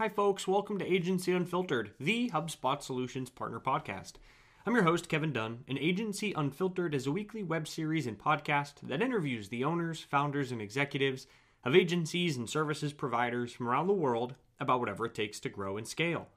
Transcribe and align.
Hi, 0.00 0.08
folks. 0.08 0.48
Welcome 0.48 0.78
to 0.78 0.90
Agency 0.90 1.30
Unfiltered, 1.30 1.90
the 2.00 2.30
HubSpot 2.30 2.80
Solutions 2.80 3.28
Partner 3.28 3.60
Podcast. 3.60 4.12
I'm 4.64 4.72
your 4.72 4.84
host, 4.84 5.10
Kevin 5.10 5.30
Dunn, 5.30 5.58
and 5.68 5.76
Agency 5.76 6.32
Unfiltered 6.32 6.94
is 6.94 7.06
a 7.06 7.12
weekly 7.12 7.42
web 7.42 7.68
series 7.68 8.06
and 8.06 8.18
podcast 8.18 8.76
that 8.84 9.02
interviews 9.02 9.50
the 9.50 9.62
owners, 9.62 10.00
founders, 10.00 10.52
and 10.52 10.62
executives 10.62 11.26
of 11.64 11.76
agencies 11.76 12.38
and 12.38 12.48
services 12.48 12.94
providers 12.94 13.52
from 13.52 13.68
around 13.68 13.88
the 13.88 13.92
world 13.92 14.36
about 14.58 14.80
whatever 14.80 15.04
it 15.04 15.14
takes 15.14 15.38
to 15.40 15.50
grow 15.50 15.76
and 15.76 15.86
scale. 15.86 16.28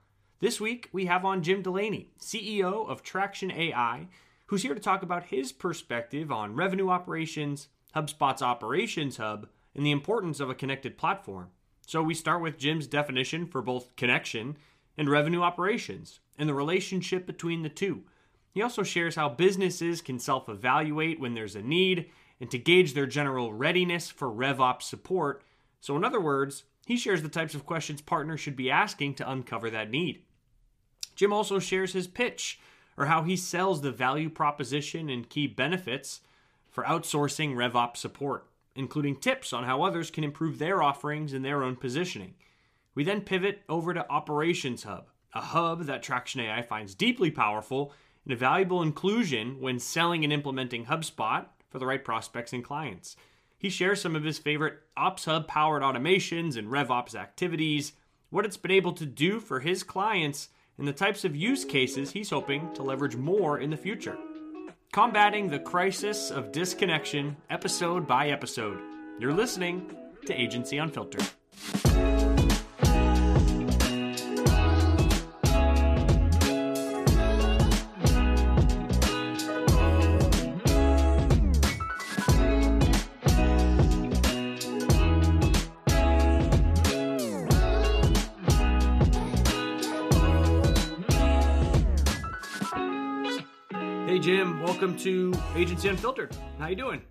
This 0.42 0.60
week, 0.60 0.90
we 0.92 1.06
have 1.06 1.24
on 1.24 1.42
Jim 1.42 1.62
Delaney, 1.62 2.12
CEO 2.20 2.86
of 2.90 3.02
Traction 3.02 3.50
AI, 3.50 4.08
who's 4.48 4.64
here 4.64 4.76
to 4.76 4.82
talk 4.82 5.04
about 5.04 5.28
his 5.28 5.54
perspective 5.54 6.34
on 6.34 6.58
revenue 6.58 6.90
operations, 6.90 7.70
HubSpot's 7.96 8.42
Operations 8.42 9.16
Hub, 9.16 9.48
and 9.74 9.86
the 9.86 9.92
importance 9.92 10.42
of 10.42 10.50
a 10.50 10.54
connected 10.54 10.98
platform. 10.98 11.52
So 11.86 12.02
we 12.02 12.14
start 12.14 12.42
with 12.42 12.58
Jim's 12.58 12.88
definition 12.88 13.46
for 13.46 13.62
both 13.62 13.96
connection 13.96 14.58
and 14.98 15.10
revenue 15.10 15.42
operations 15.42 16.20
and 16.38 16.48
the 16.48 16.54
relationship 16.54 17.26
between 17.26 17.62
the 17.62 17.70
two. 17.70 18.04
He 18.52 18.62
also 18.62 18.84
shares 18.84 19.16
how 19.16 19.30
businesses 19.30 20.02
can 20.02 20.20
self 20.20 20.48
evaluate 20.48 21.20
when 21.20 21.34
there's 21.34 21.56
a 21.56 21.62
need 21.62 22.10
and 22.40 22.50
to 22.52 22.58
gauge 22.58 22.94
their 22.94 23.06
general 23.06 23.54
readiness 23.54 24.10
for 24.10 24.30
RevOps 24.30 24.84
support. 24.84 25.44
So, 25.82 25.96
in 25.96 26.04
other 26.04 26.22
words, 26.22 26.64
he 26.86 26.98
shares 26.98 27.22
the 27.22 27.30
types 27.30 27.56
of 27.56 27.66
questions 27.66 28.02
partners 28.02 28.40
should 28.40 28.56
be 28.56 28.72
asking 28.72 29.16
to 29.16 29.30
uncover 29.30 29.70
that 29.70 29.90
need. 29.90 30.24
Jim 31.16 31.34
also 31.34 31.60
shares 31.60 31.94
his 31.94 32.08
pitch, 32.08 32.60
or 32.98 33.06
how 33.06 33.24
he 33.24 33.36
sells 33.36 33.82
the 33.82 33.92
value 33.92 34.30
proposition 34.30 35.10
and 35.10 35.30
key 35.30 35.48
benefits 35.48 36.22
for 36.70 36.84
outsourcing 36.84 37.56
RevOps 37.56 37.98
support 37.98 38.48
including 38.76 39.16
tips 39.16 39.54
on 39.54 39.64
how 39.64 39.84
others 39.84 40.12
can 40.12 40.24
improve 40.24 40.60
their 40.60 40.82
offerings 40.82 41.34
and 41.34 41.44
their 41.44 41.64
own 41.64 41.76
positioning. 41.76 42.36
We 42.96 43.04
then 43.04 43.22
pivot 43.22 43.64
over 43.70 43.94
to 43.94 44.10
Operations 44.10 44.84
Hub, 44.84 45.10
a 45.34 45.42
hub 45.42 45.86
that 45.86 46.04
Traction 46.04 46.42
AI 46.42 46.62
finds 46.62 46.96
deeply 46.96 47.32
powerful 47.32 47.94
and 48.24 48.34
a 48.34 48.38
valuable 48.38 48.82
inclusion 48.82 49.60
when 49.60 49.80
selling 49.80 50.24
and 50.24 50.32
implementing 50.32 50.86
HubSpot 50.86 51.46
for 51.70 51.80
the 51.80 51.86
right 51.86 52.04
prospects 52.04 52.54
and 52.54 52.64
clients. 52.64 53.16
He 53.58 53.70
shares 53.70 54.02
some 54.02 54.16
of 54.16 54.24
his 54.24 54.40
favorite 54.40 54.80
Ops 54.98 55.26
Hub 55.26 55.48
powered 55.48 55.84
automations 55.84 56.58
and 56.58 56.68
RevOps 56.68 57.16
activities, 57.16 57.94
what 58.30 58.46
it's 58.46 58.58
been 58.58 58.72
able 58.72 58.94
to 58.94 59.06
do 59.06 59.40
for 59.40 59.60
his 59.60 59.84
clients, 59.84 60.50
and 60.78 60.88
the 60.88 60.94
types 60.94 61.24
of 61.24 61.36
use 61.36 61.66
cases 61.66 62.12
he's 62.12 62.30
hoping 62.30 62.74
to 62.74 62.84
leverage 62.84 63.16
more 63.16 63.60
in 63.60 63.70
the 63.70 63.78
future. 63.78 64.18
Combating 64.94 65.48
the 65.48 65.58
Crisis 65.58 66.30
of 66.30 66.52
Disconnection, 66.52 67.36
episode 67.50 68.08
by 68.08 68.30
episode. 68.30 68.80
You're 69.20 69.34
listening 69.34 69.90
to 70.28 70.40
Agency 70.40 70.78
Unfiltered. 70.78 71.28
Welcome 94.84 95.00
to 95.00 95.34
Agency 95.56 95.88
Unfiltered. 95.88 96.36
How 96.60 96.68
you 96.68 96.76
doing? 96.76 97.02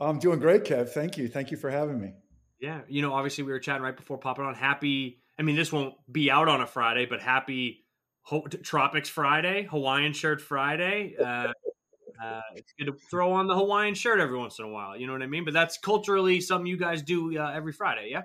I'm 0.00 0.18
doing 0.18 0.40
great, 0.40 0.64
Kev. 0.64 0.88
Thank 0.88 1.16
you. 1.16 1.28
Thank 1.28 1.52
you 1.52 1.56
for 1.56 1.70
having 1.70 2.00
me. 2.00 2.14
Yeah, 2.60 2.80
you 2.88 3.02
know, 3.02 3.14
obviously 3.14 3.44
we 3.44 3.52
were 3.52 3.60
chatting 3.60 3.84
right 3.84 3.96
before 3.96 4.18
popping 4.18 4.44
on. 4.44 4.56
Happy. 4.56 5.20
I 5.38 5.42
mean, 5.42 5.54
this 5.54 5.72
won't 5.72 5.94
be 6.10 6.28
out 6.28 6.48
on 6.48 6.60
a 6.60 6.66
Friday, 6.66 7.06
but 7.06 7.20
happy 7.20 7.84
Ho- 8.22 8.48
Tropics 8.64 9.08
Friday, 9.08 9.68
Hawaiian 9.70 10.12
Shirt 10.12 10.40
Friday. 10.40 11.14
Uh, 11.16 11.52
uh, 12.20 12.40
it's 12.56 12.72
good 12.76 12.86
to 12.86 12.94
throw 13.08 13.30
on 13.30 13.46
the 13.46 13.54
Hawaiian 13.54 13.94
shirt 13.94 14.18
every 14.18 14.36
once 14.36 14.58
in 14.58 14.64
a 14.64 14.68
while. 14.68 14.96
You 14.96 15.06
know 15.06 15.12
what 15.12 15.22
I 15.22 15.28
mean? 15.28 15.44
But 15.44 15.54
that's 15.54 15.78
culturally 15.78 16.40
something 16.40 16.66
you 16.66 16.76
guys 16.76 17.00
do 17.02 17.38
uh, 17.38 17.52
every 17.54 17.72
Friday, 17.72 18.08
yeah? 18.10 18.22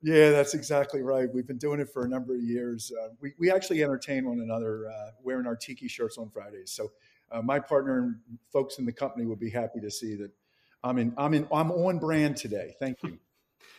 Yeah, 0.00 0.30
that's 0.30 0.54
exactly 0.54 1.02
right. 1.02 1.28
We've 1.32 1.48
been 1.48 1.58
doing 1.58 1.80
it 1.80 1.88
for 1.92 2.04
a 2.04 2.08
number 2.08 2.36
of 2.36 2.40
years. 2.40 2.92
Uh, 3.02 3.08
we, 3.20 3.34
we 3.40 3.50
actually 3.50 3.82
entertain 3.82 4.28
one 4.28 4.38
another 4.38 4.88
uh, 4.88 5.10
wearing 5.24 5.48
our 5.48 5.56
tiki 5.56 5.88
shirts 5.88 6.18
on 6.18 6.30
Fridays. 6.30 6.70
So 6.70 6.92
uh, 7.32 7.42
my 7.42 7.58
partner 7.58 7.98
and 7.98 8.16
folks 8.52 8.78
in 8.78 8.84
the 8.84 8.92
company 8.92 9.26
would 9.26 9.40
be 9.40 9.50
happy 9.50 9.80
to 9.80 9.90
see 9.90 10.14
that 10.16 10.30
I'm 10.84 10.98
in. 10.98 11.14
I'm 11.16 11.34
in. 11.34 11.46
I'm 11.52 11.70
on 11.70 11.98
brand 11.98 12.36
today. 12.36 12.74
Thank 12.78 13.02
you. 13.02 13.18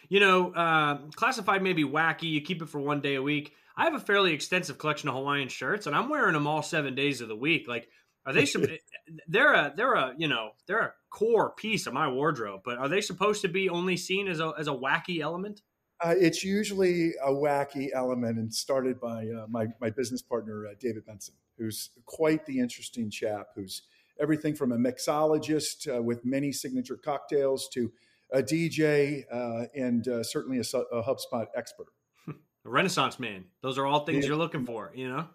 You 0.10 0.20
know, 0.20 0.52
uh, 0.52 0.98
classified 1.16 1.64
maybe 1.64 1.84
wacky. 1.86 2.24
You 2.24 2.42
keep 2.42 2.62
it 2.62 2.68
for 2.68 2.80
one 2.80 3.00
day 3.00 3.16
a 3.16 3.22
week. 3.22 3.54
I 3.76 3.86
have 3.86 3.96
a 3.96 4.00
fairly 4.00 4.34
extensive 4.34 4.78
collection 4.78 5.08
of 5.08 5.16
Hawaiian 5.16 5.48
shirts, 5.48 5.88
and 5.88 5.96
I'm 5.96 6.10
wearing 6.10 6.34
them 6.34 6.46
all 6.46 6.62
seven 6.62 6.94
days 6.94 7.22
of 7.22 7.30
the 7.30 7.36
week. 7.36 7.68
Like, 7.68 7.88
are 8.26 8.34
they? 8.34 8.46
some? 8.46 8.66
they're 9.28 9.54
a 9.54 9.74
they're 9.76 9.94
a 9.94 10.14
you 10.18 10.28
know 10.28 10.52
they're 10.68 10.82
a 10.82 10.94
core 11.10 11.52
piece 11.52 11.88
of 11.88 11.94
my 11.94 12.10
wardrobe, 12.10 12.62
but 12.66 12.78
are 12.78 12.90
they 12.90 13.00
supposed 13.02 13.42
to 13.44 13.48
be 13.48 13.70
only 13.70 13.96
seen 13.96 14.28
as 14.28 14.42
a 14.42 14.54
as 14.58 14.68
a 14.68 14.72
wacky 14.72 15.22
element? 15.22 15.62
Uh, 16.02 16.14
it's 16.18 16.44
usually 16.44 17.14
a 17.24 17.32
wacky 17.32 17.88
element, 17.94 18.38
and 18.38 18.54
started 18.54 19.00
by 19.00 19.28
uh, 19.28 19.48
my 19.50 19.68
my 19.80 19.90
business 19.90 20.22
partner 20.22 20.68
uh, 20.68 20.74
David 20.80 21.06
Benson 21.06 21.34
who's 21.58 21.90
quite 22.06 22.46
the 22.46 22.60
interesting 22.60 23.10
chap, 23.10 23.48
who's 23.56 23.84
everything 24.20 24.56
from 24.56 24.72
a 24.72 24.78
mixologist 24.78 25.94
uh, 25.94 26.02
with 26.02 26.24
many 26.26 26.52
signature 26.52 26.98
cocktails 26.98 27.68
to 27.70 27.92
a 28.32 28.42
DJ 28.42 29.24
uh, 29.32 29.66
and 29.76 30.08
uh, 30.08 30.24
certainly 30.24 30.58
a, 30.58 30.78
a, 30.92 31.04
HubSpot 31.04 31.48
expert. 31.56 31.88
A 32.66 32.70
Renaissance 32.70 33.20
man. 33.20 33.46
Those 33.62 33.78
are 33.78 33.86
all 33.86 34.06
things 34.06 34.24
yeah. 34.24 34.30
you're 34.30 34.38
looking 34.38 34.66
for, 34.66 34.92
you 34.96 35.10
know? 35.10 35.28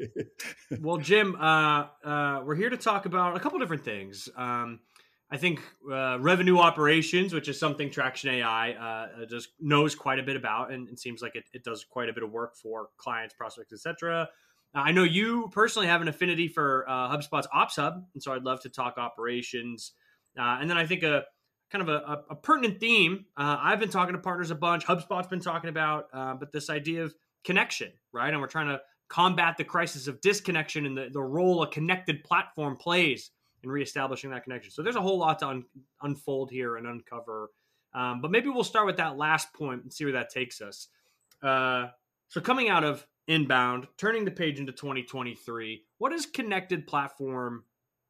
well, 0.80 0.96
Jim, 0.96 1.36
uh, 1.36 1.86
uh, 2.04 2.42
we're 2.44 2.54
here 2.54 2.70
to 2.70 2.76
talk 2.76 3.06
about 3.06 3.36
a 3.36 3.40
couple 3.40 3.58
different 3.58 3.84
things. 3.84 4.28
Um, 4.36 4.80
I 5.30 5.36
think 5.36 5.60
uh, 5.90 6.18
revenue 6.20 6.58
operations, 6.58 7.34
which 7.34 7.48
is 7.48 7.60
something 7.60 7.90
Traction 7.90 8.30
AI 8.30 8.72
uh, 8.72 9.26
just 9.26 9.50
knows 9.60 9.94
quite 9.94 10.18
a 10.18 10.22
bit 10.22 10.36
about, 10.36 10.72
and 10.72 10.88
it 10.88 10.98
seems 10.98 11.20
like 11.20 11.36
it, 11.36 11.44
it, 11.52 11.64
does 11.64 11.84
quite 11.84 12.08
a 12.08 12.14
bit 12.14 12.22
of 12.22 12.30
work 12.30 12.56
for 12.56 12.88
clients, 12.96 13.34
prospects, 13.34 13.72
etc. 13.72 14.28
I 14.74 14.92
know 14.92 15.02
you 15.02 15.48
personally 15.52 15.88
have 15.88 16.02
an 16.02 16.08
affinity 16.08 16.48
for 16.48 16.84
uh, 16.88 17.16
HubSpot's 17.16 17.48
Ops 17.52 17.76
Hub, 17.76 18.04
and 18.14 18.22
so 18.22 18.32
I'd 18.32 18.44
love 18.44 18.60
to 18.62 18.68
talk 18.68 18.98
operations. 18.98 19.92
Uh, 20.38 20.58
and 20.60 20.68
then 20.68 20.76
I 20.76 20.86
think 20.86 21.02
a 21.02 21.24
kind 21.70 21.82
of 21.82 21.88
a, 21.88 22.24
a 22.30 22.34
pertinent 22.34 22.80
theme 22.80 23.26
uh, 23.36 23.58
I've 23.60 23.80
been 23.80 23.90
talking 23.90 24.14
to 24.14 24.20
partners 24.20 24.50
a 24.50 24.54
bunch. 24.54 24.86
HubSpot's 24.86 25.28
been 25.28 25.40
talking 25.40 25.68
about, 25.68 26.06
uh, 26.12 26.34
but 26.34 26.52
this 26.52 26.70
idea 26.70 27.04
of 27.04 27.14
connection, 27.44 27.92
right? 28.12 28.30
And 28.32 28.40
we're 28.40 28.46
trying 28.46 28.68
to 28.68 28.80
combat 29.08 29.56
the 29.56 29.64
crisis 29.64 30.06
of 30.06 30.20
disconnection 30.20 30.86
and 30.86 30.96
the, 30.96 31.08
the 31.12 31.20
role 31.20 31.62
a 31.62 31.70
connected 31.70 32.22
platform 32.24 32.76
plays 32.76 33.30
in 33.62 33.70
reestablishing 33.70 34.30
that 34.30 34.44
connection. 34.44 34.70
So 34.70 34.82
there's 34.82 34.96
a 34.96 35.00
whole 35.00 35.18
lot 35.18 35.38
to 35.40 35.48
un- 35.48 35.64
unfold 36.02 36.50
here 36.50 36.76
and 36.76 36.86
uncover. 36.86 37.50
Um, 37.94 38.20
but 38.20 38.30
maybe 38.30 38.48
we'll 38.48 38.64
start 38.64 38.86
with 38.86 38.98
that 38.98 39.16
last 39.16 39.52
point 39.52 39.82
and 39.82 39.92
see 39.92 40.04
where 40.04 40.12
that 40.12 40.30
takes 40.30 40.60
us. 40.60 40.88
Uh, 41.42 41.86
so 42.28 42.40
coming 42.40 42.68
out 42.68 42.84
of 42.84 43.06
inbound, 43.28 43.86
turning 43.98 44.24
the 44.24 44.30
page 44.30 44.58
into 44.58 44.72
2023. 44.72 45.84
What 45.98 46.10
does 46.10 46.26
connected 46.26 46.86
platform 46.86 47.64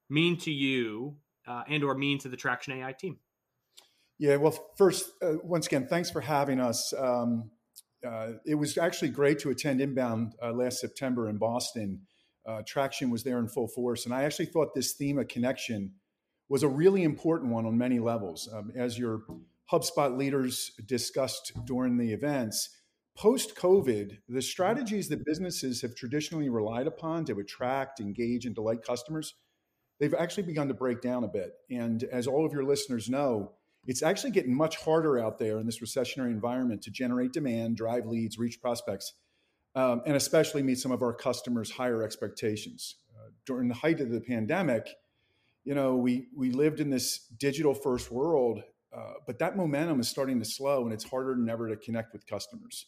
mean 0.09 0.39
to 0.39 0.51
you 0.51 1.17
uh, 1.47 1.65
and 1.69 1.85
or 1.85 1.95
mean 1.95 2.19
to 2.21 2.29
the 2.29 2.37
Traction 2.37 2.73
AI 2.75 2.93
team? 2.93 3.19
Yeah, 4.19 4.37
well, 4.37 4.57
first, 4.77 5.11
uh, 5.23 5.35
once 5.45 5.67
again, 5.67 5.87
thanks 5.87 6.11
for 6.11 6.21
having 6.21 6.61
us. 6.61 6.93
Um, 6.97 7.51
uh, 8.07 8.33
it 8.47 8.55
was 8.55 8.79
actually 8.79 9.11
great 9.11 9.39
to 9.41 9.51
attend 9.51 9.81
Inbound 9.81 10.35
uh, 10.43 10.53
last 10.53 10.81
September 10.81 11.29
in 11.29 11.37
Boston. 11.37 12.03
Uh, 12.47 12.63
Traction 12.67 13.11
was 13.11 13.25
there 13.25 13.39
in 13.39 13.49
full 13.49 13.69
force, 13.69 14.07
and 14.07 14.15
I 14.15 14.25
actually 14.25 14.47
thought 14.47 14.75
this 14.75 14.95
theme 14.95 15.19
of 15.19 15.29
connection 15.29 15.93
was 16.49 16.63
a 16.63 16.69
really 16.69 17.03
important 17.03 17.53
one 17.53 17.67
on 17.67 17.77
many 17.77 17.99
levels. 17.99 18.49
Um, 18.53 18.73
as 18.75 18.99
your 18.99 19.23
HubSpot 19.71 20.17
leaders 20.17 20.73
discussed 20.87 21.53
during 21.67 21.99
the 21.99 22.13
events, 22.13 22.71
post 23.19 23.57
COVID, 23.57 24.17
the 24.29 24.41
strategies 24.41 25.09
that 25.09 25.27
businesses 25.27 25.83
have 25.83 25.97
traditionally 25.97 26.49
relied 26.49 26.87
upon 26.87 27.25
to 27.25 27.41
attract, 27.41 27.99
engage, 27.99 28.47
and 28.47 28.55
delight 28.55 28.81
customers, 28.83 29.35
they've 29.99 30.15
actually 30.15 30.45
begun 30.45 30.69
to 30.69 30.75
break 30.75 31.01
down 31.01 31.25
a 31.25 31.29
bit. 31.29 31.55
And 31.69 32.05
as 32.05 32.29
all 32.29 32.47
of 32.47 32.53
your 32.53 32.63
listeners 32.63 33.11
know, 33.11 33.55
it's 33.87 34.05
actually 34.05 34.31
getting 34.31 34.57
much 34.57 34.77
harder 34.77 35.19
out 35.19 35.39
there 35.39 35.59
in 35.59 35.67
this 35.67 35.81
recessionary 35.81 36.31
environment 36.31 36.81
to 36.83 36.93
generate 36.93 37.33
demand, 37.33 37.77
drive 37.77 38.07
leads, 38.07 38.39
reach 38.39 38.61
prospects, 38.61 39.15
um, 39.75 40.01
and 40.07 40.15
especially 40.15 40.63
meet 40.63 40.79
some 40.79 40.93
of 40.93 41.03
our 41.03 41.13
customers' 41.13 41.73
higher 41.73 42.05
expectations. 42.05 42.97
Uh, 43.17 43.31
during 43.47 43.67
the 43.67 43.75
height 43.75 44.01
of 44.01 44.11
the 44.11 44.21
pandemic, 44.21 44.89
you 45.65 45.75
know, 45.75 45.97
we 45.97 46.29
we 46.37 46.53
lived 46.53 46.79
in 46.79 46.89
this 46.89 47.27
digital 47.37 47.75
first 47.75 48.13
world, 48.13 48.63
uh, 48.97 49.15
but 49.27 49.41
that 49.41 49.57
momentum 49.57 49.99
is 49.99 50.09
starting 50.09 50.39
to 50.39 50.45
slow, 50.45 50.85
and 50.85 50.93
it's 50.93 51.05
harder 51.05 51.35
than 51.35 51.49
ever 51.49 51.69
to 51.69 51.77
connect 51.77 52.13
with 52.13 52.25
customers. 52.25 52.87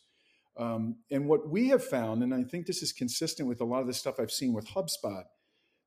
Um, 0.57 0.97
and 1.11 1.27
what 1.27 1.49
we 1.49 1.69
have 1.69 1.83
found, 1.83 2.23
and 2.23 2.35
I 2.35 2.43
think 2.43 2.67
this 2.67 2.83
is 2.83 2.93
consistent 2.93 3.49
with 3.49 3.61
a 3.61 3.65
lot 3.65 3.81
of 3.81 3.87
the 3.87 3.95
stuff 3.95 4.19
I've 4.19 4.33
seen 4.33 4.53
with 4.53 4.69
HubSpot, 4.69 5.25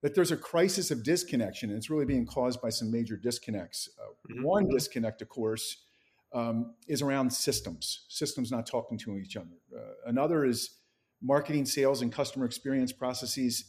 that 0.02 0.16
there's 0.16 0.32
a 0.32 0.38
crisis 0.38 0.92
of 0.92 1.04
disconnection, 1.04 1.70
and 1.70 1.78
it's 1.78 1.90
really 1.90 2.06
being 2.06 2.26
caused 2.26 2.62
by 2.62 2.70
some 2.70 2.92
major 2.92 3.16
disconnects. 3.16 3.90
Uh, 4.00 4.34
mm-hmm. 4.34 4.44
One 4.44 4.68
disconnect, 4.68 5.22
of 5.22 5.30
course, 5.30 5.84
um, 6.34 6.74
is 6.88 7.02
around 7.02 7.32
systems, 7.32 8.06
systems 8.10 8.52
not 8.52 8.66
talking 8.66 8.98
to 9.00 9.18
each 9.18 9.38
other. 9.38 9.56
Uh, 9.76 9.92
another 10.06 10.46
is 10.46 10.72
marketing, 11.22 11.66
sales, 11.66 12.02
and 12.02 12.12
customer 12.12 12.46
experience 12.46 12.92
processes 12.92 13.66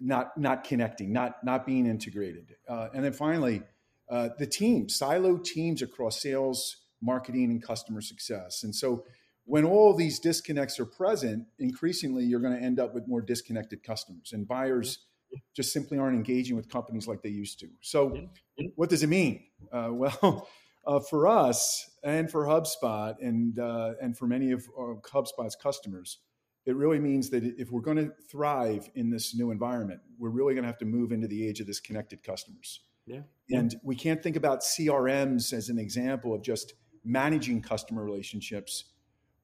not 0.00 0.36
not 0.36 0.64
connecting, 0.64 1.12
not 1.12 1.42
not 1.44 1.66
being 1.66 1.86
integrated. 1.86 2.54
Uh, 2.68 2.88
and 2.94 3.04
then 3.04 3.12
finally, 3.12 3.62
uh, 4.08 4.30
the 4.38 4.46
teams, 4.46 4.94
silo 4.94 5.38
teams 5.38 5.82
across 5.82 6.20
sales, 6.20 6.76
marketing, 7.00 7.50
and 7.50 7.62
customer 7.62 8.00
success. 8.00 8.64
And 8.64 8.74
so, 8.74 9.04
when 9.44 9.64
all 9.64 9.94
these 9.94 10.18
disconnects 10.18 10.80
are 10.80 10.86
present, 10.86 11.46
increasingly 11.58 12.24
you're 12.24 12.40
going 12.40 12.56
to 12.56 12.62
end 12.62 12.80
up 12.80 12.94
with 12.94 13.06
more 13.06 13.20
disconnected 13.20 13.82
customers, 13.82 14.32
and 14.32 14.46
buyers 14.48 15.06
just 15.54 15.72
simply 15.72 15.98
aren't 15.98 16.16
engaging 16.16 16.56
with 16.56 16.68
companies 16.68 17.06
like 17.06 17.22
they 17.22 17.28
used 17.28 17.58
to. 17.60 17.68
So, 17.80 18.28
what 18.76 18.90
does 18.90 19.02
it 19.02 19.08
mean? 19.08 19.44
Uh, 19.72 19.88
well. 19.92 20.48
Uh, 20.86 21.00
for 21.00 21.26
us 21.26 21.90
and 22.02 22.30
for 22.30 22.44
HubSpot 22.44 23.14
and 23.22 23.58
uh, 23.58 23.94
and 24.02 24.18
for 24.18 24.26
many 24.26 24.52
of 24.52 24.68
HubSpot's 25.10 25.56
customers, 25.56 26.18
it 26.66 26.76
really 26.76 26.98
means 26.98 27.30
that 27.30 27.42
if 27.42 27.70
we're 27.70 27.80
going 27.80 27.96
to 27.96 28.12
thrive 28.30 28.90
in 28.94 29.10
this 29.10 29.34
new 29.34 29.50
environment, 29.50 30.00
we're 30.18 30.30
really 30.30 30.54
going 30.54 30.62
to 30.62 30.68
have 30.68 30.78
to 30.78 30.84
move 30.84 31.12
into 31.12 31.26
the 31.26 31.46
age 31.46 31.60
of 31.60 31.66
this 31.66 31.80
connected 31.80 32.22
customers. 32.22 32.80
Yeah. 33.06 33.20
And 33.50 33.74
we 33.82 33.96
can't 33.96 34.22
think 34.22 34.36
about 34.36 34.60
CRMs 34.60 35.52
as 35.52 35.68
an 35.68 35.78
example 35.78 36.34
of 36.34 36.42
just 36.42 36.74
managing 37.04 37.60
customer 37.60 38.02
relationships, 38.02 38.84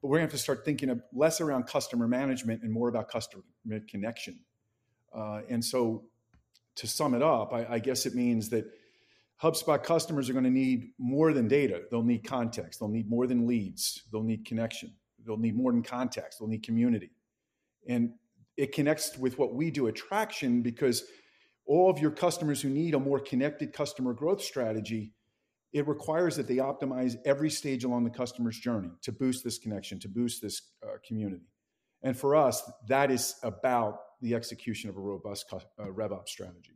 but 0.01 0.07
we're 0.07 0.17
going 0.17 0.27
to 0.27 0.33
have 0.33 0.39
to 0.39 0.43
start 0.43 0.65
thinking 0.65 0.89
of 0.89 1.01
less 1.13 1.41
around 1.41 1.67
customer 1.67 2.07
management 2.07 2.63
and 2.63 2.71
more 2.71 2.89
about 2.89 3.09
customer 3.09 3.43
connection. 3.87 4.39
Uh, 5.15 5.41
and 5.49 5.63
so, 5.63 6.05
to 6.75 6.87
sum 6.87 7.13
it 7.13 7.21
up, 7.21 7.53
I, 7.53 7.65
I 7.69 7.79
guess 7.79 8.05
it 8.05 8.15
means 8.15 8.49
that 8.49 8.65
HubSpot 9.41 9.83
customers 9.83 10.29
are 10.29 10.33
going 10.33 10.45
to 10.45 10.51
need 10.51 10.91
more 10.99 11.33
than 11.33 11.47
data. 11.47 11.81
They'll 11.89 12.03
need 12.03 12.23
context. 12.23 12.79
They'll 12.79 12.89
need 12.89 13.09
more 13.09 13.27
than 13.27 13.47
leads. 13.47 14.03
They'll 14.11 14.23
need 14.23 14.45
connection. 14.45 14.93
They'll 15.25 15.37
need 15.37 15.55
more 15.55 15.71
than 15.71 15.83
context. 15.83 16.39
They'll 16.39 16.47
need 16.47 16.63
community. 16.63 17.11
And 17.87 18.13
it 18.55 18.71
connects 18.71 19.17
with 19.17 19.39
what 19.39 19.55
we 19.55 19.71
do 19.71 19.87
at 19.87 19.95
Traction 19.95 20.61
because 20.61 21.03
all 21.65 21.89
of 21.89 21.99
your 21.99 22.11
customers 22.11 22.61
who 22.61 22.69
need 22.69 22.93
a 22.93 22.99
more 22.99 23.19
connected 23.19 23.73
customer 23.73 24.13
growth 24.13 24.41
strategy, 24.41 25.13
it 25.73 25.87
requires 25.87 26.35
that 26.35 26.47
they 26.47 26.57
optimize 26.57 27.15
every 27.25 27.49
stage 27.49 27.83
along 27.83 28.03
the 28.03 28.09
customer's 28.09 28.59
journey 28.59 28.89
to 29.01 29.11
boost 29.11 29.43
this 29.43 29.57
connection, 29.57 29.99
to 29.99 30.09
boost 30.09 30.41
this 30.41 30.61
uh, 30.83 30.97
community. 31.05 31.45
And 32.03 32.17
for 32.17 32.35
us, 32.35 32.63
that 32.87 33.11
is 33.11 33.35
about 33.43 33.99
the 34.21 34.35
execution 34.35 34.89
of 34.89 34.97
a 34.97 34.99
robust 34.99 35.51
uh, 35.53 35.59
RevOps 35.79 36.29
strategy. 36.29 36.73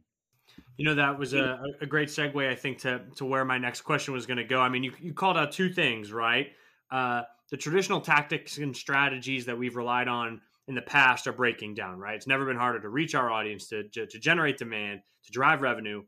You 0.77 0.85
know, 0.85 0.95
that 0.95 1.19
was 1.19 1.33
a, 1.33 1.59
a 1.81 1.85
great 1.85 2.07
segue, 2.07 2.49
I 2.49 2.55
think, 2.55 2.79
to, 2.79 3.01
to 3.17 3.25
where 3.25 3.43
my 3.43 3.57
next 3.57 3.81
question 3.81 4.13
was 4.13 4.25
going 4.25 4.37
to 4.37 4.45
go. 4.45 4.61
I 4.61 4.69
mean, 4.69 4.83
you, 4.83 4.93
you 5.01 5.13
called 5.13 5.37
out 5.37 5.51
two 5.51 5.69
things, 5.69 6.13
right? 6.13 6.47
Uh, 6.89 7.23
the 7.51 7.57
traditional 7.57 7.99
tactics 7.99 8.57
and 8.57 8.75
strategies 8.75 9.45
that 9.47 9.57
we've 9.57 9.75
relied 9.75 10.07
on 10.07 10.41
in 10.67 10.75
the 10.75 10.81
past 10.81 11.27
are 11.27 11.33
breaking 11.33 11.73
down, 11.75 11.99
right? 11.99 12.15
It's 12.15 12.27
never 12.27 12.45
been 12.45 12.57
harder 12.57 12.79
to 12.79 12.89
reach 12.89 13.15
our 13.15 13.29
audience, 13.29 13.67
to, 13.67 13.83
to, 13.89 14.07
to 14.07 14.19
generate 14.19 14.57
demand, 14.57 15.01
to 15.25 15.31
drive 15.31 15.61
revenue. 15.61 16.03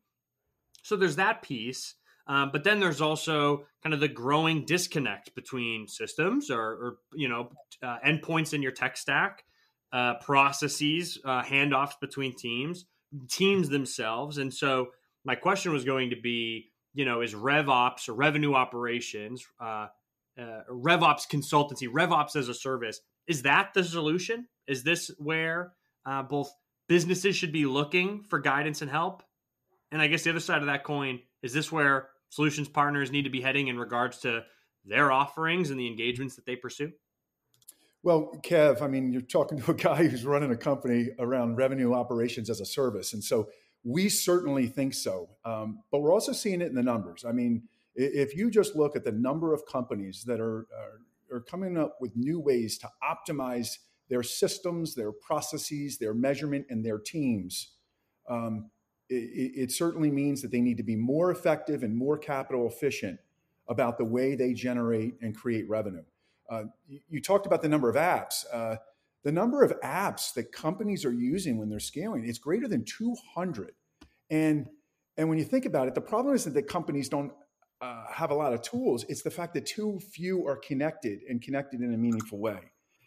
So 0.83 0.95
there's 0.95 1.17
that 1.17 1.41
piece. 1.41 1.95
Um, 2.27 2.49
but 2.51 2.63
then 2.63 2.79
there's 2.79 3.01
also 3.01 3.65
kind 3.81 3.93
of 3.93 3.99
the 3.99 4.07
growing 4.07 4.65
disconnect 4.65 5.33
between 5.33 5.87
systems 5.87 6.51
or, 6.51 6.61
or 6.61 6.97
you 7.15 7.29
know, 7.29 7.49
uh, 7.81 7.97
endpoints 8.05 8.53
in 8.53 8.61
your 8.61 8.73
tech 8.73 8.97
stack, 8.97 9.43
uh, 9.93 10.15
processes, 10.15 11.17
uh, 11.23 11.41
handoffs 11.41 11.93
between 12.01 12.35
teams, 12.35 12.85
teams 13.29 13.69
themselves. 13.69 14.37
And 14.37 14.53
so 14.53 14.87
my 15.23 15.35
question 15.35 15.71
was 15.71 15.85
going 15.85 16.09
to 16.09 16.17
be, 16.21 16.69
you 16.93 17.05
know, 17.05 17.21
is 17.21 17.33
RevOps 17.33 18.09
or 18.09 18.13
revenue 18.13 18.53
operations 18.53 19.45
uh, 19.61 19.87
uh, 20.39 20.61
RevOps 20.69 21.27
consultancy, 21.27 21.87
RevOps 21.87 22.35
as 22.35 22.49
a 22.49 22.53
service. 22.53 22.99
Is 23.27 23.43
that 23.43 23.73
the 23.73 23.83
solution? 23.83 24.47
Is 24.67 24.83
this 24.83 25.11
where 25.17 25.73
uh, 26.05 26.23
both 26.23 26.51
businesses 26.87 27.35
should 27.35 27.51
be 27.51 27.65
looking 27.65 28.23
for 28.23 28.39
guidance 28.39 28.81
and 28.81 28.91
help? 28.91 29.23
And 29.91 30.01
I 30.01 30.07
guess 30.07 30.23
the 30.23 30.29
other 30.29 30.39
side 30.39 30.61
of 30.61 30.67
that 30.67 30.83
coin 30.83 31.21
is 31.41 31.53
this 31.53 31.71
where 31.71 32.09
solutions 32.29 32.67
partners 32.67 33.11
need 33.11 33.23
to 33.23 33.29
be 33.29 33.41
heading 33.41 33.67
in 33.67 33.77
regards 33.77 34.19
to 34.19 34.43
their 34.85 35.11
offerings 35.11 35.69
and 35.69 35.79
the 35.79 35.87
engagements 35.87 36.35
that 36.35 36.45
they 36.45 36.55
pursue? 36.55 36.91
Well, 38.03 38.31
Kev, 38.43 38.81
I 38.81 38.87
mean, 38.87 39.11
you're 39.11 39.21
talking 39.21 39.59
to 39.61 39.71
a 39.71 39.75
guy 39.75 40.07
who's 40.07 40.25
running 40.25 40.51
a 40.51 40.57
company 40.57 41.09
around 41.19 41.55
revenue 41.55 41.93
operations 41.93 42.49
as 42.49 42.61
a 42.61 42.65
service. 42.65 43.13
And 43.13 43.23
so 43.23 43.49
we 43.83 44.09
certainly 44.09 44.67
think 44.67 44.93
so. 44.93 45.29
Um, 45.45 45.83
but 45.91 45.99
we're 45.99 46.13
also 46.13 46.33
seeing 46.33 46.61
it 46.61 46.67
in 46.67 46.75
the 46.75 46.83
numbers. 46.83 47.25
I 47.27 47.31
mean, 47.31 47.63
if 47.95 48.35
you 48.35 48.51
just 48.51 48.75
look 48.75 48.95
at 48.95 49.03
the 49.03 49.11
number 49.11 49.53
of 49.53 49.65
companies 49.65 50.23
that 50.27 50.39
are, 50.39 50.67
are, 51.31 51.37
are 51.37 51.41
coming 51.41 51.77
up 51.77 51.97
with 51.99 52.15
new 52.15 52.39
ways 52.39 52.77
to 52.79 52.89
optimize 53.03 53.77
their 54.09 54.23
systems, 54.23 54.95
their 54.95 55.11
processes, 55.11 55.97
their 55.97 56.13
measurement, 56.13 56.65
and 56.69 56.85
their 56.85 56.99
teams, 56.99 57.73
um, 58.29 58.69
it, 59.09 59.51
it, 59.55 59.71
certainly 59.71 60.11
means 60.11 60.41
that 60.41 60.51
they 60.51 60.61
need 60.61 60.77
to 60.77 60.83
be 60.83 60.95
more 60.95 61.31
effective 61.31 61.83
and 61.83 61.95
more 61.95 62.17
capital 62.17 62.67
efficient 62.67 63.19
about 63.67 63.97
the 63.97 64.05
way 64.05 64.35
they 64.35 64.53
generate 64.53 65.15
and 65.21 65.35
create 65.35 65.67
revenue. 65.69 66.03
Uh, 66.49 66.63
you, 66.87 66.99
you, 67.09 67.21
talked 67.21 67.45
about 67.45 67.61
the 67.61 67.69
number 67.69 67.89
of 67.89 67.95
apps. 67.95 68.45
Uh, 68.51 68.75
the 69.23 69.31
number 69.31 69.63
of 69.63 69.73
apps 69.81 70.33
that 70.33 70.51
companies 70.51 71.03
are 71.03 71.13
using 71.13 71.57
when 71.57 71.69
they're 71.69 71.79
scaling 71.79 72.23
is 72.23 72.39
greater 72.39 72.67
than 72.67 72.83
200. 72.85 73.73
And 74.29 74.67
and 75.17 75.27
when 75.29 75.37
you 75.37 75.43
think 75.43 75.65
about 75.65 75.87
it, 75.87 75.95
the 75.95 76.01
problem 76.01 76.35
isn't 76.35 76.53
that 76.53 76.67
companies 76.67 77.09
don't 77.09 77.31
uh, 77.81 78.05
have 78.11 78.29
a 78.29 78.35
lot 78.35 78.53
of 78.53 78.61
tools. 78.61 79.03
It's 79.09 79.23
the 79.23 79.31
fact 79.31 79.53
that 79.55 79.65
too 79.65 79.99
few 79.99 80.45
are 80.47 80.55
connected 80.55 81.21
and 81.27 81.41
connected 81.41 81.81
in 81.81 81.93
a 81.93 81.97
meaningful 81.97 82.37
way. 82.37 82.59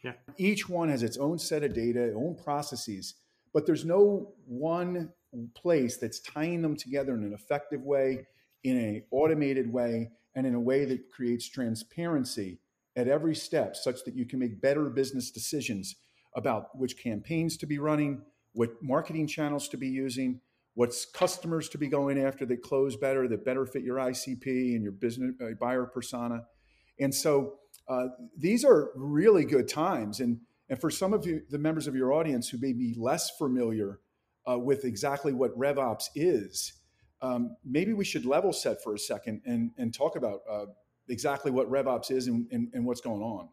Yeah. 0.03 0.13
Each 0.39 0.69
one 0.69 0.89
has 0.89 1.03
its 1.03 1.19
own 1.19 1.39
set 1.39 1.63
of 1.63 1.73
data, 1.73 2.13
own 2.17 2.37
processes, 2.43 3.15
but 3.53 3.67
there's 3.67 3.85
no 3.85 4.33
one 4.47 5.13
place 5.55 5.97
that's 5.97 6.21
tying 6.21 6.63
them 6.63 6.77
together 6.77 7.15
in 7.15 7.25
an 7.25 7.33
effective 7.33 7.83
way, 7.83 8.27
in 8.65 8.77
an 8.77 9.03
automated 9.11 9.73
way, 9.73 10.11
and 10.35 10.47
in 10.47 10.55
a 10.55 10.61
way 10.61 10.85
that 10.85 11.11
creates 11.11 11.49
transparency 11.49 12.59
at 12.97 13.09
every 13.09 13.35
step, 13.35 13.77
such 13.77 14.05
that 14.05 14.15
you 14.15 14.27
can 14.27 14.39
make 14.39 14.61
better 14.61 14.89
business 14.91 15.31
decisions 15.31 15.97
about 16.35 16.77
which 16.77 17.03
campaigns 17.03 17.57
to 17.57 17.67
be 17.67 17.79
running, 17.79 18.23
what 18.53 18.71
marketing 18.83 19.27
channels 19.27 19.69
to 19.69 19.77
be 19.77 19.89
using, 19.89 20.41
what's 20.75 21.05
customers 21.05 21.69
to 21.69 21.79
be 21.79 21.89
going 21.89 22.19
after 22.19 22.47
that 22.47 22.63
close 22.63 22.97
better, 22.97 23.29
that 23.29 23.45
better 23.45 23.67
fit 23.67 23.83
your 23.83 23.97
ICP 23.97 24.75
and 24.75 24.83
your 24.83 24.93
business 24.93 25.35
uh, 25.43 25.47
buyer 25.61 25.85
persona. 25.85 26.45
And 26.99 27.15
so 27.15 27.55
uh, 27.89 28.07
these 28.37 28.65
are 28.65 28.91
really 28.95 29.45
good 29.45 29.69
times. 29.69 30.21
And, 30.21 30.41
and 30.69 30.81
for 30.81 30.91
some 30.91 31.13
of 31.13 31.27
you, 31.27 31.43
the 31.51 31.59
members 31.59 31.87
of 31.87 31.95
your 31.95 32.13
audience 32.13 32.49
who 32.49 32.59
may 32.59 32.73
be 32.73 32.95
less 32.97 33.31
familiar 33.37 34.01
uh, 34.49 34.59
with 34.59 34.85
exactly 34.85 35.33
what 35.33 35.57
RevOps 35.59 36.05
is, 36.15 36.75
um, 37.23 37.57
maybe 37.65 37.93
we 37.93 38.05
should 38.05 38.25
level 38.25 38.53
set 38.53 38.83
for 38.83 38.95
a 38.95 38.99
second 38.99 39.43
and, 39.45 39.71
and 39.79 39.93
talk 39.93 40.17
about 40.17 40.41
uh, 40.51 40.67
exactly 41.09 41.51
what 41.51 41.71
RevOps 41.71 42.11
is 42.11 42.27
and, 42.27 42.47
and, 42.51 42.69
and 42.73 42.85
what's 42.85 43.01
going 43.01 43.23
on. 43.23 43.49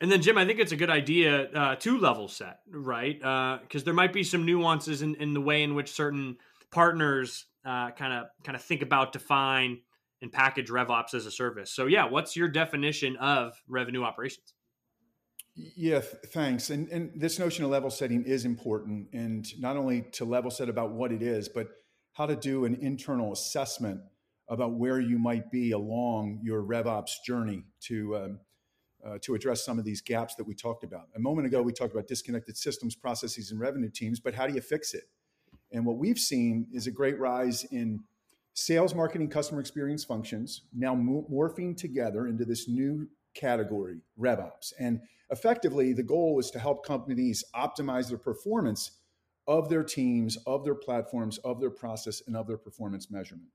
And 0.00 0.12
then, 0.12 0.22
Jim, 0.22 0.38
I 0.38 0.44
think 0.44 0.60
it's 0.60 0.72
a 0.72 0.76
good 0.76 0.90
idea 0.90 1.50
uh, 1.50 1.76
to 1.76 1.98
level 1.98 2.28
set, 2.28 2.60
right? 2.70 3.18
Because 3.18 3.82
uh, 3.82 3.84
there 3.84 3.94
might 3.94 4.12
be 4.12 4.22
some 4.22 4.46
nuances 4.46 5.02
in, 5.02 5.16
in 5.16 5.34
the 5.34 5.40
way 5.40 5.62
in 5.62 5.74
which 5.74 5.90
certain 5.90 6.36
partners 6.70 7.46
kind 7.64 8.12
of 8.12 8.26
kind 8.44 8.54
of 8.54 8.62
think 8.62 8.82
about, 8.82 9.12
define, 9.12 9.78
and 10.22 10.32
package 10.32 10.68
RevOps 10.68 11.14
as 11.14 11.26
a 11.26 11.30
service. 11.30 11.72
So, 11.72 11.86
yeah, 11.86 12.04
what's 12.04 12.36
your 12.36 12.48
definition 12.48 13.16
of 13.16 13.60
revenue 13.68 14.04
operations? 14.04 14.54
Yeah, 15.58 16.00
th- 16.00 16.22
thanks. 16.26 16.70
And 16.70 16.88
and 16.88 17.10
this 17.16 17.38
notion 17.38 17.64
of 17.64 17.70
level 17.70 17.90
setting 17.90 18.24
is 18.24 18.44
important, 18.44 19.08
and 19.12 19.46
not 19.60 19.76
only 19.76 20.02
to 20.12 20.24
level 20.24 20.50
set 20.50 20.68
about 20.68 20.92
what 20.92 21.12
it 21.12 21.22
is, 21.22 21.48
but 21.48 21.68
how 22.12 22.26
to 22.26 22.36
do 22.36 22.64
an 22.64 22.76
internal 22.76 23.32
assessment 23.32 24.00
about 24.48 24.74
where 24.74 25.00
you 25.00 25.18
might 25.18 25.50
be 25.50 25.72
along 25.72 26.40
your 26.42 26.62
RevOps 26.62 27.22
journey 27.26 27.64
to 27.80 28.16
um, 28.16 28.40
uh, 29.04 29.18
to 29.22 29.34
address 29.34 29.64
some 29.64 29.80
of 29.80 29.84
these 29.84 30.00
gaps 30.00 30.36
that 30.36 30.44
we 30.44 30.54
talked 30.54 30.84
about. 30.84 31.08
A 31.16 31.20
moment 31.20 31.46
ago, 31.48 31.60
we 31.60 31.72
talked 31.72 31.92
about 31.92 32.06
disconnected 32.06 32.56
systems, 32.56 32.94
processes, 32.94 33.50
and 33.50 33.58
revenue 33.58 33.90
teams, 33.90 34.20
but 34.20 34.34
how 34.34 34.46
do 34.46 34.54
you 34.54 34.60
fix 34.60 34.94
it? 34.94 35.04
And 35.72 35.84
what 35.84 35.98
we've 35.98 36.18
seen 36.18 36.68
is 36.72 36.86
a 36.86 36.92
great 36.92 37.18
rise 37.18 37.64
in 37.64 38.04
sales, 38.54 38.94
marketing, 38.94 39.28
customer 39.28 39.60
experience 39.60 40.04
functions 40.04 40.62
now 40.72 40.94
morphing 40.94 41.76
together 41.76 42.26
into 42.28 42.44
this 42.44 42.68
new 42.68 43.08
category, 43.34 44.00
RevOps. 44.18 44.72
And 44.78 45.00
effectively, 45.30 45.92
the 45.92 46.02
goal 46.02 46.34
was 46.34 46.50
to 46.52 46.58
help 46.58 46.86
companies 46.86 47.44
optimize 47.54 48.08
their 48.08 48.18
performance 48.18 48.92
of 49.46 49.68
their 49.68 49.84
teams, 49.84 50.36
of 50.46 50.64
their 50.64 50.74
platforms, 50.74 51.38
of 51.38 51.60
their 51.60 51.70
process, 51.70 52.22
and 52.26 52.36
of 52.36 52.46
their 52.46 52.58
performance 52.58 53.10
measurement. 53.10 53.48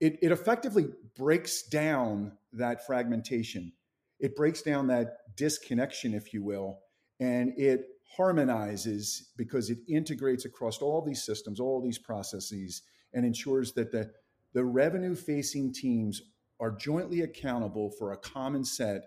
It, 0.00 0.18
it 0.22 0.32
effectively 0.32 0.88
breaks 1.16 1.62
down 1.62 2.32
that 2.52 2.86
fragmentation 2.86 3.72
it 4.18 4.34
breaks 4.34 4.62
down 4.62 4.86
that 4.88 5.36
disconnection, 5.36 6.14
if 6.14 6.32
you 6.32 6.42
will, 6.42 6.80
and 7.20 7.52
it 7.58 7.86
harmonizes 8.16 9.30
because 9.36 9.68
it 9.68 9.78
integrates 9.88 10.44
across 10.44 10.78
all 10.78 11.02
these 11.02 11.24
systems, 11.24 11.60
all 11.60 11.82
these 11.82 11.98
processes, 11.98 12.82
and 13.12 13.26
ensures 13.26 13.72
that 13.72 13.92
the, 13.92 14.10
the 14.54 14.64
revenue 14.64 15.14
facing 15.14 15.72
teams 15.72 16.22
are 16.60 16.70
jointly 16.70 17.20
accountable 17.20 17.90
for 17.98 18.12
a 18.12 18.16
common 18.16 18.64
set 18.64 19.02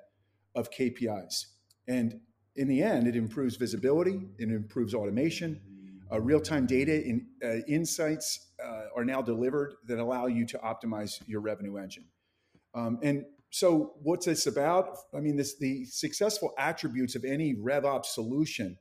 of 0.55 0.69
KPIs. 0.69 1.45
And 1.89 2.21
in 2.55 2.67
the 2.67 2.81
end, 2.83 3.07
it 3.07 3.15
improves 3.15 3.55
visibility, 3.57 4.21
it 4.37 4.49
improves 4.49 4.93
automation. 4.93 5.59
Uh, 6.11 6.21
Real 6.21 6.39
time 6.39 6.65
data 6.65 7.03
in, 7.03 7.27
uh, 7.43 7.57
insights 7.67 8.47
uh, 8.63 8.85
are 8.95 9.03
now 9.03 9.21
delivered 9.21 9.75
that 9.87 9.99
allow 9.99 10.27
you 10.27 10.45
to 10.45 10.57
optimize 10.59 11.21
your 11.27 11.41
revenue 11.41 11.77
engine. 11.77 12.05
Um, 12.73 12.99
and 13.03 13.25
so, 13.51 13.93
what's 14.03 14.25
this 14.25 14.45
about? 14.45 14.97
I 15.15 15.19
mean, 15.19 15.35
this, 15.35 15.57
the 15.57 15.85
successful 15.85 16.53
attributes 16.57 17.15
of 17.15 17.25
any 17.25 17.55
RevOps 17.55 18.05
solution 18.05 18.77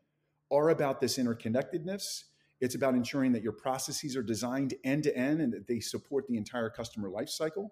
are 0.51 0.71
about 0.71 1.01
this 1.01 1.19
interconnectedness. 1.19 2.25
It's 2.61 2.75
about 2.75 2.95
ensuring 2.95 3.33
that 3.33 3.43
your 3.43 3.53
processes 3.53 4.17
are 4.17 4.23
designed 4.23 4.75
end 4.85 5.05
to 5.05 5.17
end 5.17 5.41
and 5.41 5.53
that 5.53 5.67
they 5.67 5.81
support 5.81 6.27
the 6.27 6.37
entire 6.37 6.69
customer 6.69 7.09
lifecycle. 7.09 7.71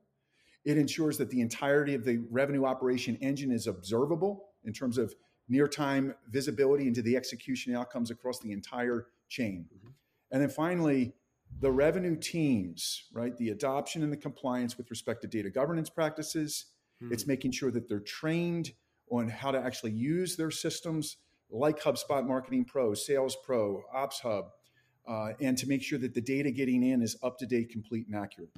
It 0.65 0.79
ensures 0.79 1.19
that 1.19 1.31
the 1.31 1.41
entirety 1.41 1.95
of 1.95 2.05
the 2.05 2.25
revenue 2.31 2.65
operation 2.65 3.17
engine 3.21 3.51
is 3.51 3.67
observable 3.67 4.51
in 4.65 4.73
terms 4.73 4.99
of 4.99 5.15
near 5.49 5.69
time 5.69 6.15
visibility 6.29 6.87
into 6.87 7.03
the 7.03 7.17
execution 7.17 7.75
outcomes 7.75 8.11
across 8.11 8.41
the 8.41 8.53
entire 8.53 9.07
chain. 9.29 9.67
Mm-hmm. 9.75 9.89
And 10.33 10.43
then 10.43 10.49
finally, 10.49 11.15
the 11.61 11.71
revenue 11.71 12.17
teams, 12.17 13.05
right? 13.13 13.37
The 13.37 13.51
adoption 13.51 14.03
and 14.03 14.13
the 14.13 14.17
compliance 14.17 14.77
with 14.77 14.91
respect 14.91 15.23
to 15.23 15.29
data 15.29 15.51
governance 15.51 15.89
practices. 15.89 16.67
Mm-hmm. 17.03 17.13
It's 17.13 17.27
making 17.27 17.53
sure 17.53 17.71
that 17.71 17.89
they're 17.89 18.01
trained 18.01 18.73
on 19.11 19.29
how 19.29 19.53
to 19.53 19.59
actually 19.59 19.93
use 19.93 20.37
their 20.37 20.51
systems 20.51 21.19
like 21.51 21.81
HubSpot 21.81 22.27
Marketing 22.27 22.65
Pro, 22.65 22.95
Sales 22.95 23.37
Pro, 23.45 23.83
Ops 23.95 24.21
Hub, 24.21 24.47
uh, 25.09 25.29
and 25.41 25.57
to 25.59 25.69
make 25.69 25.83
sure 25.83 25.99
that 25.99 26.15
the 26.15 26.21
data 26.21 26.51
getting 26.51 26.83
in 26.83 27.03
is 27.03 27.17
up 27.23 27.39
to 27.39 27.47
date, 27.47 27.71
complete, 27.71 28.07
and 28.09 28.17
accurate. 28.17 28.51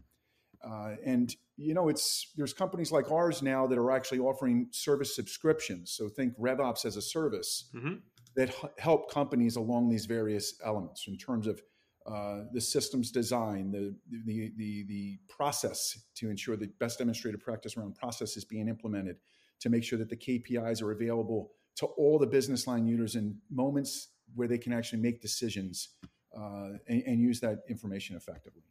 Uh, 0.65 0.97
and 1.05 1.35
you 1.57 1.75
know, 1.75 1.89
it's 1.89 2.33
there's 2.37 2.53
companies 2.53 2.93
like 2.93 3.11
ours 3.11 3.43
now 3.43 3.67
that 3.67 3.79
are 3.79 3.91
actually 3.91 4.19
offering 4.19 4.69
service 4.71 5.15
subscriptions. 5.15 5.93
So 5.93 6.09
think 6.09 6.39
RevOps 6.39 6.85
as 6.85 6.97
a 6.97 7.03
service 7.03 7.71
mm-hmm. 7.75 7.95
that 8.37 8.51
h- 8.51 8.71
help 8.79 9.11
companies 9.11 9.57
along 9.57 9.89
these 9.89 10.07
various 10.07 10.55
elements 10.65 11.07
in 11.09 11.17
terms 11.17 11.47
of 11.47 11.61
uh, 12.07 12.45
the 12.53 12.61
systems 12.61 13.11
design, 13.11 13.71
the, 13.71 13.95
the 14.25 14.53
the 14.57 14.85
the 14.89 15.19
process 15.29 15.99
to 16.15 16.31
ensure 16.31 16.57
the 16.57 16.71
best 16.81 16.99
demonstrated 16.99 17.41
practice 17.41 17.77
around 17.77 17.95
process 17.97 18.37
is 18.37 18.45
being 18.45 18.69
implemented, 18.69 19.17
to 19.61 19.69
make 19.69 19.85
sure 19.85 19.99
that 19.99 20.09
the 20.09 20.17
KPIs 20.17 20.83
are 20.83 20.93
available 20.93 21.53
to 21.77 21.87
all 21.87 22.19
the 22.19 22.27
business 22.27 22.67
line 22.67 22.87
users 22.87 23.15
in 23.15 23.37
moments 23.51 24.09
where 24.35 24.49
they 24.49 24.59
can 24.59 24.73
actually 24.73 25.01
make 25.01 25.21
decisions 25.21 25.91
uh, 26.37 26.71
and, 26.89 27.03
and 27.07 27.21
use 27.21 27.41
that 27.41 27.59
information 27.69 28.17
effectively. 28.17 28.63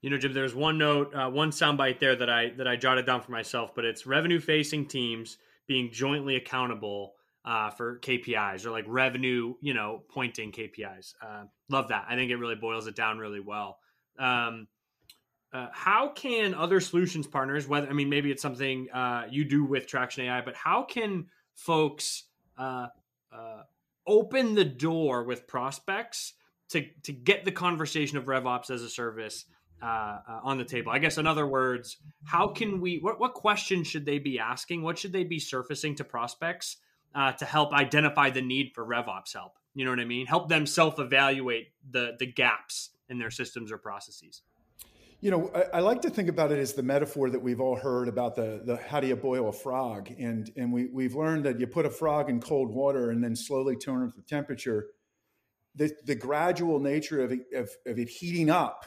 You 0.00 0.10
know, 0.10 0.18
Jim, 0.18 0.32
there's 0.32 0.54
one 0.54 0.78
note, 0.78 1.14
uh, 1.14 1.30
one 1.30 1.50
soundbite 1.50 1.98
there 1.98 2.16
that 2.16 2.30
I 2.30 2.50
that 2.56 2.66
I 2.66 2.76
jotted 2.76 3.06
down 3.06 3.20
for 3.20 3.32
myself, 3.32 3.74
but 3.74 3.84
it's 3.84 4.06
revenue 4.06 4.40
facing 4.40 4.86
teams 4.86 5.38
being 5.66 5.90
jointly 5.92 6.36
accountable 6.36 7.14
uh, 7.44 7.70
for 7.70 7.98
KPIs 8.00 8.66
or 8.66 8.70
like 8.70 8.84
revenue, 8.88 9.54
you 9.60 9.74
know, 9.74 10.02
pointing 10.08 10.52
KPIs. 10.52 11.14
Uh, 11.22 11.44
love 11.68 11.88
that. 11.88 12.06
I 12.08 12.14
think 12.14 12.30
it 12.30 12.36
really 12.36 12.54
boils 12.54 12.86
it 12.86 12.96
down 12.96 13.18
really 13.18 13.40
well. 13.40 13.78
Um, 14.18 14.66
uh, 15.52 15.68
how 15.72 16.08
can 16.08 16.54
other 16.54 16.80
solutions 16.80 17.26
partners, 17.26 17.66
whether 17.66 17.88
I 17.88 17.92
mean 17.92 18.08
maybe 18.08 18.30
it's 18.30 18.42
something 18.42 18.88
uh, 18.90 19.24
you 19.30 19.44
do 19.44 19.64
with 19.64 19.86
Traction 19.86 20.24
AI, 20.24 20.40
but 20.42 20.54
how 20.54 20.84
can 20.84 21.26
folks 21.54 22.24
uh, 22.56 22.88
uh, 23.32 23.62
open 24.06 24.54
the 24.54 24.64
door 24.64 25.24
with 25.24 25.48
prospects 25.48 26.34
to 26.68 26.86
to 27.02 27.12
get 27.12 27.44
the 27.44 27.52
conversation 27.52 28.16
of 28.16 28.26
RevOps 28.26 28.70
as 28.70 28.82
a 28.82 28.88
service 28.88 29.44
uh, 29.82 29.86
uh, 29.86 30.40
on 30.42 30.58
the 30.58 30.64
table. 30.64 30.92
I 30.92 30.98
guess, 30.98 31.18
in 31.18 31.26
other 31.26 31.46
words, 31.46 31.96
how 32.24 32.48
can 32.48 32.80
we? 32.80 32.98
What 32.98 33.18
what 33.18 33.34
questions 33.34 33.86
should 33.86 34.04
they 34.04 34.18
be 34.18 34.38
asking? 34.38 34.82
What 34.82 34.98
should 34.98 35.12
they 35.12 35.24
be 35.24 35.38
surfacing 35.38 35.96
to 35.96 36.04
prospects 36.04 36.76
uh, 37.14 37.32
to 37.32 37.44
help 37.44 37.72
identify 37.72 38.30
the 38.30 38.42
need 38.42 38.72
for 38.74 38.84
RevOps 38.84 39.32
help? 39.32 39.52
You 39.74 39.84
know 39.84 39.90
what 39.90 40.00
I 40.00 40.04
mean? 40.04 40.26
Help 40.26 40.48
them 40.48 40.66
self 40.66 40.98
evaluate 40.98 41.68
the 41.88 42.16
the 42.18 42.26
gaps 42.26 42.90
in 43.08 43.18
their 43.18 43.30
systems 43.30 43.72
or 43.72 43.78
processes. 43.78 44.42
You 45.20 45.30
know, 45.30 45.50
I, 45.54 45.78
I, 45.78 45.80
like 45.80 46.00
to 46.02 46.10
think 46.10 46.30
about 46.30 46.50
it 46.50 46.58
as 46.58 46.72
the 46.72 46.82
metaphor 46.82 47.28
that 47.28 47.42
we've 47.42 47.60
all 47.60 47.76
heard 47.76 48.08
about 48.08 48.36
the, 48.36 48.62
the 48.64 48.76
how 48.76 49.00
do 49.00 49.06
you 49.06 49.16
boil 49.16 49.50
a 49.50 49.52
frog, 49.52 50.10
and 50.18 50.50
and 50.56 50.72
we 50.72 50.86
we've 50.86 51.14
learned 51.14 51.44
that 51.44 51.60
you 51.60 51.66
put 51.66 51.84
a 51.84 51.90
frog 51.90 52.30
in 52.30 52.40
cold 52.40 52.70
water 52.70 53.10
and 53.10 53.22
then 53.22 53.36
slowly 53.36 53.76
turn 53.76 54.02
up 54.02 54.14
the 54.16 54.22
temperature. 54.22 54.86
The 55.74 55.90
the 56.06 56.14
gradual 56.14 56.80
nature 56.80 57.22
of 57.22 57.32
it, 57.32 57.40
of, 57.54 57.70
of 57.86 57.98
it 57.98 58.08
heating 58.08 58.48
up, 58.48 58.86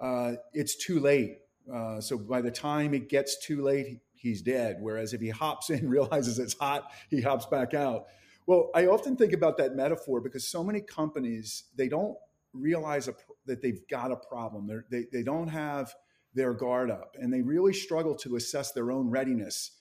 uh, 0.00 0.32
it's 0.52 0.76
too 0.76 1.00
late. 1.00 1.38
Uh, 1.72 2.00
so 2.00 2.16
by 2.16 2.40
the 2.40 2.50
time 2.50 2.94
it 2.94 3.08
gets 3.08 3.38
too 3.44 3.62
late, 3.62 4.00
he's 4.14 4.42
dead. 4.42 4.78
Whereas 4.80 5.12
if 5.12 5.20
he 5.20 5.30
hops 5.30 5.70
in, 5.70 5.88
realizes 5.88 6.38
it's 6.38 6.54
hot, 6.54 6.90
he 7.10 7.20
hops 7.20 7.46
back 7.46 7.74
out. 7.74 8.06
Well, 8.46 8.70
I 8.74 8.86
often 8.86 9.16
think 9.16 9.32
about 9.32 9.56
that 9.58 9.74
metaphor 9.74 10.20
because 10.20 10.46
so 10.48 10.62
many 10.62 10.80
companies 10.80 11.64
they 11.76 11.88
don't 11.88 12.16
realize 12.52 13.08
a, 13.08 13.14
that 13.46 13.60
they've 13.60 13.86
got 13.88 14.12
a 14.12 14.16
problem. 14.16 14.66
They're, 14.66 14.84
they 14.90 15.06
they 15.12 15.22
don't 15.22 15.48
have 15.48 15.94
their 16.34 16.52
guard 16.52 16.90
up, 16.90 17.16
and 17.18 17.32
they 17.32 17.40
really 17.40 17.72
struggle 17.72 18.14
to 18.16 18.36
assess 18.36 18.72
their 18.72 18.92
own 18.92 19.10
readiness. 19.10 19.72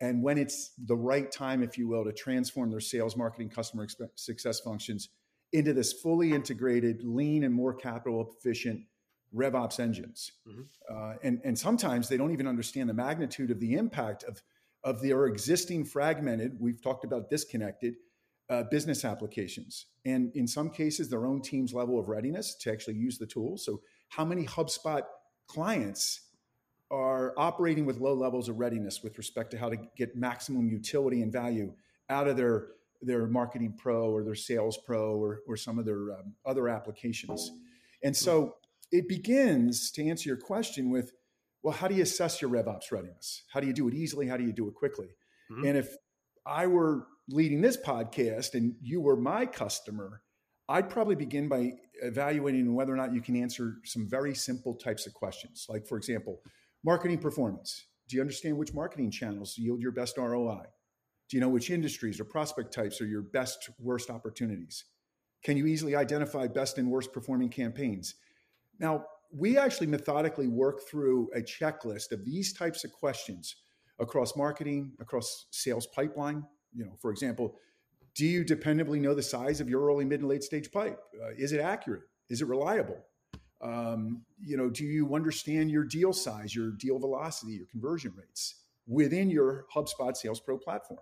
And 0.00 0.22
when 0.22 0.36
it's 0.36 0.72
the 0.76 0.96
right 0.96 1.30
time, 1.30 1.62
if 1.62 1.78
you 1.78 1.86
will, 1.86 2.04
to 2.04 2.12
transform 2.12 2.70
their 2.70 2.80
sales, 2.80 3.16
marketing, 3.16 3.50
customer 3.50 3.86
success 4.16 4.58
functions 4.58 5.08
into 5.52 5.72
this 5.72 5.92
fully 5.92 6.32
integrated, 6.32 7.04
lean, 7.04 7.44
and 7.44 7.54
more 7.54 7.72
capital 7.72 8.34
efficient 8.36 8.80
RevOps 9.34 9.80
engines. 9.80 10.32
Mm-hmm. 10.46 10.62
Uh, 10.94 11.14
and, 11.22 11.40
and 11.44 11.58
sometimes 11.58 12.08
they 12.08 12.16
don't 12.16 12.32
even 12.32 12.46
understand 12.46 12.88
the 12.88 12.94
magnitude 12.94 13.50
of 13.50 13.60
the 13.60 13.74
impact 13.74 14.24
of, 14.24 14.42
of 14.84 15.00
their 15.00 15.26
existing 15.26 15.84
fragmented, 15.84 16.56
we've 16.60 16.82
talked 16.82 17.04
about 17.04 17.30
disconnected 17.30 17.94
uh, 18.50 18.64
business 18.64 19.04
applications. 19.04 19.86
And 20.04 20.34
in 20.34 20.46
some 20.46 20.70
cases, 20.70 21.08
their 21.08 21.26
own 21.26 21.40
team's 21.40 21.72
level 21.72 21.98
of 21.98 22.08
readiness 22.08 22.54
to 22.56 22.72
actually 22.72 22.96
use 22.96 23.18
the 23.18 23.26
tool. 23.26 23.56
So, 23.56 23.80
how 24.08 24.24
many 24.24 24.44
HubSpot 24.44 25.02
clients 25.46 26.20
are 26.90 27.32
operating 27.38 27.86
with 27.86 27.98
low 27.98 28.12
levels 28.12 28.50
of 28.50 28.58
readiness 28.58 29.02
with 29.02 29.16
respect 29.16 29.50
to 29.52 29.58
how 29.58 29.70
to 29.70 29.76
get 29.96 30.14
maximum 30.14 30.68
utility 30.68 31.22
and 31.22 31.32
value 31.32 31.72
out 32.10 32.28
of 32.28 32.36
their 32.36 32.68
their 33.00 33.26
marketing 33.26 33.74
pro 33.76 34.10
or 34.10 34.22
their 34.22 34.34
sales 34.34 34.78
pro 34.86 35.16
or, 35.16 35.40
or 35.48 35.56
some 35.56 35.78
of 35.78 35.84
their 35.84 36.12
um, 36.12 36.34
other 36.44 36.68
applications 36.68 37.50
and 38.02 38.16
so 38.16 38.56
it 38.92 39.08
begins 39.08 39.90
to 39.92 40.06
answer 40.06 40.28
your 40.28 40.38
question 40.38 40.90
with 40.90 41.12
well 41.62 41.74
how 41.74 41.88
do 41.88 41.94
you 41.94 42.02
assess 42.02 42.40
your 42.40 42.50
revops 42.50 42.92
readiness? 42.92 43.42
How 43.52 43.60
do 43.60 43.66
you 43.66 43.72
do 43.72 43.88
it 43.88 43.94
easily? 43.94 44.28
How 44.28 44.36
do 44.36 44.44
you 44.44 44.52
do 44.52 44.68
it 44.68 44.74
quickly? 44.74 45.08
Mm-hmm. 45.50 45.66
and 45.66 45.76
if 45.76 45.96
i 46.46 46.66
were 46.66 47.06
leading 47.28 47.60
this 47.60 47.76
podcast 47.76 48.54
and 48.54 48.74
you 48.80 49.00
were 49.00 49.16
my 49.16 49.44
customer 49.44 50.22
i'd 50.68 50.88
probably 50.88 51.16
begin 51.16 51.48
by 51.48 51.72
evaluating 52.00 52.72
whether 52.74 52.92
or 52.92 52.96
not 52.96 53.12
you 53.12 53.20
can 53.20 53.36
answer 53.36 53.74
some 53.84 54.08
very 54.08 54.34
simple 54.34 54.74
types 54.74 55.06
of 55.06 55.14
questions. 55.14 55.66
Like 55.68 55.86
for 55.86 55.98
example 55.98 56.40
marketing 56.84 57.18
performance. 57.18 57.86
Do 58.08 58.16
you 58.16 58.22
understand 58.22 58.56
which 58.56 58.74
marketing 58.74 59.10
channels 59.10 59.56
yield 59.56 59.80
your 59.80 59.92
best 59.92 60.16
roi 60.16 60.62
do 61.32 61.38
you 61.38 61.40
know 61.40 61.48
which 61.48 61.70
industries 61.70 62.20
or 62.20 62.24
prospect 62.24 62.74
types 62.74 63.00
are 63.00 63.06
your 63.06 63.22
best 63.22 63.70
worst 63.78 64.10
opportunities? 64.10 64.84
Can 65.42 65.56
you 65.56 65.66
easily 65.66 65.96
identify 65.96 66.46
best 66.46 66.76
and 66.76 66.90
worst 66.90 67.10
performing 67.10 67.48
campaigns 67.48 68.16
now, 68.82 69.06
we 69.34 69.56
actually 69.56 69.86
methodically 69.86 70.48
work 70.48 70.80
through 70.90 71.30
a 71.34 71.40
checklist 71.40 72.12
of 72.12 72.24
these 72.24 72.52
types 72.52 72.84
of 72.84 72.92
questions 72.92 73.56
across 73.98 74.36
marketing, 74.36 74.92
across 75.00 75.46
sales 75.52 75.86
pipeline. 75.86 76.44
You 76.74 76.84
know, 76.84 76.96
for 77.00 77.10
example, 77.10 77.54
do 78.14 78.26
you 78.26 78.44
dependably 78.44 79.00
know 79.00 79.14
the 79.14 79.22
size 79.22 79.60
of 79.60 79.70
your 79.70 79.86
early, 79.86 80.04
mid, 80.04 80.20
and 80.20 80.28
late 80.28 80.42
stage 80.42 80.70
pipe? 80.70 80.98
Uh, 81.14 81.30
is 81.38 81.52
it 81.52 81.60
accurate? 81.60 82.02
Is 82.28 82.42
it 82.42 82.48
reliable? 82.48 82.98
Um, 83.62 84.22
you 84.44 84.56
know, 84.56 84.68
do 84.68 84.84
you 84.84 85.14
understand 85.14 85.70
your 85.70 85.84
deal 85.84 86.12
size, 86.12 86.54
your 86.54 86.72
deal 86.72 86.98
velocity, 86.98 87.52
your 87.52 87.66
conversion 87.66 88.12
rates 88.16 88.56
within 88.86 89.30
your 89.30 89.64
HubSpot 89.74 90.16
Sales 90.16 90.40
Pro 90.40 90.58
platform? 90.58 91.00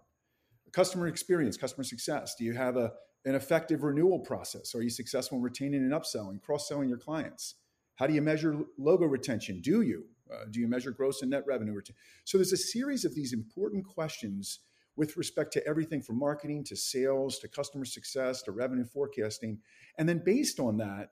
Customer 0.73 1.09
experience, 1.09 1.57
customer 1.57 1.83
success. 1.83 2.35
Do 2.39 2.45
you 2.45 2.53
have 2.53 2.77
a 2.77 2.93
an 3.25 3.35
effective 3.35 3.83
renewal 3.83 4.19
process? 4.19 4.75
Are 4.75 4.83
you 4.83 4.91
successful 4.91 5.39
in 5.39 5.45
retaining 5.45 5.83
and 5.83 5.93
upselling, 5.93 6.41
cross 6.41 6.69
selling 6.69 6.89
your 6.89 6.99
clients? 6.99 7.57
How 8.01 8.07
do 8.07 8.15
you 8.15 8.23
measure 8.23 8.57
logo 8.79 9.05
retention? 9.05 9.61
Do 9.61 9.83
you? 9.83 10.07
Uh, 10.33 10.47
do 10.51 10.59
you 10.59 10.67
measure 10.67 10.91
gross 10.91 11.21
and 11.21 11.31
net 11.31 11.45
revenue 11.47 11.75
retention? 11.75 12.01
So 12.25 12.39
there's 12.39 12.55
a 12.55 12.57
series 12.57 13.05
of 13.05 13.15
these 13.15 13.35
important 13.35 13.85
questions 13.85 14.61
with 14.97 15.19
respect 15.19 15.53
to 15.53 15.67
everything 15.67 16.01
from 16.01 16.19
marketing 16.19 16.65
to 16.65 16.77
sales 16.77 17.39
to 17.41 17.49
customer 17.49 17.85
success 17.85 18.41
to 18.45 18.53
revenue 18.53 18.87
forecasting. 18.87 19.59
And 19.99 20.09
then 20.09 20.23
based 20.25 20.59
on 20.59 20.79
that, 20.79 21.11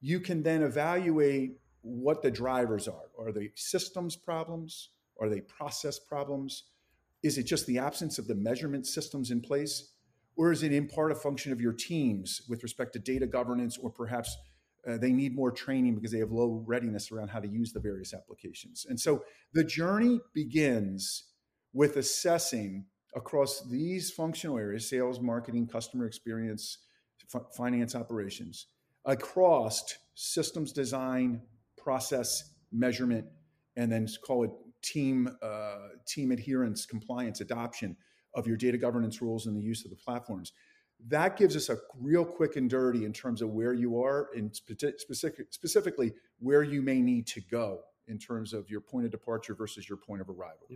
you 0.00 0.18
can 0.18 0.42
then 0.42 0.62
evaluate 0.62 1.58
what 1.82 2.22
the 2.22 2.30
drivers 2.30 2.88
are. 2.88 3.10
Are 3.18 3.30
they 3.30 3.50
systems 3.54 4.16
problems? 4.16 4.92
Are 5.20 5.28
they 5.28 5.42
process 5.42 5.98
problems? 5.98 6.64
Is 7.22 7.36
it 7.36 7.42
just 7.42 7.66
the 7.66 7.78
absence 7.78 8.18
of 8.18 8.28
the 8.28 8.34
measurement 8.34 8.86
systems 8.86 9.30
in 9.30 9.42
place? 9.42 9.92
Or 10.36 10.52
is 10.52 10.62
it 10.62 10.72
in 10.72 10.88
part 10.88 11.12
a 11.12 11.16
function 11.16 11.52
of 11.52 11.60
your 11.60 11.74
teams 11.74 12.40
with 12.48 12.62
respect 12.62 12.94
to 12.94 12.98
data 12.98 13.26
governance 13.26 13.76
or 13.76 13.90
perhaps 13.90 14.34
uh, 14.86 14.98
they 14.98 15.12
need 15.12 15.34
more 15.34 15.50
training 15.50 15.94
because 15.94 16.12
they 16.12 16.18
have 16.18 16.32
low 16.32 16.62
readiness 16.66 17.10
around 17.10 17.28
how 17.28 17.40
to 17.40 17.48
use 17.48 17.72
the 17.72 17.80
various 17.80 18.12
applications. 18.14 18.86
And 18.88 18.98
so 18.98 19.24
the 19.52 19.64
journey 19.64 20.20
begins 20.34 21.24
with 21.72 21.96
assessing 21.96 22.86
across 23.16 23.68
these 23.68 24.10
functional 24.10 24.58
areas 24.58 24.88
sales, 24.88 25.20
marketing, 25.20 25.66
customer 25.66 26.06
experience, 26.06 26.78
f- 27.34 27.42
finance 27.56 27.94
operations 27.94 28.66
across 29.06 29.84
systems 30.14 30.72
design, 30.72 31.42
process, 31.76 32.54
measurement, 32.72 33.26
and 33.76 33.90
then 33.90 34.08
call 34.24 34.44
it 34.44 34.50
team 34.82 35.28
uh, 35.42 35.88
team 36.06 36.30
adherence, 36.30 36.86
compliance, 36.86 37.40
adoption 37.40 37.96
of 38.34 38.46
your 38.46 38.56
data 38.56 38.76
governance 38.76 39.22
rules 39.22 39.46
and 39.46 39.56
the 39.56 39.62
use 39.62 39.84
of 39.84 39.90
the 39.90 39.96
platforms 39.96 40.52
that 41.08 41.36
gives 41.36 41.56
us 41.56 41.68
a 41.68 41.76
real 42.00 42.24
quick 42.24 42.56
and 42.56 42.70
dirty 42.70 43.04
in 43.04 43.12
terms 43.12 43.42
of 43.42 43.50
where 43.50 43.72
you 43.72 44.02
are 44.02 44.30
and 44.34 44.54
specific, 44.54 45.46
specifically 45.50 46.12
where 46.38 46.62
you 46.62 46.82
may 46.82 47.00
need 47.00 47.26
to 47.26 47.40
go 47.42 47.80
in 48.08 48.18
terms 48.18 48.52
of 48.52 48.70
your 48.70 48.80
point 48.80 49.04
of 49.04 49.10
departure 49.10 49.54
versus 49.54 49.88
your 49.88 49.98
point 49.98 50.20
of 50.20 50.28
arrival. 50.28 50.66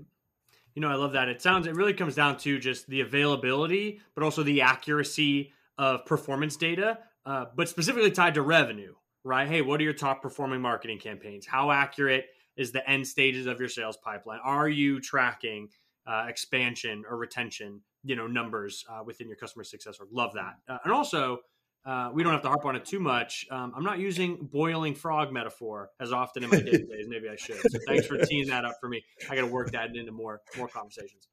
You 0.74 0.82
know, 0.82 0.88
I 0.88 0.94
love 0.94 1.12
that. 1.12 1.28
It 1.28 1.42
sounds, 1.42 1.66
it 1.66 1.74
really 1.74 1.94
comes 1.94 2.14
down 2.14 2.36
to 2.38 2.58
just 2.58 2.86
the 2.88 3.00
availability, 3.00 4.00
but 4.14 4.22
also 4.22 4.42
the 4.42 4.62
accuracy 4.62 5.52
of 5.76 6.04
performance 6.04 6.56
data, 6.56 6.98
uh, 7.26 7.46
but 7.56 7.68
specifically 7.68 8.10
tied 8.10 8.34
to 8.34 8.42
revenue, 8.42 8.94
right? 9.24 9.48
Hey, 9.48 9.62
what 9.62 9.80
are 9.80 9.84
your 9.84 9.92
top 9.92 10.22
performing 10.22 10.60
marketing 10.60 10.98
campaigns? 10.98 11.46
How 11.46 11.70
accurate 11.70 12.26
is 12.56 12.72
the 12.72 12.88
end 12.88 13.06
stages 13.06 13.46
of 13.46 13.60
your 13.60 13.68
sales 13.68 13.96
pipeline? 13.96 14.40
Are 14.42 14.68
you 14.68 15.00
tracking 15.00 15.68
uh, 16.06 16.26
expansion 16.28 17.04
or 17.08 17.16
retention? 17.16 17.80
You 18.08 18.16
know 18.16 18.26
numbers 18.26 18.86
uh, 18.90 19.02
within 19.04 19.28
your 19.28 19.36
customer 19.36 19.64
success 19.64 19.98
org. 20.00 20.08
Love 20.10 20.32
that. 20.32 20.54
Uh, 20.66 20.78
and 20.82 20.92
also, 20.92 21.40
uh, 21.84 22.10
we 22.12 22.22
don't 22.22 22.32
have 22.32 22.40
to 22.40 22.48
harp 22.48 22.64
on 22.64 22.74
it 22.74 22.86
too 22.86 22.98
much. 22.98 23.46
Um, 23.50 23.74
I'm 23.76 23.84
not 23.84 23.98
using 23.98 24.48
boiling 24.50 24.94
frog 24.94 25.30
metaphor 25.30 25.90
as 26.00 26.10
often 26.10 26.42
in 26.42 26.48
my 26.48 26.60
day 26.60 26.70
days. 26.72 27.06
Maybe 27.06 27.28
I 27.28 27.36
should. 27.36 27.60
So 27.68 27.78
thanks 27.86 28.06
for 28.06 28.16
teeing 28.24 28.48
that 28.48 28.64
up 28.64 28.76
for 28.80 28.88
me. 28.88 29.04
I 29.30 29.34
got 29.34 29.42
to 29.42 29.46
work 29.46 29.72
that 29.72 29.94
into 29.94 30.10
more 30.10 30.40
more 30.56 30.68
conversations. 30.68 31.28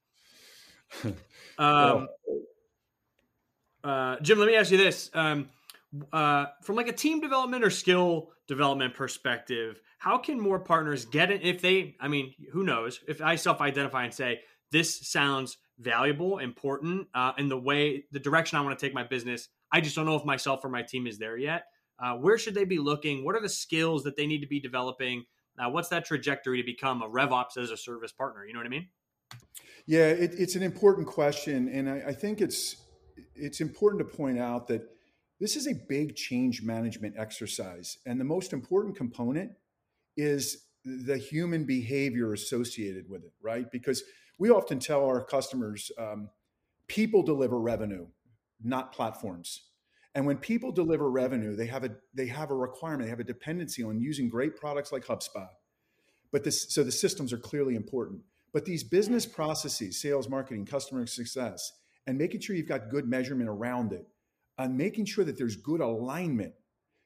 Um, 1.58 2.10
uh, 3.82 4.18
Jim, 4.20 4.40
let 4.40 4.48
me 4.48 4.56
ask 4.56 4.72
you 4.72 4.78
this. 4.78 5.10
Um, 5.14 5.48
uh, 6.12 6.48
from 6.64 6.76
like 6.76 6.90
a 6.90 6.94
team 6.94 7.22
development 7.22 7.64
or 7.64 7.70
skill 7.70 8.32
development 8.46 8.94
perspective, 8.94 9.80
how 10.00 10.18
can 10.18 10.38
more 10.38 10.60
partners 10.60 11.06
get 11.06 11.32
it 11.32 11.44
if 11.44 11.62
they? 11.62 11.96
I 12.02 12.10
mean, 12.10 12.34
who 12.52 12.66
knows? 12.66 13.00
If 13.08 13.22
I 13.22 13.38
self-identify 13.38 14.04
and 14.04 14.14
say 14.14 14.42
this 14.72 15.08
sounds 15.08 15.56
valuable, 15.80 16.40
important, 16.40 17.08
uh, 17.14 17.34
in 17.38 17.50
the 17.50 17.58
way, 17.58 18.06
the 18.12 18.20
direction 18.20 18.58
I 18.58 18.62
want 18.62 18.78
to 18.78 18.86
take 18.86 18.94
my 18.94 19.04
business. 19.04 19.50
I 19.72 19.82
just 19.82 19.96
don't 19.96 20.06
know 20.06 20.16
if 20.16 20.26
myself 20.26 20.64
or 20.64 20.70
my 20.70 20.82
team 20.82 21.08
is 21.08 21.18
there 21.18 21.38
yet. 21.38 21.66
Uh, 22.00 22.16
where 22.16 22.38
should 22.38 22.56
they 22.56 22.66
be 22.66 22.78
looking? 22.78 23.24
What 23.24 23.36
are 23.36 23.42
the 23.42 23.50
skills 23.50 24.04
that 24.04 24.16
they 24.18 24.28
need 24.28 24.42
to 24.42 24.48
be 24.48 24.60
developing? 24.60 25.24
Uh, 25.58 25.70
what's 25.70 25.90
that 25.90 26.06
trajectory 26.06 26.62
to 26.62 26.66
become 26.66 27.02
a 27.02 27.10
RevOps 27.10 27.58
as 27.58 27.72
a 27.72 27.78
service 27.78 28.12
partner? 28.12 28.46
You 28.46 28.54
know 28.54 28.60
what 28.60 28.66
I 28.66 28.70
mean? 28.70 28.88
Yeah, 29.86 30.08
it, 30.08 30.32
it's 30.38 30.56
an 30.56 30.64
important 30.64 31.08
question, 31.08 31.70
and 31.70 31.90
I, 31.90 32.04
I 32.08 32.14
think 32.14 32.42
it's 32.42 32.78
it's 33.36 33.62
important 33.62 34.00
to 34.00 34.18
point 34.18 34.40
out 34.40 34.68
that 34.68 34.82
this 35.40 35.56
is 35.56 35.68
a 35.68 35.74
big 35.88 36.16
change 36.16 36.64
management 36.64 37.16
exercise, 37.18 37.98
and 38.06 38.20
the 38.20 38.26
most 38.26 38.52
important 38.52 38.96
component 38.96 39.52
is 40.18 40.66
the 40.84 41.18
human 41.18 41.66
behavior 41.66 42.34
associated 42.34 43.10
with 43.10 43.24
it, 43.24 43.34
right? 43.42 43.72
Because 43.72 44.04
we 44.38 44.50
often 44.50 44.80
tell 44.80 45.06
our 45.06 45.24
customers 45.24 45.92
um, 45.98 46.30
people 46.88 47.24
deliver 47.24 47.60
revenue, 47.60 48.08
not 48.64 48.92
platforms. 48.92 49.64
And 50.14 50.26
when 50.26 50.38
people 50.38 50.72
deliver 50.72 51.10
revenue, 51.10 51.56
they 51.56 51.66
have 51.68 51.84
a 51.84 51.92
they 52.14 52.28
have 52.28 52.50
a 52.50 52.56
requirement, 52.56 53.04
they 53.04 53.10
have 53.10 53.20
a 53.20 53.26
dependency 53.26 53.84
on 53.84 54.00
using 54.00 54.30
great 54.30 54.56
products 54.56 54.92
like 54.92 55.06
HubSpot. 55.06 55.50
But 56.32 56.44
this 56.44 56.74
so 56.74 56.84
the 56.84 56.92
systems 56.92 57.34
are 57.34 57.38
clearly 57.38 57.76
important. 57.76 58.22
But 58.54 58.64
these 58.64 58.84
business 58.84 59.26
processes, 59.26 60.02
sales, 60.02 60.30
marketing, 60.30 60.66
customer 60.66 61.06
success, 61.06 61.74
and 62.08 62.18
making 62.18 62.40
sure 62.40 62.56
you've 62.56 62.68
got 62.68 62.90
good 62.90 63.08
measurement 63.08 63.50
around 63.50 63.92
it, 63.92 64.08
and 64.58 64.78
making 64.78 65.06
sure 65.06 65.26
that 65.26 65.38
there's 65.38 65.58
good 65.58 65.82
alignment, 65.82 66.54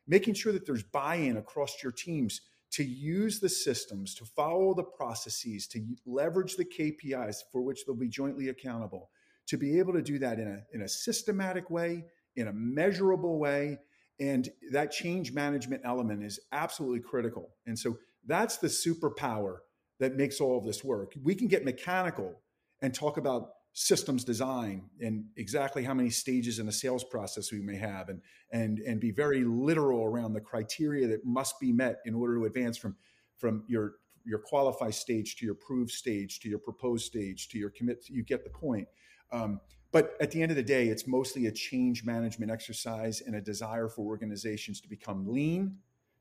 making 0.07 0.35
sure 0.35 0.53
that 0.53 0.67
there's 0.67 0.83
buy-in 0.83 1.37
across 1.37 1.81
your 1.81 1.91
teams 1.91 2.41
to 2.71 2.83
use 2.83 3.39
the 3.39 3.49
systems, 3.49 4.13
to 4.15 4.25
follow 4.25 4.73
the 4.73 4.83
processes, 4.83 5.67
to 5.67 5.83
leverage 6.05 6.55
the 6.55 6.65
KPIs 6.65 7.37
for 7.51 7.61
which 7.61 7.85
they'll 7.85 7.95
be 7.95 8.09
jointly 8.09 8.49
accountable, 8.49 9.09
to 9.47 9.57
be 9.57 9.79
able 9.79 9.93
to 9.93 10.01
do 10.01 10.19
that 10.19 10.39
in 10.39 10.47
a, 10.47 10.75
in 10.75 10.83
a 10.83 10.87
systematic 10.87 11.69
way, 11.69 12.05
in 12.35 12.47
a 12.47 12.53
measurable 12.53 13.39
way. 13.39 13.79
And 14.19 14.49
that 14.71 14.91
change 14.91 15.33
management 15.33 15.81
element 15.83 16.23
is 16.23 16.39
absolutely 16.51 16.99
critical. 16.99 17.49
And 17.65 17.77
so 17.77 17.97
that's 18.27 18.57
the 18.57 18.67
superpower 18.67 19.57
that 19.99 20.15
makes 20.15 20.39
all 20.39 20.57
of 20.57 20.65
this 20.65 20.83
work. 20.83 21.13
We 21.23 21.35
can 21.35 21.47
get 21.47 21.65
mechanical 21.65 22.39
and 22.81 22.93
talk 22.93 23.17
about 23.17 23.49
systems 23.79 24.25
design 24.25 24.81
and 24.99 25.23
exactly 25.37 25.85
how 25.85 25.93
many 25.93 26.09
stages 26.09 26.59
in 26.59 26.67
a 26.67 26.71
sales 26.71 27.05
process 27.05 27.49
we 27.49 27.61
may 27.61 27.77
have 27.77 28.09
and 28.09 28.21
and 28.51 28.79
and 28.79 28.99
be 28.99 29.09
very 29.09 29.45
literal 29.45 30.03
around 30.03 30.33
the 30.33 30.41
criteria 30.41 31.07
that 31.07 31.23
must 31.23 31.57
be 31.61 31.71
met 31.71 31.99
in 32.03 32.13
order 32.13 32.35
to 32.35 32.43
advance 32.43 32.77
from 32.77 32.93
from 33.37 33.63
your 33.67 33.93
your 34.25 34.39
qualify 34.39 34.89
stage 34.89 35.37
to 35.37 35.45
your 35.45 35.55
prove 35.55 35.89
stage 35.91 36.41
to 36.41 36.49
your 36.49 36.59
proposed 36.59 37.05
stage 37.05 37.47
to 37.47 37.57
your 37.57 37.69
commit 37.69 38.03
you 38.09 38.21
get 38.21 38.43
the 38.43 38.49
point 38.49 38.85
um, 39.31 39.61
but 39.93 40.17
at 40.19 40.29
the 40.29 40.41
end 40.41 40.51
of 40.51 40.57
the 40.57 40.63
day 40.77 40.89
it's 40.89 41.07
mostly 41.07 41.45
a 41.45 41.51
change 41.51 42.03
management 42.03 42.51
exercise 42.51 43.21
and 43.21 43.33
a 43.33 43.41
desire 43.41 43.87
for 43.87 44.01
organizations 44.01 44.81
to 44.81 44.89
become 44.89 45.25
lean 45.25 45.73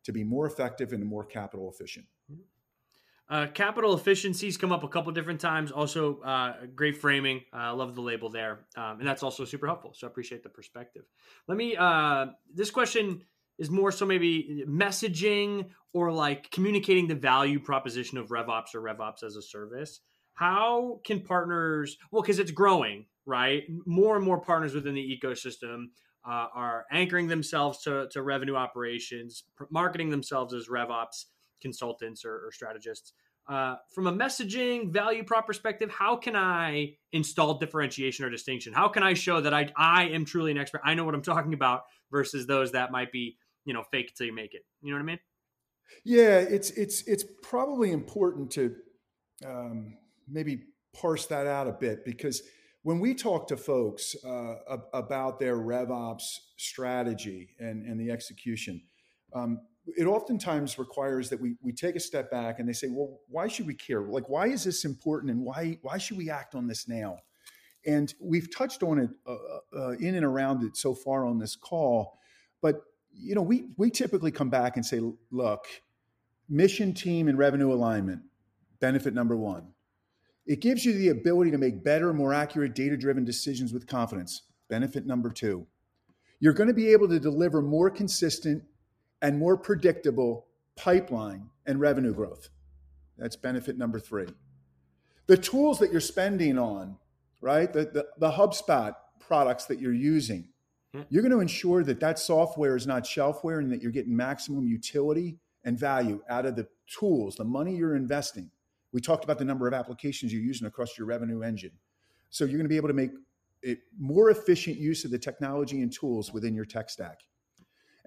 to 0.05 0.13
be 0.13 0.23
more 0.23 0.47
effective 0.47 0.93
and 0.93 1.05
more 1.05 1.25
capital 1.25 1.69
efficient 1.69 2.07
mm-hmm. 2.31 2.41
Uh, 3.31 3.47
capital 3.53 3.95
efficiencies 3.95 4.57
come 4.57 4.73
up 4.73 4.85
a 4.85 4.89
couple 4.89 5.13
different 5.13 5.41
times. 5.41 5.71
Also, 5.71 6.21
uh, 6.21 6.55
great 6.75 6.97
framing. 6.97 7.43
I 7.53 7.69
uh, 7.69 7.75
love 7.75 7.95
the 7.95 8.01
label 8.01 8.31
there, 8.31 8.61
um, 8.77 9.01
and 9.01 9.07
that's 9.07 9.23
also 9.23 9.45
super 9.45 9.67
helpful. 9.67 9.93
So 9.95 10.07
I 10.07 10.11
appreciate 10.11 10.43
the 10.43 10.49
perspective. 10.49 11.03
Let 11.47 11.59
me. 11.59 11.77
Uh, 11.77 12.27
this 12.55 12.71
question 12.71 13.23
is 13.59 13.71
more 13.71 13.93
so 13.93 14.07
maybe 14.07 14.65
messaging 14.67 15.67
or 15.93 16.11
like 16.11 16.51
communicating 16.51 17.07
the 17.07 17.15
value 17.15 17.61
proposition 17.61 18.17
of 18.17 18.29
RevOps 18.29 18.75
or 18.75 18.81
RevOps 18.81 19.23
as 19.23 19.37
a 19.37 19.43
service. 19.43 20.01
How 20.33 21.01
can 21.05 21.21
partners? 21.21 21.99
Well, 22.11 22.23
because 22.23 22.39
it's 22.39 22.53
growing, 22.53 23.07
right? 23.27 23.65
More 23.85 24.17
and 24.17 24.25
more 24.25 24.41
partners 24.41 24.75
within 24.75 24.95
the 24.95 25.21
ecosystem 25.23 25.87
uh, 26.27 26.47
are 26.55 26.87
anchoring 26.91 27.27
themselves 27.27 27.83
to, 27.83 28.09
to 28.13 28.23
revenue 28.23 28.55
operations, 28.55 29.45
marketing 29.71 30.11
themselves 30.11 30.55
as 30.55 30.69
RevOps 30.69 31.25
consultants 31.61 32.25
or, 32.25 32.47
or 32.47 32.53
strategists. 32.53 33.13
Uh, 33.49 33.77
from 33.95 34.07
a 34.07 34.13
messaging 34.13 34.93
value 34.93 35.25
prop 35.25 35.47
perspective, 35.47 35.91
how 35.91 36.17
can 36.17 36.37
I 36.37 36.97
install 37.13 37.59
differentiation 37.59 38.25
or 38.27 38.31
distinction? 38.31 38.75
How 38.75 38.89
can 38.89 39.03
I 39.03 39.15
show 39.15 39.41
that 39.41 39.55
I 39.55 39.73
I 39.77 40.09
am 40.09 40.27
truly 40.27 40.51
an 40.51 40.59
expert? 40.59 40.83
I 40.85 40.95
know 40.95 41.05
what 41.05 41.15
I'm 41.15 41.23
talking 41.23 41.55
about 41.55 41.83
versus 42.11 42.47
those 42.47 42.73
that 42.73 42.93
might 42.93 43.11
be 43.11 43.39
you 43.65 43.73
know 43.73 43.85
fake 43.91 44.15
till 44.15 44.27
you 44.27 44.35
make 44.35 44.53
it. 44.55 44.67
You 44.83 44.91
know 44.91 44.97
what 44.97 45.03
I 45.03 45.07
mean? 45.07 45.19
Yeah, 46.05 46.41
it's 46.41 46.71
it's 46.71 47.03
it's 47.09 47.25
probably 47.43 47.93
important 47.93 48.51
to 48.53 48.75
um, 49.47 49.97
maybe 50.29 50.65
parse 50.95 51.27
that 51.27 51.47
out 51.47 51.67
a 51.67 51.73
bit 51.73 52.05
because 52.05 52.43
when 52.83 53.01
we 53.01 53.15
talk 53.15 53.49
to 53.49 53.57
folks 53.57 54.17
uh, 54.25 54.55
about 54.93 55.39
their 55.39 55.57
RevOps 55.57 56.39
strategy 56.57 57.51
and, 57.59 57.85
and 57.85 58.01
the 58.01 58.11
execution, 58.11 58.81
um, 59.35 59.61
it 59.97 60.07
oftentimes 60.07 60.79
requires 60.79 61.31
that 61.31 61.41
we, 61.41 61.57
we 61.63 61.73
take 61.73 61.97
a 61.97 62.01
step 62.01 62.31
back 62.31 62.59
and 62.59 62.69
they 62.69 62.73
say, 62.73 62.89
well, 62.91 63.21
why 63.29 63.49
should 63.49 63.67
we 63.67 63.75
care? 63.75 64.03
Like, 64.03 64.29
why 64.29 64.49
is 64.49 64.65
this 64.65 64.85
important 64.85 65.31
and 65.31 65.43
why, 65.43 65.79
why 65.83 65.99
should 65.99 66.17
we 66.17 66.31
act 66.31 66.55
on 66.55 66.67
this 66.67 66.89
now? 66.89 67.19
And 67.87 68.13
we've 68.21 68.55
touched 68.55 68.83
on 68.83 68.99
it 68.99 69.11
uh, 69.27 69.37
uh, 69.77 69.91
in 69.93 70.15
and 70.15 70.25
around 70.25 70.65
it 70.65 70.77
so 70.77 70.95
far 70.95 71.25
on 71.25 71.39
this 71.39 71.57
call. 71.57 72.19
But, 72.61 72.83
you 73.13 73.35
know, 73.35 73.43
we, 73.43 73.69
we 73.77 73.91
typically 73.91 74.31
come 74.31 74.51
back 74.51 74.77
and 74.77 74.85
say, 74.85 75.01
look, 75.31 75.65
mission, 76.49 76.93
team, 76.93 77.29
and 77.29 77.39
revenue 77.39 77.73
alignment, 77.73 78.23
benefit 78.81 79.15
number 79.15 79.37
one. 79.37 79.69
It 80.47 80.61
gives 80.61 80.85
you 80.85 80.93
the 80.95 81.09
ability 81.09 81.51
to 81.53 81.59
make 81.59 81.85
better, 81.85 82.13
more 82.13 82.35
accurate, 82.35 82.75
data 82.75 82.97
driven 82.97 83.25
decisions 83.25 83.73
with 83.73 83.87
confidence. 83.87 84.43
Benefit 84.69 85.07
number 85.07 85.31
two. 85.31 85.67
You're 86.41 86.53
going 86.53 86.69
to 86.69 86.75
be 86.75 86.89
able 86.89 87.09
to 87.09 87.21
deliver 87.21 87.61
more 87.63 87.91
consistent 87.91 88.63
and 89.23 89.39
more 89.39 89.57
predictable 89.57 90.47
pipeline 90.77 91.51
and 91.67 91.81
revenue 91.81 92.15
growth. 92.15 92.49
That's 93.17 93.37
benefit 93.37 93.77
number 93.77 93.99
three. 93.99 94.29
The 95.27 95.37
tools 95.37 95.79
that 95.81 95.91
you're 95.91 96.01
spending 96.01 96.59
on, 96.59 96.97
right? 97.41 97.73
The, 97.73 97.85
the, 97.85 98.07
the 98.19 98.31
HubSpot 98.31 98.95
products 99.21 99.67
that 99.67 99.81
you're 99.81 99.93
using, 99.93 100.49
hmm. 100.95 101.03
you're 101.11 101.23
going 101.23 101.33
to 101.33 101.41
ensure 101.41 101.85
that 101.85 102.01
that 102.01 102.19
software 102.19 102.77
is 102.77 102.87
not 102.87 103.05
shelfware 103.05 103.59
and 103.59 103.71
that 103.73 103.83
you're 103.83 103.93
getting 103.93 104.17
maximum 104.17 104.67
utility 104.67 105.39
and 105.65 105.79
value 105.79 106.23
out 106.29 106.47
of 106.47 106.57
the 106.57 106.67
tools, 106.87 107.37
the 107.37 107.45
money 107.45 107.75
you're 107.77 107.97
investing. 107.97 108.51
We 108.93 109.01
talked 109.01 109.25
about 109.25 109.39
the 109.39 109.45
number 109.45 109.69
of 109.69 109.75
applications 109.75 110.33
you're 110.33 110.43
using 110.43 110.67
across 110.67 110.97
your 110.97 111.07
revenue 111.07 111.43
engine. 111.43 111.73
So 112.31 112.45
you're 112.45 112.57
going 112.57 112.65
to 112.65 112.71
be 112.71 112.77
able 112.77 112.89
to 112.89 112.95
make 112.95 113.11
it 113.63 113.81
more 113.99 114.31
efficient 114.31 114.79
use 114.79 115.05
of 115.05 115.11
the 115.11 115.19
technology 115.19 115.83
and 115.83 115.93
tools 115.93 116.33
within 116.33 116.55
your 116.55 116.65
tech 116.65 116.89
stack. 116.89 117.21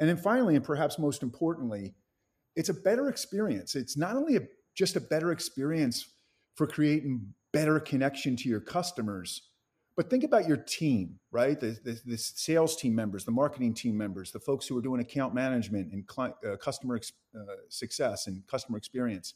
And 0.02 0.10
then 0.10 0.18
finally, 0.18 0.56
and 0.56 0.66
perhaps 0.66 0.98
most 0.98 1.22
importantly, 1.22 1.94
it's 2.56 2.70
a 2.70 2.74
better 2.74 3.08
experience. 3.08 3.76
It's 3.76 3.96
not 3.96 4.16
only 4.16 4.36
a, 4.36 4.42
just 4.74 4.96
a 4.96 5.00
better 5.00 5.32
experience 5.32 6.08
for 6.56 6.66
creating 6.66 7.34
better 7.54 7.80
connection 7.80 8.36
to 8.38 8.50
your 8.50 8.62
customers, 8.62 9.44
but 9.96 10.10
think 10.10 10.24
about 10.24 10.48
your 10.48 10.58
team, 10.58 11.20
right? 11.32 11.60
The, 11.60 11.78
the, 11.84 12.02
the 12.04 12.18
sales 12.18 12.76
team 12.76 12.96
members, 12.96 13.26
the 13.26 13.32
marketing 13.32 13.76
team 13.76 13.96
members, 13.96 14.32
the 14.32 14.40
folks 14.40 14.68
who 14.68 14.76
are 14.76 14.82
doing 14.82 15.02
account 15.02 15.36
management 15.36 15.94
and 15.94 16.08
client, 16.08 16.36
uh, 16.50 16.56
customer 16.56 16.96
ex, 16.96 17.12
uh, 17.36 17.44
success 17.70 18.26
and 18.26 18.46
customer 18.48 18.80
experience. 18.80 19.36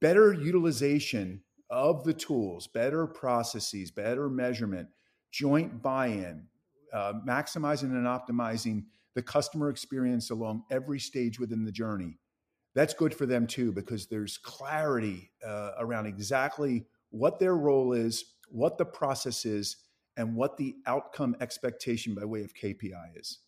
Better 0.00 0.34
utilization 0.34 1.40
of 1.70 2.04
the 2.04 2.12
tools, 2.12 2.66
better 2.66 3.06
processes, 3.06 3.90
better 3.90 4.28
measurement, 4.28 4.88
joint 5.30 5.80
buy 5.80 6.08
in, 6.08 6.42
uh, 6.92 7.14
maximizing 7.26 7.84
and 7.84 8.06
optimizing 8.06 8.84
the 9.18 9.22
customer 9.22 9.68
experience 9.68 10.30
along 10.30 10.62
every 10.70 11.00
stage 11.00 11.40
within 11.40 11.64
the 11.64 11.72
journey. 11.72 12.20
That's 12.76 12.94
good 12.94 13.12
for 13.12 13.26
them 13.26 13.48
too, 13.48 13.72
because 13.72 14.06
there's 14.06 14.38
clarity 14.38 15.32
uh, 15.44 15.72
around 15.80 16.06
exactly 16.06 16.86
what 17.10 17.40
their 17.40 17.56
role 17.56 17.94
is, 17.94 18.36
what 18.48 18.78
the 18.78 18.84
process 18.84 19.44
is, 19.44 19.78
and 20.16 20.36
what 20.36 20.56
the 20.56 20.76
outcome 20.86 21.34
expectation 21.40 22.14
by 22.14 22.24
way 22.26 22.44
of 22.44 22.54
KPI 22.54 23.18
is. 23.18 23.40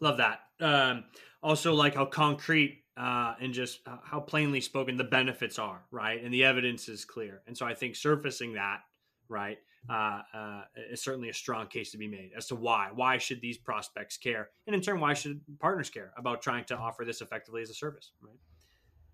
Love 0.00 0.16
that. 0.16 0.40
Um, 0.58 1.04
also, 1.40 1.72
like 1.72 1.94
how 1.94 2.06
concrete 2.06 2.82
uh, 2.96 3.34
and 3.40 3.54
just 3.54 3.78
how 4.02 4.18
plainly 4.18 4.60
spoken 4.60 4.96
the 4.96 5.04
benefits 5.04 5.60
are, 5.60 5.84
right? 5.92 6.20
And 6.20 6.34
the 6.34 6.42
evidence 6.42 6.88
is 6.88 7.04
clear. 7.04 7.42
And 7.46 7.56
so 7.56 7.64
I 7.64 7.74
think 7.74 7.94
surfacing 7.94 8.54
that, 8.54 8.80
right, 9.28 9.58
uh, 9.88 10.20
uh, 10.34 10.62
is 10.90 11.02
certainly 11.02 11.28
a 11.28 11.34
strong 11.34 11.66
case 11.66 11.90
to 11.90 11.98
be 11.98 12.08
made 12.08 12.30
as 12.36 12.46
to 12.46 12.54
why. 12.54 12.88
Why 12.94 13.18
should 13.18 13.40
these 13.40 13.58
prospects 13.58 14.16
care? 14.16 14.50
And 14.66 14.74
in 14.74 14.80
turn, 14.80 15.00
why 15.00 15.14
should 15.14 15.40
partners 15.60 15.90
care 15.90 16.12
about 16.16 16.42
trying 16.42 16.64
to 16.66 16.76
offer 16.76 17.04
this 17.04 17.20
effectively 17.20 17.62
as 17.62 17.70
a 17.70 17.74
service, 17.74 18.12
right? 18.22 18.38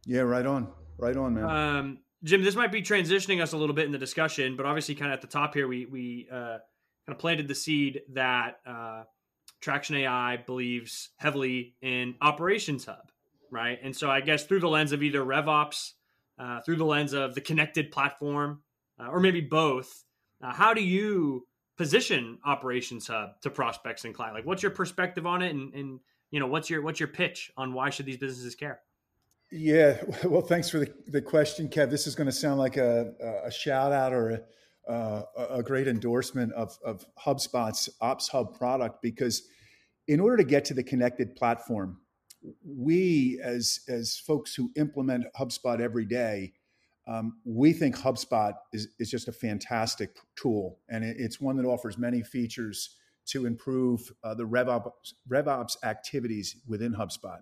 Yeah, 0.06 0.20
right 0.20 0.46
on. 0.46 0.68
Right 0.96 1.16
on, 1.16 1.34
man. 1.34 1.44
Um, 1.44 1.98
Jim, 2.22 2.44
this 2.44 2.54
might 2.54 2.70
be 2.70 2.82
transitioning 2.82 3.42
us 3.42 3.52
a 3.52 3.56
little 3.56 3.74
bit 3.74 3.86
in 3.86 3.92
the 3.92 3.98
discussion, 3.98 4.56
but 4.56 4.66
obviously, 4.66 4.94
kind 4.94 5.10
of 5.10 5.16
at 5.16 5.22
the 5.22 5.26
top 5.26 5.54
here, 5.54 5.66
we 5.66 5.86
we 5.86 6.28
uh, 6.30 6.58
kind 7.06 7.08
of 7.08 7.18
planted 7.18 7.48
the 7.48 7.54
seed 7.54 8.02
that 8.10 8.60
uh, 8.66 9.04
Traction 9.60 9.96
AI 9.96 10.36
believes 10.38 11.10
heavily 11.16 11.74
in 11.80 12.14
Operations 12.20 12.84
Hub, 12.84 13.10
right? 13.50 13.78
And 13.82 13.96
so, 13.96 14.10
I 14.10 14.20
guess 14.20 14.44
through 14.44 14.60
the 14.60 14.68
lens 14.68 14.92
of 14.92 15.02
either 15.02 15.20
RevOps, 15.20 15.92
uh, 16.38 16.60
through 16.60 16.76
the 16.76 16.84
lens 16.84 17.14
of 17.14 17.34
the 17.34 17.40
connected 17.40 17.90
platform, 17.90 18.62
uh, 18.98 19.08
or 19.08 19.20
maybe 19.20 19.40
both, 19.40 20.04
uh, 20.42 20.52
how 20.52 20.74
do 20.74 20.82
you 20.82 21.46
position 21.76 22.38
Operations 22.44 23.06
Hub 23.06 23.40
to 23.42 23.50
prospects 23.50 24.04
and 24.04 24.14
clients? 24.14 24.36
Like, 24.36 24.46
what's 24.46 24.62
your 24.62 24.72
perspective 24.72 25.26
on 25.26 25.42
it, 25.42 25.54
and, 25.54 25.72
and 25.74 26.00
you 26.30 26.40
know, 26.40 26.46
what's 26.46 26.70
your 26.70 26.82
what's 26.82 27.00
your 27.00 27.08
pitch 27.08 27.50
on 27.56 27.72
why 27.72 27.90
should 27.90 28.06
these 28.06 28.16
businesses 28.16 28.54
care? 28.54 28.80
Yeah, 29.50 30.00
well, 30.24 30.42
thanks 30.42 30.70
for 30.70 30.78
the, 30.78 30.92
the 31.08 31.22
question, 31.22 31.68
Kev. 31.68 31.90
This 31.90 32.06
is 32.06 32.14
going 32.14 32.26
to 32.26 32.32
sound 32.32 32.58
like 32.58 32.76
a, 32.76 33.42
a 33.44 33.50
shout 33.50 33.92
out 33.92 34.12
or 34.12 34.30
a, 34.88 34.90
uh, 34.90 35.22
a 35.50 35.62
great 35.62 35.88
endorsement 35.88 36.52
of, 36.52 36.78
of 36.84 37.04
HubSpot's 37.18 37.88
Ops 38.00 38.28
Hub 38.28 38.56
product 38.56 39.02
because 39.02 39.48
in 40.08 40.20
order 40.20 40.36
to 40.36 40.44
get 40.44 40.64
to 40.66 40.74
the 40.74 40.82
connected 40.82 41.36
platform, 41.36 41.98
we 42.64 43.40
as 43.44 43.80
as 43.88 44.16
folks 44.16 44.54
who 44.54 44.70
implement 44.76 45.26
HubSpot 45.38 45.80
every 45.80 46.06
day, 46.06 46.52
um, 47.10 47.38
we 47.44 47.72
think 47.72 47.96
HubSpot 47.96 48.54
is, 48.72 48.88
is 49.00 49.10
just 49.10 49.26
a 49.26 49.32
fantastic 49.32 50.16
tool, 50.36 50.78
and 50.88 51.02
it, 51.02 51.16
it's 51.18 51.40
one 51.40 51.56
that 51.56 51.66
offers 51.66 51.98
many 51.98 52.22
features 52.22 52.96
to 53.26 53.46
improve 53.46 54.12
uh, 54.22 54.34
the 54.34 54.44
RevOps, 54.44 55.14
RevOps 55.28 55.76
activities 55.82 56.56
within 56.68 56.94
HubSpot. 56.94 57.40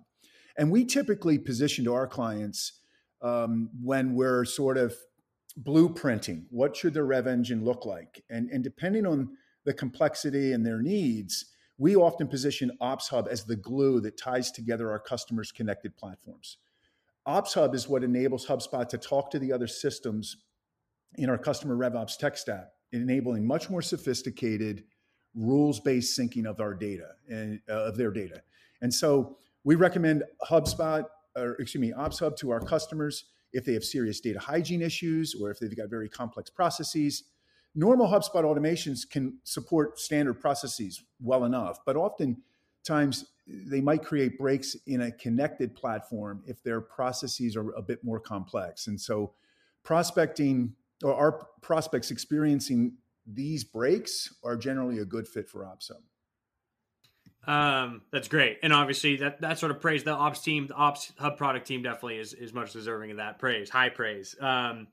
And 0.57 0.71
we 0.71 0.85
typically 0.85 1.37
position 1.37 1.85
to 1.85 1.93
our 1.93 2.07
clients 2.07 2.81
um, 3.21 3.69
when 3.81 4.15
we're 4.15 4.43
sort 4.43 4.77
of 4.77 4.95
blueprinting 5.61 6.45
what 6.49 6.75
should 6.75 6.93
their 6.93 7.05
rev 7.05 7.27
engine 7.27 7.63
look 7.63 7.85
like, 7.85 8.23
and 8.29 8.49
and 8.49 8.63
depending 8.63 9.05
on 9.05 9.29
the 9.65 9.73
complexity 9.73 10.51
and 10.51 10.65
their 10.65 10.81
needs, 10.81 11.45
we 11.77 11.95
often 11.95 12.27
position 12.27 12.71
Ops 12.81 13.09
Hub 13.09 13.27
as 13.29 13.45
the 13.45 13.55
glue 13.55 13.99
that 14.01 14.17
ties 14.17 14.51
together 14.51 14.89
our 14.89 14.99
customers' 14.99 15.51
connected 15.51 15.95
platforms. 15.95 16.57
Ops 17.25 17.53
Hub 17.53 17.75
is 17.75 17.87
what 17.87 18.03
enables 18.03 18.45
HubSpot 18.45 18.87
to 18.89 18.97
talk 18.97 19.29
to 19.31 19.39
the 19.39 19.51
other 19.51 19.67
systems 19.67 20.37
in 21.15 21.29
our 21.29 21.37
customer 21.37 21.75
RevOps 21.75 22.17
tech 22.17 22.37
stack, 22.37 22.69
enabling 22.91 23.45
much 23.45 23.69
more 23.69 23.81
sophisticated 23.81 24.83
rules-based 25.35 26.17
syncing 26.17 26.45
of 26.45 26.59
our 26.59 26.73
data 26.73 27.09
and 27.29 27.59
uh, 27.69 27.85
of 27.85 27.97
their 27.97 28.11
data. 28.11 28.41
And 28.81 28.93
so 28.93 29.37
we 29.63 29.75
recommend 29.75 30.23
HubSpot, 30.49 31.05
or 31.37 31.51
excuse 31.53 31.81
me, 31.81 31.93
Ops 31.93 32.19
Hub 32.19 32.35
to 32.37 32.49
our 32.51 32.59
customers 32.59 33.25
if 33.53 33.65
they 33.65 33.73
have 33.73 33.83
serious 33.83 34.19
data 34.19 34.39
hygiene 34.39 34.81
issues 34.81 35.35
or 35.39 35.51
if 35.51 35.59
they've 35.59 35.75
got 35.75 35.89
very 35.89 36.09
complex 36.09 36.49
processes. 36.49 37.23
Normal 37.75 38.07
HubSpot 38.07 38.43
automations 38.43 39.09
can 39.09 39.37
support 39.43 39.99
standard 39.99 40.35
processes 40.35 41.03
well 41.21 41.45
enough, 41.45 41.79
but 41.85 41.95
oftentimes 42.89 43.25
they 43.47 43.81
might 43.81 44.03
create 44.03 44.37
breaks 44.37 44.75
in 44.85 45.01
a 45.01 45.11
connected 45.11 45.75
platform 45.75 46.43
if 46.45 46.61
their 46.63 46.81
processes 46.81 47.55
are 47.55 47.71
a 47.71 47.81
bit 47.81 48.03
more 48.03 48.19
complex. 48.19 48.87
And 48.87 48.99
so, 48.99 49.33
prospecting 49.83 50.73
or 51.03 51.13
our 51.13 51.47
prospects 51.61 52.11
experiencing 52.11 52.93
these 53.25 53.63
breaks 53.63 54.33
are 54.43 54.55
generally 54.55 54.99
a 54.99 55.05
good 55.05 55.27
fit 55.27 55.47
for 55.47 55.65
Ops 55.65 55.91
Um, 57.47 58.01
that's 58.11 58.27
great, 58.27 58.59
and 58.63 58.73
obviously 58.73 59.17
that 59.17 59.41
that 59.41 59.57
sort 59.59 59.71
of 59.71 59.79
praise 59.79 60.03
the 60.03 60.11
ops 60.11 60.41
team, 60.41 60.67
the 60.67 60.73
ops 60.75 61.11
hub 61.17 61.37
product 61.37 61.67
team 61.67 61.81
definitely 61.81 62.17
is 62.17 62.33
is 62.33 62.53
much 62.53 62.73
deserving 62.73 63.11
of 63.11 63.17
that 63.17 63.39
praise, 63.39 63.69
high 63.69 63.89
praise. 63.89 64.35
Um, 64.39 64.87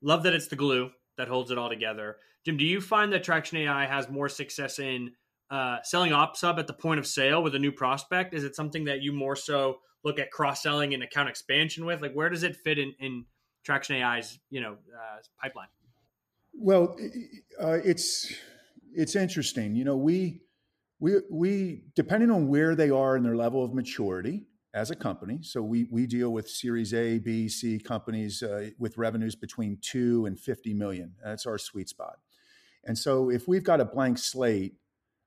love 0.00 0.24
that 0.24 0.34
it's 0.34 0.48
the 0.48 0.56
glue 0.56 0.90
that 1.16 1.28
holds 1.28 1.50
it 1.50 1.58
all 1.58 1.68
together. 1.68 2.16
Jim, 2.44 2.56
do 2.56 2.64
you 2.64 2.80
find 2.80 3.12
that 3.12 3.22
Traction 3.22 3.58
AI 3.58 3.86
has 3.86 4.08
more 4.08 4.28
success 4.28 4.80
in 4.80 5.12
uh, 5.52 5.76
selling 5.84 6.12
ops 6.12 6.40
hub 6.40 6.58
at 6.58 6.66
the 6.66 6.72
point 6.72 6.98
of 6.98 7.06
sale 7.06 7.42
with 7.42 7.54
a 7.54 7.58
new 7.58 7.70
prospect? 7.70 8.32
Is 8.32 8.42
it 8.42 8.56
something 8.56 8.86
that 8.86 9.02
you 9.02 9.12
more 9.12 9.36
so 9.36 9.80
look 10.02 10.18
at 10.18 10.30
cross 10.30 10.62
selling 10.62 10.94
and 10.94 11.02
account 11.02 11.28
expansion 11.28 11.84
with? 11.84 12.00
Like, 12.00 12.14
where 12.14 12.30
does 12.30 12.42
it 12.42 12.56
fit 12.56 12.78
in 12.78 12.94
in 12.98 13.26
Traction 13.62 14.02
AI's 14.02 14.38
you 14.50 14.62
know 14.62 14.72
uh, 14.72 15.18
pipeline? 15.40 15.68
Well, 16.54 16.96
uh, 17.62 17.78
it's 17.84 18.32
it's 18.94 19.14
interesting. 19.14 19.76
You 19.76 19.84
know, 19.84 19.96
we 19.96 20.40
we, 20.98 21.16
we 21.30 21.82
depending 21.94 22.30
on 22.30 22.48
where 22.48 22.74
they 22.74 22.88
are 22.88 23.16
in 23.16 23.22
their 23.22 23.36
level 23.36 23.62
of 23.62 23.74
maturity 23.74 24.46
as 24.74 24.90
a 24.90 24.96
company 24.96 25.40
so 25.42 25.60
we, 25.60 25.86
we 25.90 26.06
deal 26.06 26.32
with 26.32 26.48
series 26.48 26.94
a 26.94 27.18
b 27.18 27.46
c 27.46 27.78
companies 27.78 28.42
uh, 28.42 28.70
with 28.78 28.96
revenues 28.96 29.34
between 29.34 29.76
2 29.82 30.24
and 30.24 30.40
50 30.40 30.72
million 30.72 31.12
that's 31.22 31.44
our 31.44 31.58
sweet 31.58 31.90
spot 31.90 32.20
and 32.84 32.96
so 32.96 33.28
if 33.28 33.46
we've 33.46 33.64
got 33.64 33.80
a 33.80 33.84
blank 33.84 34.16
slate 34.16 34.76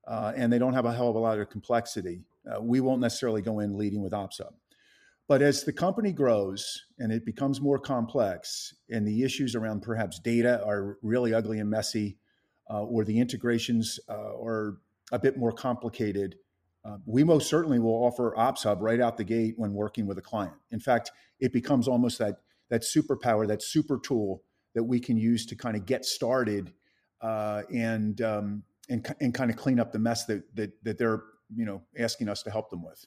uh, 0.08 0.34
and 0.36 0.52
they 0.52 0.60
don't 0.60 0.74
have 0.74 0.86
a 0.86 0.94
hell 0.94 1.10
of 1.10 1.16
a 1.16 1.20
lot 1.20 1.40
of 1.40 1.50
complexity 1.50 2.22
uh, 2.52 2.62
we 2.62 2.80
won't 2.80 3.02
necessarily 3.02 3.42
go 3.42 3.60
in 3.60 3.78
leading 3.78 4.02
with 4.02 4.14
ops 4.14 4.38
hub 4.38 4.54
but 5.28 5.42
as 5.42 5.64
the 5.64 5.74
company 5.74 6.12
grows 6.12 6.86
and 7.00 7.12
it 7.12 7.26
becomes 7.26 7.60
more 7.60 7.80
complex 7.80 8.76
and 8.90 9.08
the 9.08 9.24
issues 9.24 9.56
around 9.56 9.82
perhaps 9.82 10.20
data 10.20 10.64
are 10.66 10.98
really 11.02 11.34
ugly 11.34 11.60
and 11.60 11.70
messy 11.70 12.18
uh, 12.70 12.84
or 12.84 13.04
the 13.04 13.20
integrations 13.20 14.00
uh, 14.10 14.36
are 14.42 14.78
a 15.12 15.20
bit 15.20 15.38
more 15.38 15.52
complicated, 15.52 16.36
uh, 16.84 16.98
we 17.06 17.24
most 17.24 17.50
certainly 17.50 17.80
will 17.80 18.06
offer 18.06 18.38
Ops 18.38 18.64
Hub 18.64 18.82
right 18.82 19.00
out 19.00 19.18
the 19.18 19.24
gate 19.24 19.56
when 19.58 19.74
working 19.74 20.06
with 20.06 20.18
a 20.18 20.22
client. 20.22 20.54
In 20.72 20.80
fact, 20.80 21.12
it 21.40 21.52
becomes 21.52 21.88
almost 21.88 22.20
that 22.20 22.38
that 22.70 22.82
superpower, 22.82 23.48
that 23.48 23.62
super 23.62 24.00
tool 24.00 24.42
that 24.74 24.84
we 24.84 25.00
can 25.00 25.18
use 25.18 25.46
to 25.46 25.56
kind 25.56 25.78
of 25.78 25.86
get 25.86 26.04
started 26.04 26.74
uh, 27.22 27.62
and, 27.72 28.22
um, 28.22 28.64
and 28.90 29.06
and 29.20 29.34
kind 29.34 29.52
of 29.52 29.58
clean 29.58 29.80
up 29.80 29.92
the 29.92 30.00
mess 30.00 30.26
that 30.26 30.44
that 30.56 30.72
that 30.84 30.98
they're 30.98 31.24
you 31.56 31.66
know 31.66 31.82
asking 31.98 32.30
us 32.30 32.44
to 32.44 32.52
help 32.52 32.70
them 32.70 32.84
with. 32.84 33.06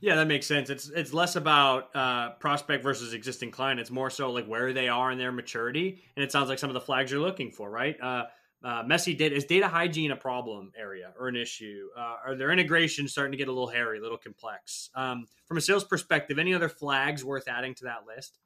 Yeah, 0.00 0.16
that 0.16 0.26
makes 0.26 0.46
sense. 0.46 0.68
It's 0.68 0.88
it's 0.88 1.12
less 1.12 1.36
about 1.36 1.94
uh, 1.94 2.30
prospect 2.32 2.82
versus 2.82 3.12
existing 3.12 3.50
client. 3.50 3.80
It's 3.80 3.90
more 3.90 4.10
so 4.10 4.30
like 4.30 4.46
where 4.46 4.72
they 4.72 4.88
are 4.88 5.10
in 5.10 5.18
their 5.18 5.32
maturity, 5.32 6.02
and 6.16 6.24
it 6.24 6.32
sounds 6.32 6.48
like 6.48 6.58
some 6.58 6.70
of 6.70 6.74
the 6.74 6.80
flags 6.80 7.10
you're 7.10 7.20
looking 7.20 7.50
for, 7.50 7.70
right? 7.70 7.96
Uh, 8.00 8.24
uh, 8.64 8.82
messy 8.84 9.14
data 9.14 9.34
is 9.34 9.44
data 9.44 9.68
hygiene 9.68 10.10
a 10.10 10.16
problem 10.16 10.72
area 10.76 11.12
or 11.18 11.28
an 11.28 11.36
issue? 11.36 11.88
Uh, 11.96 12.16
are 12.26 12.34
their 12.34 12.50
integrations 12.50 13.12
starting 13.12 13.32
to 13.32 13.38
get 13.38 13.48
a 13.48 13.52
little 13.52 13.68
hairy, 13.68 13.98
a 13.98 14.02
little 14.02 14.18
complex? 14.18 14.90
Um, 14.94 15.26
from 15.46 15.58
a 15.58 15.60
sales 15.60 15.84
perspective, 15.84 16.38
any 16.38 16.52
other 16.52 16.68
flags 16.68 17.24
worth 17.24 17.48
adding 17.48 17.74
to 17.76 17.84
that 17.84 18.06
list? 18.06 18.38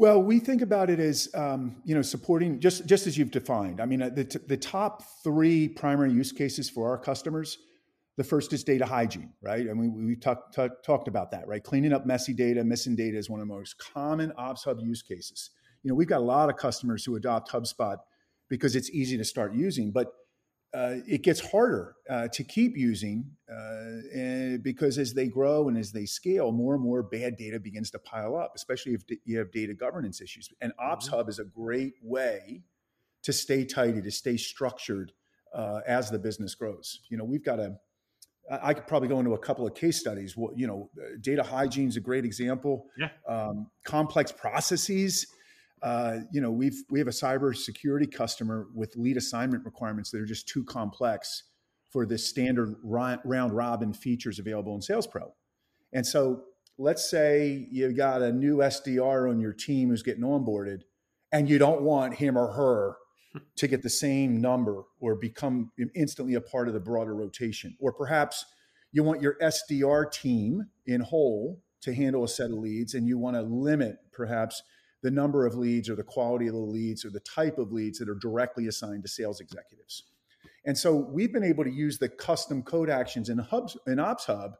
Well, 0.00 0.22
we 0.22 0.38
think 0.38 0.62
about 0.62 0.88
it 0.88 0.98
as 0.98 1.28
um, 1.34 1.82
you 1.84 1.94
know 1.94 2.00
supporting 2.00 2.58
just 2.58 2.86
just 2.86 3.06
as 3.06 3.18
you've 3.18 3.30
defined. 3.30 3.82
I 3.82 3.84
mean, 3.84 4.00
uh, 4.00 4.08
the 4.08 4.24
t- 4.24 4.38
the 4.48 4.56
top 4.56 5.02
three 5.22 5.68
primary 5.68 6.10
use 6.10 6.32
cases 6.32 6.70
for 6.70 6.88
our 6.88 6.96
customers. 6.96 7.58
The 8.16 8.24
first 8.24 8.54
is 8.54 8.64
data 8.64 8.86
hygiene, 8.86 9.34
right? 9.42 9.66
Mean, 9.66 10.06
we 10.06 10.16
talk, 10.16 10.52
talk, 10.52 10.82
talked 10.82 11.06
about 11.06 11.30
that, 11.32 11.46
right? 11.46 11.62
Cleaning 11.62 11.92
up 11.92 12.06
messy 12.06 12.32
data, 12.32 12.64
missing 12.64 12.96
data 12.96 13.18
is 13.18 13.28
one 13.28 13.40
of 13.40 13.46
the 13.46 13.54
most 13.54 13.76
common 13.76 14.32
Ops 14.38 14.64
Hub 14.64 14.78
use 14.80 15.02
cases. 15.02 15.50
You 15.82 15.90
know, 15.90 15.94
we've 15.94 16.08
got 16.08 16.20
a 16.20 16.24
lot 16.24 16.48
of 16.48 16.56
customers 16.56 17.04
who 17.04 17.16
adopt 17.16 17.50
HubSpot 17.50 17.98
because 18.48 18.76
it's 18.76 18.88
easy 18.90 19.18
to 19.18 19.24
start 19.24 19.54
using. 19.54 19.90
But 19.90 20.12
uh, 20.72 20.96
it 21.06 21.22
gets 21.22 21.40
harder 21.40 21.96
uh, 22.08 22.28
to 22.28 22.44
keep 22.44 22.76
using 22.76 23.24
uh, 23.52 24.56
because 24.62 24.98
as 24.98 25.14
they 25.14 25.26
grow 25.26 25.68
and 25.68 25.76
as 25.76 25.90
they 25.90 26.06
scale, 26.06 26.52
more 26.52 26.74
and 26.74 26.82
more 26.82 27.02
bad 27.02 27.36
data 27.36 27.58
begins 27.58 27.90
to 27.90 27.98
pile 27.98 28.36
up, 28.36 28.52
especially 28.54 28.94
if 28.94 29.02
you 29.24 29.38
have 29.38 29.50
data 29.50 29.74
governance 29.74 30.20
issues. 30.20 30.48
And 30.60 30.72
Ops 30.78 31.06
mm-hmm. 31.06 31.16
Hub 31.16 31.28
is 31.28 31.38
a 31.40 31.44
great 31.44 31.94
way 32.02 32.62
to 33.22 33.32
stay 33.32 33.64
tidy, 33.64 34.00
to 34.00 34.10
stay 34.10 34.36
structured 34.36 35.12
uh, 35.52 35.80
as 35.86 36.10
the 36.10 36.18
business 36.18 36.54
grows. 36.54 37.00
You 37.08 37.16
know, 37.16 37.24
we've 37.24 37.44
got 37.44 37.58
a 37.58 37.76
I 38.50 38.74
could 38.74 38.88
probably 38.88 39.08
go 39.08 39.20
into 39.20 39.34
a 39.34 39.38
couple 39.38 39.64
of 39.64 39.74
case 39.74 40.00
studies. 40.00 40.36
Well, 40.36 40.50
you 40.56 40.66
know, 40.66 40.90
data 41.20 41.42
hygiene 41.42 41.88
is 41.88 41.96
a 41.96 42.00
great 42.00 42.24
example. 42.24 42.86
Yeah. 42.98 43.10
Um, 43.28 43.70
complex 43.84 44.32
processes 44.32 45.26
uh, 45.82 46.18
you 46.30 46.40
know, 46.40 46.50
we've 46.50 46.82
we 46.90 46.98
have 46.98 47.08
a 47.08 47.12
cybersecurity 47.12 48.10
customer 48.12 48.66
with 48.74 48.94
lead 48.96 49.16
assignment 49.16 49.64
requirements 49.64 50.10
that 50.10 50.20
are 50.20 50.26
just 50.26 50.48
too 50.48 50.64
complex 50.64 51.44
for 51.90 52.06
the 52.06 52.18
standard 52.18 52.76
round 52.84 53.52
robin 53.52 53.92
features 53.92 54.38
available 54.38 54.74
in 54.74 54.82
Sales 54.82 55.06
Pro. 55.06 55.34
And 55.92 56.06
so, 56.06 56.44
let's 56.78 57.10
say 57.10 57.66
you've 57.70 57.96
got 57.96 58.22
a 58.22 58.32
new 58.32 58.58
SDR 58.58 59.28
on 59.30 59.40
your 59.40 59.52
team 59.52 59.88
who's 59.88 60.02
getting 60.02 60.22
onboarded, 60.22 60.82
and 61.32 61.48
you 61.48 61.58
don't 61.58 61.82
want 61.82 62.14
him 62.14 62.36
or 62.36 62.52
her 62.52 62.96
to 63.56 63.66
get 63.66 63.82
the 63.82 63.90
same 63.90 64.40
number 64.40 64.82
or 65.00 65.14
become 65.14 65.72
instantly 65.94 66.34
a 66.34 66.40
part 66.40 66.68
of 66.68 66.74
the 66.74 66.80
broader 66.80 67.14
rotation. 67.14 67.74
Or 67.80 67.92
perhaps 67.92 68.44
you 68.92 69.02
want 69.02 69.22
your 69.22 69.36
SDR 69.40 70.10
team 70.12 70.66
in 70.86 71.00
whole 71.00 71.62
to 71.82 71.94
handle 71.94 72.24
a 72.24 72.28
set 72.28 72.50
of 72.50 72.58
leads, 72.58 72.94
and 72.94 73.06
you 73.06 73.18
want 73.18 73.36
to 73.36 73.42
limit 73.42 73.96
perhaps 74.12 74.62
the 75.02 75.10
number 75.10 75.46
of 75.46 75.54
leads 75.54 75.88
or 75.88 75.96
the 75.96 76.02
quality 76.02 76.46
of 76.46 76.54
the 76.54 76.60
leads 76.60 77.04
or 77.04 77.10
the 77.10 77.20
type 77.20 77.58
of 77.58 77.72
leads 77.72 77.98
that 77.98 78.08
are 78.08 78.18
directly 78.20 78.66
assigned 78.66 79.02
to 79.02 79.08
sales 79.08 79.40
executives. 79.40 80.04
And 80.64 80.76
so 80.76 80.94
we've 80.94 81.32
been 81.32 81.44
able 81.44 81.64
to 81.64 81.70
use 81.70 81.98
the 81.98 82.08
custom 82.08 82.62
code 82.62 82.90
actions 82.90 83.28
in 83.28 83.38
Hubs 83.38 83.76
in 83.86 83.98
Ops 83.98 84.26
Hub 84.26 84.56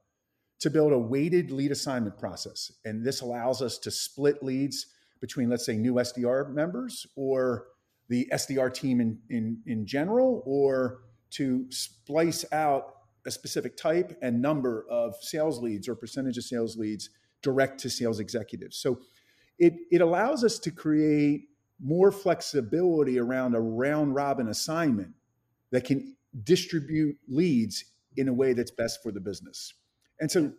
to 0.61 0.71
build 0.71 0.93
a 0.93 0.99
weighted 0.99 1.51
lead 1.51 1.73
assignment 1.73 2.19
process. 2.19 2.73
And 2.85 3.05
this 3.05 3.21
allows 3.21 3.63
us 3.63 3.79
to 3.79 3.91
split 3.91 4.43
leads 4.43 4.87
between, 5.21 5.51
let's 5.51 5.67
say, 5.67 5.77
new 5.77 5.95
SDR 5.95 6.53
members 6.53 7.07
or 7.17 7.67
the 8.09 8.29
SDR 8.33 8.73
team 8.73 9.01
in, 9.01 9.19
in, 9.29 9.63
in 9.67 9.87
general, 9.87 10.43
or 10.45 11.03
to 11.31 11.67
splice 11.71 12.45
out 12.53 12.95
a 13.27 13.31
specific 13.31 13.77
type 13.77 14.19
and 14.23 14.41
number 14.41 14.85
of 14.91 15.15
sales 15.21 15.61
leads 15.61 15.89
or 15.89 15.95
percentage 15.95 16.39
of 16.39 16.45
sales 16.45 16.77
leads 16.77 17.11
direct 17.43 17.79
to 17.81 17.91
sales 17.91 18.21
executives. 18.21 18.77
So 18.79 18.99
it, 19.61 19.75
it 19.93 20.01
allows 20.01 20.43
us 20.43 20.59
to 20.59 20.73
create 20.73 21.43
more 21.81 22.11
flexibility 22.11 23.19
around 23.19 23.55
a 23.55 23.61
round 23.61 24.15
robin 24.15 24.49
assignment 24.49 25.15
that 25.71 25.85
can 25.85 26.17
distribute 26.43 27.17
leads 27.29 27.85
in 28.17 28.29
a 28.29 28.33
way 28.33 28.53
that's 28.53 28.71
best 28.71 29.03
for 29.03 29.13
the 29.13 29.21
business. 29.21 29.75
And 30.21 30.31
so 30.31 30.53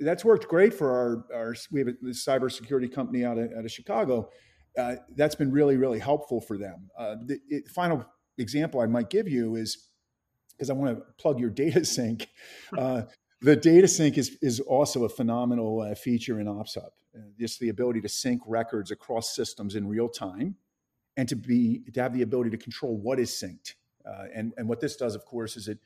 that's 0.00 0.24
worked 0.24 0.48
great 0.48 0.74
for 0.74 0.90
our, 0.90 1.36
our 1.36 1.54
we 1.70 1.80
have 1.80 1.88
a 1.88 1.92
cybersecurity 2.08 2.92
company 2.92 3.24
out 3.24 3.38
of, 3.38 3.52
out 3.56 3.64
of 3.64 3.70
Chicago. 3.70 4.30
Uh, 4.76 4.96
that's 5.14 5.36
been 5.36 5.52
really, 5.52 5.76
really 5.76 6.00
helpful 6.00 6.40
for 6.40 6.58
them. 6.58 6.90
Uh, 6.98 7.16
the 7.24 7.38
it, 7.48 7.68
final 7.68 8.04
example 8.38 8.80
I 8.80 8.86
might 8.86 9.10
give 9.10 9.28
you 9.28 9.54
is 9.54 9.88
because 10.50 10.68
I 10.68 10.72
want 10.72 10.96
to 10.96 11.04
plug 11.18 11.38
your 11.38 11.50
data 11.64 11.84
sync. 11.84 12.28
Uh, 12.76 13.02
the 13.44 13.54
data 13.54 13.86
sync 13.86 14.16
is, 14.16 14.38
is 14.40 14.58
also 14.60 15.04
a 15.04 15.08
phenomenal 15.08 15.82
uh, 15.82 15.94
feature 15.94 16.40
in 16.40 16.48
Ops 16.48 16.76
Hub. 16.76 16.92
Uh, 17.14 17.20
just 17.38 17.60
the 17.60 17.68
ability 17.68 18.00
to 18.00 18.08
sync 18.08 18.40
records 18.46 18.90
across 18.90 19.36
systems 19.36 19.74
in 19.74 19.86
real 19.86 20.08
time 20.08 20.56
and 21.18 21.28
to 21.28 21.36
be 21.36 21.82
to 21.92 22.00
have 22.00 22.14
the 22.14 22.22
ability 22.22 22.50
to 22.50 22.56
control 22.56 22.96
what 22.96 23.20
is 23.20 23.30
synced. 23.30 23.74
Uh, 24.06 24.24
and, 24.34 24.54
and 24.56 24.66
what 24.66 24.80
this 24.80 24.96
does, 24.96 25.14
of 25.14 25.24
course, 25.26 25.56
is 25.56 25.68
it 25.68 25.78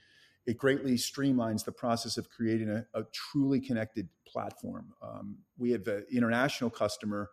it 0.47 0.57
greatly 0.57 0.95
streamlines 0.95 1.65
the 1.65 1.73
process 1.73 2.17
of 2.17 2.31
creating 2.31 2.71
a, 2.71 2.87
a 2.95 3.03
truly 3.13 3.61
connected 3.61 4.09
platform. 4.27 4.95
Um, 5.03 5.37
we 5.59 5.73
have 5.73 5.87
an 5.89 6.07
international 6.11 6.71
customer 6.71 7.29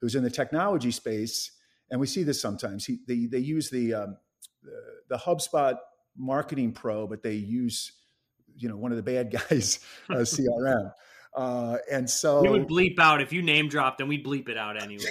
who's 0.00 0.14
in 0.14 0.22
the 0.22 0.30
technology 0.30 0.90
space, 0.90 1.52
and 1.90 1.98
we 1.98 2.06
see 2.06 2.24
this 2.24 2.40
sometimes. 2.40 2.84
He, 2.84 2.98
they, 3.06 3.24
they 3.24 3.38
use 3.38 3.70
the, 3.70 3.94
um, 3.94 4.16
the, 4.62 4.82
the 5.08 5.16
HubSpot 5.16 5.76
Marketing 6.14 6.72
Pro, 6.72 7.06
but 7.06 7.22
they 7.22 7.34
use 7.34 7.92
you 8.58 8.68
know 8.68 8.76
one 8.76 8.92
of 8.92 8.96
the 8.96 9.02
bad 9.02 9.30
guys 9.50 9.80
uh, 10.10 10.14
CRM. 10.16 10.92
Uh, 11.36 11.76
and 11.90 12.08
so 12.08 12.40
we 12.40 12.48
would 12.48 12.66
bleep 12.66 12.98
out 12.98 13.20
if 13.20 13.32
you 13.32 13.42
name 13.42 13.68
dropped, 13.68 14.00
and 14.00 14.08
we'd 14.08 14.24
bleep 14.24 14.48
it 14.48 14.56
out 14.56 14.80
anyway. 14.82 15.04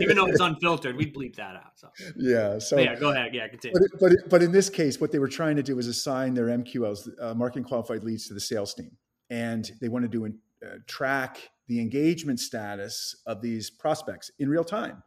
Even 0.00 0.16
though 0.16 0.26
it's 0.26 0.40
unfiltered, 0.40 0.96
we'd 0.96 1.14
bleep 1.14 1.36
that 1.36 1.54
out. 1.54 1.72
So 1.76 1.90
yeah, 2.16 2.58
so 2.58 2.76
but 2.76 2.84
yeah, 2.84 2.94
go 2.96 3.10
ahead. 3.10 3.34
Yeah, 3.34 3.46
continue. 3.46 3.78
But, 3.78 4.00
but 4.00 4.30
but 4.30 4.42
in 4.42 4.52
this 4.52 4.68
case, 4.68 5.00
what 5.00 5.12
they 5.12 5.18
were 5.18 5.28
trying 5.28 5.56
to 5.56 5.62
do 5.62 5.76
was 5.76 5.86
assign 5.86 6.34
their 6.34 6.46
MQLs, 6.46 7.08
uh, 7.20 7.34
marketing 7.34 7.64
qualified 7.64 8.02
leads, 8.02 8.26
to 8.28 8.34
the 8.34 8.40
sales 8.40 8.74
team, 8.74 8.90
and 9.28 9.70
they 9.80 9.88
wanted 9.88 10.10
to 10.12 10.26
uh, 10.26 10.68
track 10.86 11.38
the 11.68 11.80
engagement 11.80 12.40
status 12.40 13.14
of 13.26 13.40
these 13.40 13.70
prospects 13.70 14.30
in 14.40 14.48
real 14.48 14.64
time. 14.64 15.04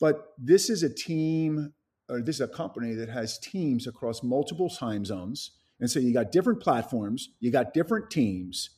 But 0.00 0.32
this 0.38 0.70
is 0.70 0.82
a 0.84 0.88
team, 0.88 1.74
or 2.08 2.22
this 2.22 2.36
is 2.36 2.40
a 2.40 2.48
company 2.48 2.94
that 2.94 3.10
has 3.10 3.38
teams 3.38 3.86
across 3.86 4.22
multiple 4.22 4.70
time 4.70 5.04
zones 5.04 5.50
and 5.82 5.90
so 5.90 5.98
you 5.98 6.14
got 6.14 6.30
different 6.30 6.60
platforms, 6.60 7.30
you 7.40 7.50
got 7.50 7.74
different 7.74 8.08
teams. 8.08 8.70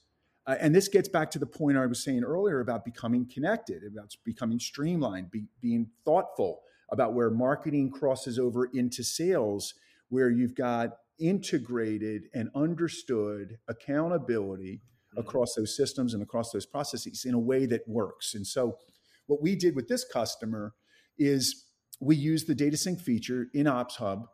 Uh, 0.46 0.56
and 0.58 0.74
this 0.74 0.88
gets 0.88 1.06
back 1.06 1.30
to 1.32 1.38
the 1.38 1.44
point 1.44 1.76
I 1.76 1.84
was 1.84 2.02
saying 2.02 2.24
earlier 2.24 2.60
about 2.60 2.82
becoming 2.82 3.28
connected, 3.30 3.82
about 3.84 4.16
becoming 4.24 4.58
streamlined, 4.58 5.30
be, 5.30 5.44
being 5.60 5.90
thoughtful 6.06 6.62
about 6.90 7.12
where 7.12 7.28
marketing 7.28 7.90
crosses 7.90 8.38
over 8.38 8.70
into 8.72 9.04
sales, 9.04 9.74
where 10.08 10.30
you've 10.30 10.54
got 10.54 10.92
integrated 11.20 12.22
and 12.32 12.48
understood 12.54 13.58
accountability 13.68 14.80
mm-hmm. 14.80 15.20
across 15.20 15.54
those 15.54 15.76
systems 15.76 16.14
and 16.14 16.22
across 16.22 16.52
those 16.52 16.64
processes 16.64 17.26
in 17.26 17.34
a 17.34 17.38
way 17.38 17.66
that 17.66 17.86
works. 17.86 18.34
And 18.34 18.46
so, 18.46 18.78
what 19.26 19.42
we 19.42 19.56
did 19.56 19.76
with 19.76 19.88
this 19.88 20.06
customer 20.10 20.72
is 21.18 21.66
we 22.00 22.16
used 22.16 22.46
the 22.46 22.54
data 22.54 22.78
sync 22.78 22.98
feature 22.98 23.48
in 23.52 23.66
Ops 23.66 23.96
Hub 23.96 24.26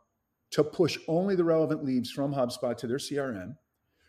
to 0.51 0.63
push 0.63 0.97
only 1.07 1.35
the 1.35 1.43
relevant 1.43 1.83
leads 1.83 2.11
from 2.11 2.33
HubSpot 2.33 2.77
to 2.77 2.87
their 2.87 2.97
CRM, 2.97 3.55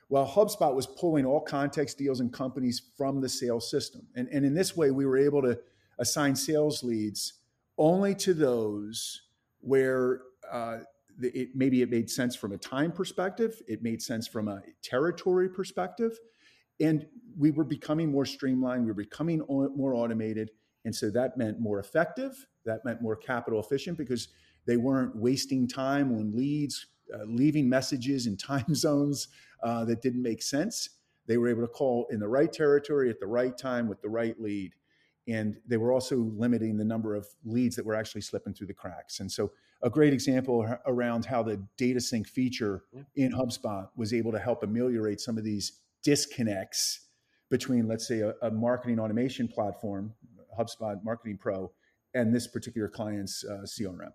while 0.09 0.26
HubSpot 0.26 0.74
was 0.74 0.87
pulling 0.87 1.24
all 1.24 1.40
context 1.40 1.98
deals 1.98 2.20
and 2.20 2.33
companies 2.33 2.83
from 2.96 3.20
the 3.20 3.28
sales 3.28 3.70
system. 3.70 4.07
And, 4.14 4.28
and 4.28 4.44
in 4.44 4.55
this 4.55 4.76
way, 4.76 4.90
we 4.90 5.07
were 5.07 5.18
able 5.18 5.42
to 5.42 5.59
assign 5.98 6.35
sales 6.35 6.83
leads 6.83 7.35
only 7.78 8.14
to 8.16 8.35
those 8.35 9.22
where 9.61 10.22
uh, 10.50 10.78
it, 11.20 11.50
maybe 11.55 11.83
it 11.83 11.90
made 11.90 12.11
sense 12.11 12.35
from 12.35 12.52
a 12.52 12.59
time 12.59 12.92
perspective, 12.92 13.61
it 13.68 13.83
made 13.83 14.02
sense 14.02 14.26
from 14.26 14.48
a 14.48 14.62
territory 14.83 15.48
perspective, 15.48 16.18
and 16.81 17.07
we 17.38 17.50
were 17.50 17.64
becoming 17.64 18.11
more 18.11 18.26
streamlined, 18.26 18.83
we 18.83 18.88
were 18.88 18.94
becoming 18.94 19.42
more 19.48 19.94
automated. 19.94 20.50
And 20.85 20.94
so 20.94 21.11
that 21.11 21.37
meant 21.37 21.61
more 21.61 21.78
effective, 21.78 22.46
that 22.64 22.85
meant 22.85 23.00
more 23.00 23.14
capital 23.14 23.61
efficient 23.61 23.96
because 23.96 24.28
they 24.66 24.77
weren't 24.77 25.14
wasting 25.16 25.66
time 25.68 26.12
on 26.12 26.37
leads, 26.37 26.87
uh, 27.14 27.25
leaving 27.27 27.68
messages 27.68 28.27
in 28.27 28.37
time 28.53 28.75
zones 28.75 29.29
uh, 29.62 29.85
that 29.85 30.03
didn't 30.03 30.22
make 30.22 30.42
sense. 30.42 30.90
They 31.27 31.37
were 31.37 31.48
able 31.48 31.62
to 31.62 31.68
call 31.68 32.07
in 32.11 32.18
the 32.20 32.29
right 32.29 32.53
territory 32.53 33.09
at 33.11 33.20
the 33.20 33.27
right 33.27 33.57
time 33.57 33.88
with 33.88 34.01
the 34.03 34.09
right 34.09 34.38
lead. 34.40 34.75
And 35.29 35.57
they 35.68 35.77
were 35.77 35.92
also 35.92 36.16
limiting 36.16 36.77
the 36.77 36.85
number 36.85 37.14
of 37.14 37.27
leads 37.44 37.77
that 37.77 37.87
were 37.87 37.94
actually 37.94 38.22
slipping 38.22 38.55
through 38.55 38.66
the 38.66 38.75
cracks. 38.75 39.20
And 39.20 39.31
so, 39.31 39.53
a 39.85 39.90
great 39.90 40.12
example 40.12 40.64
around 40.87 41.25
how 41.25 41.42
the 41.42 41.61
data 41.77 42.01
sync 42.01 42.29
feature 42.29 42.85
in 43.16 43.33
HubSpot 43.33 43.88
was 43.96 44.12
able 44.14 44.31
to 44.31 44.38
help 44.38 44.62
ameliorate 44.62 45.20
some 45.20 45.37
of 45.37 45.42
these 45.42 45.81
disconnects 46.05 47.09
between, 47.51 47.88
let's 47.88 48.07
say, 48.07 48.20
a, 48.20 48.33
a 48.42 48.51
marketing 48.51 49.01
automation 49.01 49.48
platform, 49.48 50.14
HubSpot 50.57 51.03
Marketing 51.03 51.37
Pro, 51.37 51.72
and 52.14 52.35
this 52.35 52.46
particular 52.46 52.88
client's 52.88 53.44
uh, 53.44 53.64
CRM. 53.64 54.12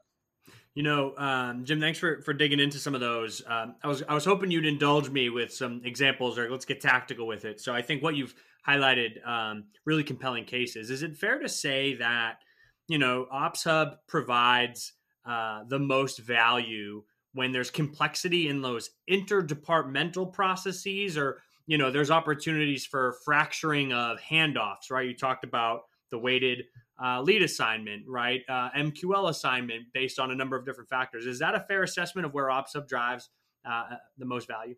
You 0.75 0.83
know, 0.83 1.15
um, 1.17 1.65
Jim, 1.65 1.79
thanks 1.79 1.97
for 1.99 2.21
for 2.21 2.33
digging 2.33 2.59
into 2.59 2.77
some 2.77 2.93
of 2.93 3.01
those. 3.01 3.41
Um, 3.47 3.75
I 3.83 3.87
was 3.87 4.03
I 4.07 4.13
was 4.13 4.25
hoping 4.25 4.51
you'd 4.51 4.65
indulge 4.65 5.09
me 5.09 5.29
with 5.29 5.53
some 5.53 5.81
examples, 5.83 6.37
or 6.37 6.49
let's 6.49 6.65
get 6.65 6.81
tactical 6.81 7.25
with 7.25 7.45
it. 7.45 7.59
So 7.59 7.73
I 7.73 7.81
think 7.81 8.03
what 8.03 8.15
you've 8.15 8.35
highlighted 8.67 9.25
um, 9.27 9.65
really 9.85 10.03
compelling 10.03 10.45
cases. 10.45 10.89
Is 10.89 11.03
it 11.03 11.17
fair 11.17 11.39
to 11.39 11.49
say 11.49 11.95
that 11.95 12.39
you 12.87 12.97
know 12.97 13.27
Ops 13.31 13.63
Hub 13.63 13.97
provides 14.07 14.93
uh, 15.25 15.63
the 15.67 15.79
most 15.79 16.19
value 16.19 17.03
when 17.33 17.51
there's 17.51 17.69
complexity 17.69 18.47
in 18.47 18.61
those 18.61 18.89
interdepartmental 19.09 20.31
processes, 20.31 21.17
or 21.17 21.41
you 21.67 21.77
know, 21.77 21.91
there's 21.91 22.09
opportunities 22.09 22.85
for 22.85 23.15
fracturing 23.25 23.93
of 23.93 24.19
handoffs, 24.19 24.89
right? 24.89 25.07
You 25.07 25.15
talked 25.15 25.43
about 25.43 25.81
the 26.09 26.17
weighted 26.17 26.63
uh, 27.03 27.21
lead 27.21 27.43
assignment, 27.43 28.03
right? 28.07 28.41
Uh, 28.49 28.69
MQL 28.75 29.29
assignment 29.29 29.85
based 29.93 30.19
on 30.19 30.31
a 30.31 30.35
number 30.35 30.55
of 30.55 30.65
different 30.65 30.89
factors. 30.89 31.25
Is 31.25 31.39
that 31.39 31.55
a 31.55 31.59
fair 31.59 31.83
assessment 31.83 32.25
of 32.25 32.33
where 32.33 32.47
OpsHub 32.47 32.87
drives 32.87 33.29
uh, 33.67 33.83
uh, 33.91 33.95
the 34.17 34.25
most 34.25 34.47
value? 34.47 34.75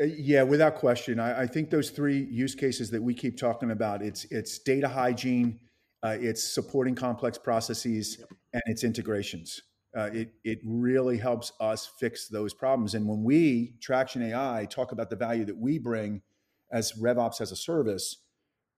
Uh, 0.00 0.04
yeah, 0.04 0.42
without 0.42 0.76
question. 0.76 1.18
I, 1.18 1.42
I, 1.42 1.46
think 1.46 1.70
those 1.70 1.90
three 1.90 2.28
use 2.30 2.54
cases 2.54 2.90
that 2.90 3.02
we 3.02 3.14
keep 3.14 3.36
talking 3.36 3.72
about 3.72 4.02
it's 4.02 4.24
it's 4.26 4.58
data 4.60 4.86
hygiene, 4.86 5.58
uh, 6.04 6.16
it's 6.20 6.42
supporting 6.42 6.94
complex 6.94 7.36
processes, 7.36 8.18
yep. 8.18 8.28
and 8.52 8.62
it's 8.66 8.84
integrations. 8.84 9.60
Uh, 9.96 10.10
it 10.12 10.32
it 10.44 10.58
really 10.64 11.16
helps 11.16 11.52
us 11.58 11.90
fix 11.98 12.28
those 12.28 12.54
problems. 12.54 12.94
And 12.94 13.08
when 13.08 13.24
we 13.24 13.74
Traction 13.80 14.22
AI 14.22 14.66
talk 14.70 14.92
about 14.92 15.10
the 15.10 15.16
value 15.16 15.44
that 15.46 15.56
we 15.56 15.78
bring 15.78 16.22
as 16.70 16.92
RevOps 16.92 17.40
as 17.40 17.50
a 17.50 17.56
service, 17.56 18.18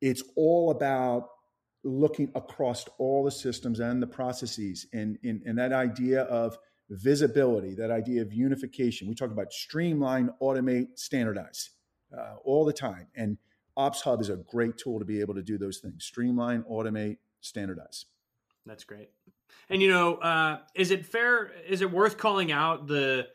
it's 0.01 0.23
all 0.37 0.71
about 0.71 1.29
looking 1.83 2.31
across 2.35 2.87
all 2.99 3.25
the 3.25 3.31
systems 3.31 3.81
and 3.81 4.03
the 4.03 4.07
processes, 4.07 4.87
and 4.93 5.19
and, 5.25 5.43
and 5.45 5.59
that 5.59 5.73
idea 5.73 6.23
of 6.23 6.59
visibility, 6.91 7.75
that 7.75 7.91
idea 7.91 8.23
of 8.23 8.33
unification. 8.33 9.09
We 9.09 9.15
talk 9.15 9.31
about 9.31 9.53
streamline, 9.53 10.31
automate, 10.43 10.89
standardize 10.97 11.71
uh, 12.17 12.35
all 12.45 12.65
the 12.65 12.73
time, 12.73 13.07
and 13.15 13.39
Ops 13.77 14.03
Hub 14.03 14.21
is 14.21 14.29
a 14.29 14.37
great 14.37 14.77
tool 14.77 14.99
to 14.99 15.05
be 15.05 15.21
able 15.21 15.35
to 15.35 15.43
do 15.43 15.59
those 15.59 15.79
things: 15.79 16.05
streamline, 16.05 16.63
automate, 16.71 17.19
standardize. 17.41 18.07
That's 18.67 18.85
great. 18.85 19.11
And 19.69 19.81
you 19.81 19.89
know, 19.89 20.17
uh, 20.17 20.59
is 20.75 20.91
it 20.91 21.07
fair? 21.07 21.53
Is 21.69 21.81
it 21.81 21.91
worth 21.91 22.19
calling 22.19 22.53
out 22.53 22.87
the 22.87 23.29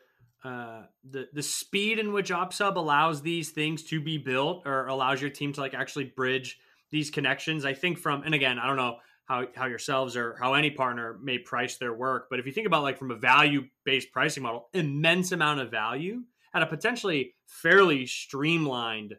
uh, 0.44 0.84
the 1.10 1.28
the 1.34 1.42
speed 1.42 1.98
in 1.98 2.14
which 2.14 2.30
OpsHub 2.30 2.76
allows 2.76 3.22
these 3.22 3.50
things 3.50 3.84
to 3.84 4.00
be 4.00 4.18
built, 4.18 4.64
or 4.66 4.88
allows 4.88 5.22
your 5.22 5.32
team 5.32 5.54
to 5.54 5.62
like 5.62 5.74
actually 5.74 6.06
bridge 6.06 6.60
these 6.96 7.12
connections? 7.12 7.66
I 7.66 7.74
think 7.74 8.00
from, 8.00 8.24
and 8.24 8.34
again, 8.34 8.58
I 8.58 8.68
don't 8.68 8.78
know 8.78 8.98
how 9.26 9.46
how 9.56 9.66
yourselves 9.66 10.16
or 10.16 10.36
how 10.40 10.54
any 10.54 10.72
partner 10.72 11.20
may 11.22 11.38
price 11.38 11.78
their 11.78 11.94
work, 11.94 12.28
but 12.30 12.40
if 12.40 12.46
you 12.46 12.52
think 12.52 12.68
about 12.68 12.84
like 12.84 12.98
from 12.98 13.12
a 13.12 13.16
value 13.16 13.66
based 13.84 14.12
pricing 14.12 14.44
model, 14.44 14.70
immense 14.74 15.32
amount 15.32 15.60
of 15.60 15.70
value 15.70 16.22
at 16.54 16.62
a 16.62 16.66
potentially 16.66 17.36
fairly 17.48 18.06
streamlined 18.06 19.16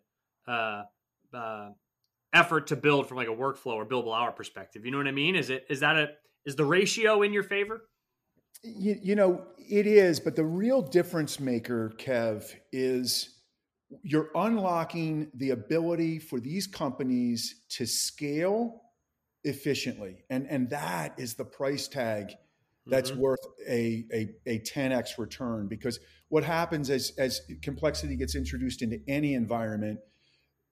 uh, 0.48 0.84
uh, 1.34 1.70
effort 2.32 2.68
to 2.68 2.76
build 2.76 3.08
from 3.08 3.18
like 3.18 3.28
a 3.28 3.32
workflow 3.32 3.74
or 3.74 3.84
billable 3.84 4.16
hour 4.16 4.32
perspective. 4.32 4.84
You 4.84 4.90
know 4.90 4.98
what 4.98 5.06
I 5.06 5.12
mean? 5.12 5.36
Is 5.36 5.50
it 5.50 5.66
is 5.68 5.80
that 5.80 5.96
a 5.96 6.08
is 6.46 6.56
the 6.56 6.64
ratio 6.64 7.22
in 7.22 7.32
your 7.32 7.42
favor? 7.42 7.82
You, 8.62 8.98
you 9.02 9.14
know, 9.16 9.44
it 9.58 9.86
is, 9.86 10.18
but 10.18 10.34
the 10.34 10.44
real 10.44 10.80
difference 10.80 11.38
maker, 11.38 11.92
Kev, 11.98 12.54
is 12.72 13.35
you're 14.02 14.30
unlocking 14.34 15.30
the 15.34 15.50
ability 15.50 16.18
for 16.18 16.40
these 16.40 16.66
companies 16.66 17.62
to 17.70 17.86
scale 17.86 18.82
efficiently. 19.44 20.24
And, 20.28 20.46
and 20.48 20.70
that 20.70 21.14
is 21.18 21.34
the 21.34 21.44
price 21.44 21.86
tag 21.86 22.32
that's 22.86 23.10
mm-hmm. 23.10 23.20
worth 23.20 23.46
a, 23.68 24.04
a, 24.12 24.28
a 24.46 24.58
10x 24.60 25.18
return 25.18 25.68
because 25.68 26.00
what 26.28 26.44
happens 26.44 26.90
as, 26.90 27.12
as 27.18 27.40
complexity 27.62 28.16
gets 28.16 28.34
introduced 28.34 28.82
into 28.82 29.00
any 29.08 29.34
environment, 29.34 30.00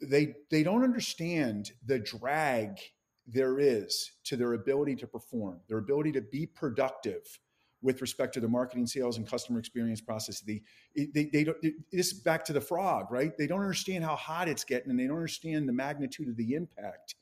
they, 0.01 0.35
they 0.51 0.63
don't 0.63 0.83
understand 0.83 1.73
the 1.85 1.99
drag 1.99 2.79
there 3.27 3.59
is 3.59 4.13
to 4.25 4.37
their 4.37 4.53
ability 4.53 4.97
to 4.97 5.07
perform, 5.07 5.61
their 5.69 5.79
ability 5.79 6.13
to 6.13 6.21
be 6.21 6.47
productive 6.47 7.39
with 7.85 8.01
respect 8.01 8.33
to 8.35 8.41
the 8.41 8.49
marketing, 8.49 8.87
sales, 8.87 9.19
and 9.19 9.29
customer 9.29 9.59
experience 9.59 10.01
process. 10.01 10.41
The, 10.41 10.63
they, 10.97 11.29
they 11.31 11.45
don't, 11.45 11.59
this 11.93 12.15
back 12.15 12.45
to 12.47 12.55
the 12.55 12.61
frog, 12.61 13.11
right? 13.11 13.37
They 13.37 13.47
don't 13.47 13.61
understand 13.61 14.03
how 14.03 14.17
hot 14.17 14.49
it's 14.49 14.65
getting 14.65 14.91
and 14.91 14.99
they 14.99 15.07
don't 15.07 15.19
understand 15.19 15.69
the 15.69 15.73
magnitude 15.73 16.29
of 16.29 16.37
the 16.37 16.55
impact. 16.55 17.15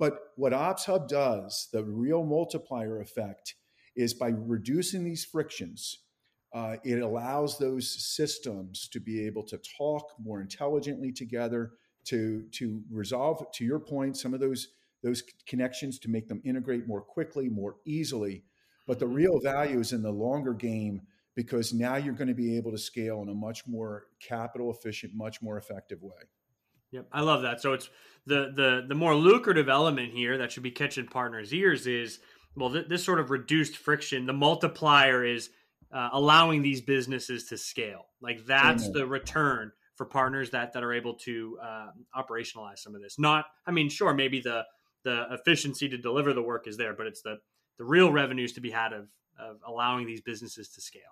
But 0.00 0.18
what 0.34 0.52
Ops 0.52 0.86
Hub 0.86 1.08
does, 1.08 1.68
the 1.72 1.84
real 1.84 2.24
multiplier 2.24 3.00
effect, 3.00 3.54
is 3.94 4.12
by 4.12 4.32
reducing 4.34 5.04
these 5.04 5.24
frictions, 5.24 5.98
uh, 6.52 6.76
it 6.84 7.00
allows 7.00 7.58
those 7.58 7.88
systems 8.04 8.88
to 8.88 9.00
be 9.00 9.24
able 9.24 9.44
to 9.44 9.60
talk 9.78 10.12
more 10.22 10.40
intelligently 10.40 11.12
together, 11.12 11.72
to, 12.06 12.42
to 12.50 12.82
resolve, 12.90 13.46
to 13.52 13.64
your 13.64 13.78
point, 13.78 14.16
some 14.16 14.34
of 14.34 14.40
those 14.40 14.68
those 15.02 15.24
connections 15.48 15.98
to 15.98 16.08
make 16.08 16.28
them 16.28 16.40
integrate 16.44 16.86
more 16.86 17.00
quickly, 17.00 17.48
more 17.48 17.74
easily. 17.84 18.44
But 18.86 18.98
the 18.98 19.06
real 19.06 19.40
value 19.40 19.80
is 19.80 19.92
in 19.92 20.02
the 20.02 20.10
longer 20.10 20.54
game 20.54 21.02
because 21.34 21.72
now 21.72 21.96
you're 21.96 22.14
going 22.14 22.28
to 22.28 22.34
be 22.34 22.56
able 22.56 22.72
to 22.72 22.78
scale 22.78 23.22
in 23.22 23.28
a 23.28 23.34
much 23.34 23.66
more 23.66 24.04
capital 24.20 24.70
efficient, 24.70 25.12
much 25.14 25.40
more 25.40 25.56
effective 25.56 26.02
way. 26.02 26.10
Yep, 26.90 27.06
I 27.12 27.22
love 27.22 27.42
that. 27.42 27.60
So 27.60 27.72
it's 27.72 27.88
the 28.26 28.52
the 28.54 28.84
the 28.86 28.94
more 28.94 29.14
lucrative 29.14 29.68
element 29.68 30.12
here 30.12 30.38
that 30.38 30.52
should 30.52 30.62
be 30.62 30.70
catching 30.70 31.06
partners' 31.06 31.52
ears 31.54 31.86
is 31.86 32.18
well, 32.54 32.70
th- 32.70 32.88
this 32.88 33.02
sort 33.02 33.18
of 33.18 33.30
reduced 33.30 33.76
friction. 33.76 34.26
The 34.26 34.34
multiplier 34.34 35.24
is 35.24 35.48
uh, 35.92 36.10
allowing 36.12 36.62
these 36.62 36.80
businesses 36.80 37.44
to 37.44 37.56
scale. 37.56 38.06
Like 38.20 38.44
that's 38.46 38.90
the 38.90 39.06
return 39.06 39.72
for 39.96 40.06
partners 40.06 40.50
that 40.50 40.72
that 40.72 40.82
are 40.82 40.92
able 40.92 41.14
to 41.14 41.58
uh, 41.62 41.86
operationalize 42.16 42.78
some 42.78 42.94
of 42.94 43.02
this. 43.02 43.18
Not, 43.18 43.46
I 43.66 43.70
mean, 43.70 43.88
sure, 43.88 44.12
maybe 44.14 44.40
the 44.40 44.64
the 45.04 45.26
efficiency 45.30 45.88
to 45.88 45.98
deliver 45.98 46.32
the 46.32 46.42
work 46.42 46.68
is 46.68 46.76
there, 46.76 46.94
but 46.94 47.06
it's 47.06 47.22
the 47.22 47.38
the 47.78 47.84
real 47.84 48.12
revenues 48.12 48.52
to 48.54 48.60
be 48.60 48.70
had 48.70 48.92
of 48.92 49.08
of 49.38 49.58
allowing 49.66 50.06
these 50.06 50.20
businesses 50.20 50.68
to 50.68 50.80
scale. 50.80 51.02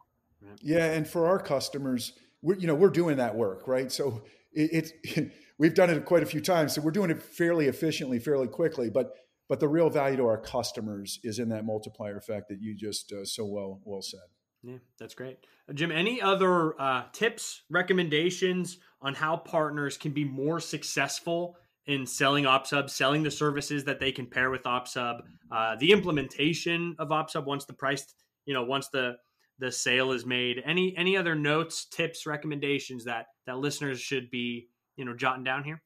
Right? 0.41 0.59
Yeah, 0.63 0.85
and 0.85 1.07
for 1.07 1.27
our 1.27 1.39
customers, 1.39 2.13
we're 2.43 2.57
you 2.57 2.67
know 2.67 2.75
we're 2.75 2.91
doing 2.91 3.17
that 3.19 3.35
work, 3.35 3.67
right? 3.67 3.91
So 3.91 4.23
it, 4.53 4.93
it 5.05 5.33
we've 5.59 5.75
done 5.75 5.91
it 5.91 6.05
quite 6.05 6.23
a 6.23 6.27
few 6.27 6.41
times, 6.41 6.75
so 6.75 6.81
we're 6.81 6.91
doing 6.91 7.11
it 7.11 7.23
fairly 7.23 7.67
efficiently, 7.67 8.19
fairly 8.19 8.49
quickly, 8.49 8.91
but 8.91 9.15
but 9.49 9.61
the 9.61 9.69
real 9.69 9.91
value 9.91 10.17
to 10.17 10.27
our 10.27 10.39
customers 10.39 11.19
is 11.25 11.39
in 11.39 11.49
that 11.49 11.65
multiplier 11.65 12.17
effect 12.17 12.49
that 12.49 12.61
you 12.61 12.75
just 12.75 13.13
uh, 13.13 13.25
so 13.25 13.45
well 13.45 13.81
well 13.85 14.03
said. 14.03 14.21
Yeah, 14.63 14.77
that's 14.99 15.15
great. 15.15 15.39
Uh, 15.69 15.73
Jim, 15.73 15.91
any 15.91 16.21
other 16.21 16.81
uh, 16.81 17.05
tips, 17.13 17.63
recommendations 17.71 18.79
on 19.01 19.15
how 19.15 19.37
partners 19.37 19.97
can 19.97 20.13
be 20.13 20.25
more 20.25 20.61
successful 20.61 21.57
in 21.91 22.07
selling 22.07 22.45
OpsHub, 22.45 22.89
selling 22.89 23.25
the 23.25 23.31
services 23.31 23.83
that 23.85 23.99
they 23.99 24.13
can 24.13 24.25
pair 24.25 24.49
with 24.51 24.63
OpsHub, 24.63 25.23
uh, 25.51 25.75
the 25.81 25.91
implementation 25.91 26.95
of 27.01 27.09
OpsHub 27.09 27.47
once 27.47 27.65
the 27.65 27.73
price, 27.73 28.07
you 28.47 28.55
know, 28.55 28.63
once 28.63 28.89
the 28.89 29.17
the 29.59 29.73
sale 29.73 30.13
is 30.13 30.25
made. 30.25 30.63
Any 30.65 30.95
any 30.97 31.17
other 31.17 31.35
notes, 31.35 31.85
tips, 31.85 32.27
recommendations 32.27 33.05
that 33.07 33.27
that 33.47 33.59
listeners 33.59 34.01
should 34.01 34.31
be, 34.31 34.69
you 34.97 35.05
know, 35.05 35.15
jotting 35.15 35.43
down 35.43 35.65
here? 35.65 35.83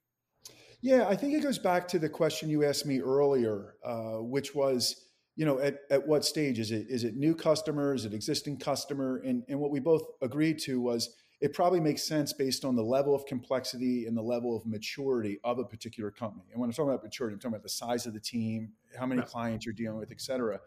Yeah, 0.83 1.09
I 1.09 1.17
think 1.17 1.33
it 1.33 1.43
goes 1.43 1.59
back 1.59 1.89
to 1.89 1.99
the 1.99 2.11
question 2.11 2.51
you 2.51 2.65
asked 2.65 2.85
me 2.85 3.01
earlier, 3.01 3.77
uh, 3.83 4.19
which 4.19 4.55
was, 4.55 5.07
you 5.37 5.47
know, 5.47 5.59
at, 5.59 5.79
at 5.91 6.07
what 6.07 6.27
stage 6.27 6.59
is 6.59 6.71
it? 6.71 6.87
Is 6.91 7.05
it 7.05 7.17
new 7.17 7.35
customer? 7.35 7.95
Is 7.95 8.05
it 8.05 8.13
existing 8.13 8.59
customer? 8.59 9.23
And 9.25 9.43
and 9.49 9.59
what 9.59 9.71
we 9.71 9.81
both 9.81 10.03
agreed 10.21 10.59
to 10.65 10.83
was 10.83 11.17
it 11.45 11.53
probably 11.53 11.79
makes 11.79 12.03
sense 12.03 12.33
based 12.33 12.65
on 12.65 12.75
the 12.75 12.83
level 12.83 13.15
of 13.15 13.27
complexity 13.27 14.07
and 14.07 14.17
the 14.17 14.23
level 14.23 14.57
of 14.57 14.65
maturity 14.65 15.39
of 15.45 15.59
a 15.59 15.65
particular 15.65 16.11
company. 16.11 16.47
And 16.51 16.59
when 16.59 16.71
I'm 16.71 16.73
talking 16.73 16.89
about 16.89 17.05
maturity, 17.05 17.35
I'm 17.35 17.39
talking 17.39 17.53
about 17.53 17.63
the 17.63 17.69
size 17.69 18.07
of 18.07 18.15
the 18.15 18.21
team, 18.21 18.73
how 18.99 19.05
many 19.05 19.21
clients 19.21 19.67
you're 19.67 19.75
dealing 19.75 19.99
with, 19.99 20.11
et 20.11 20.23
cetera. 20.23 20.59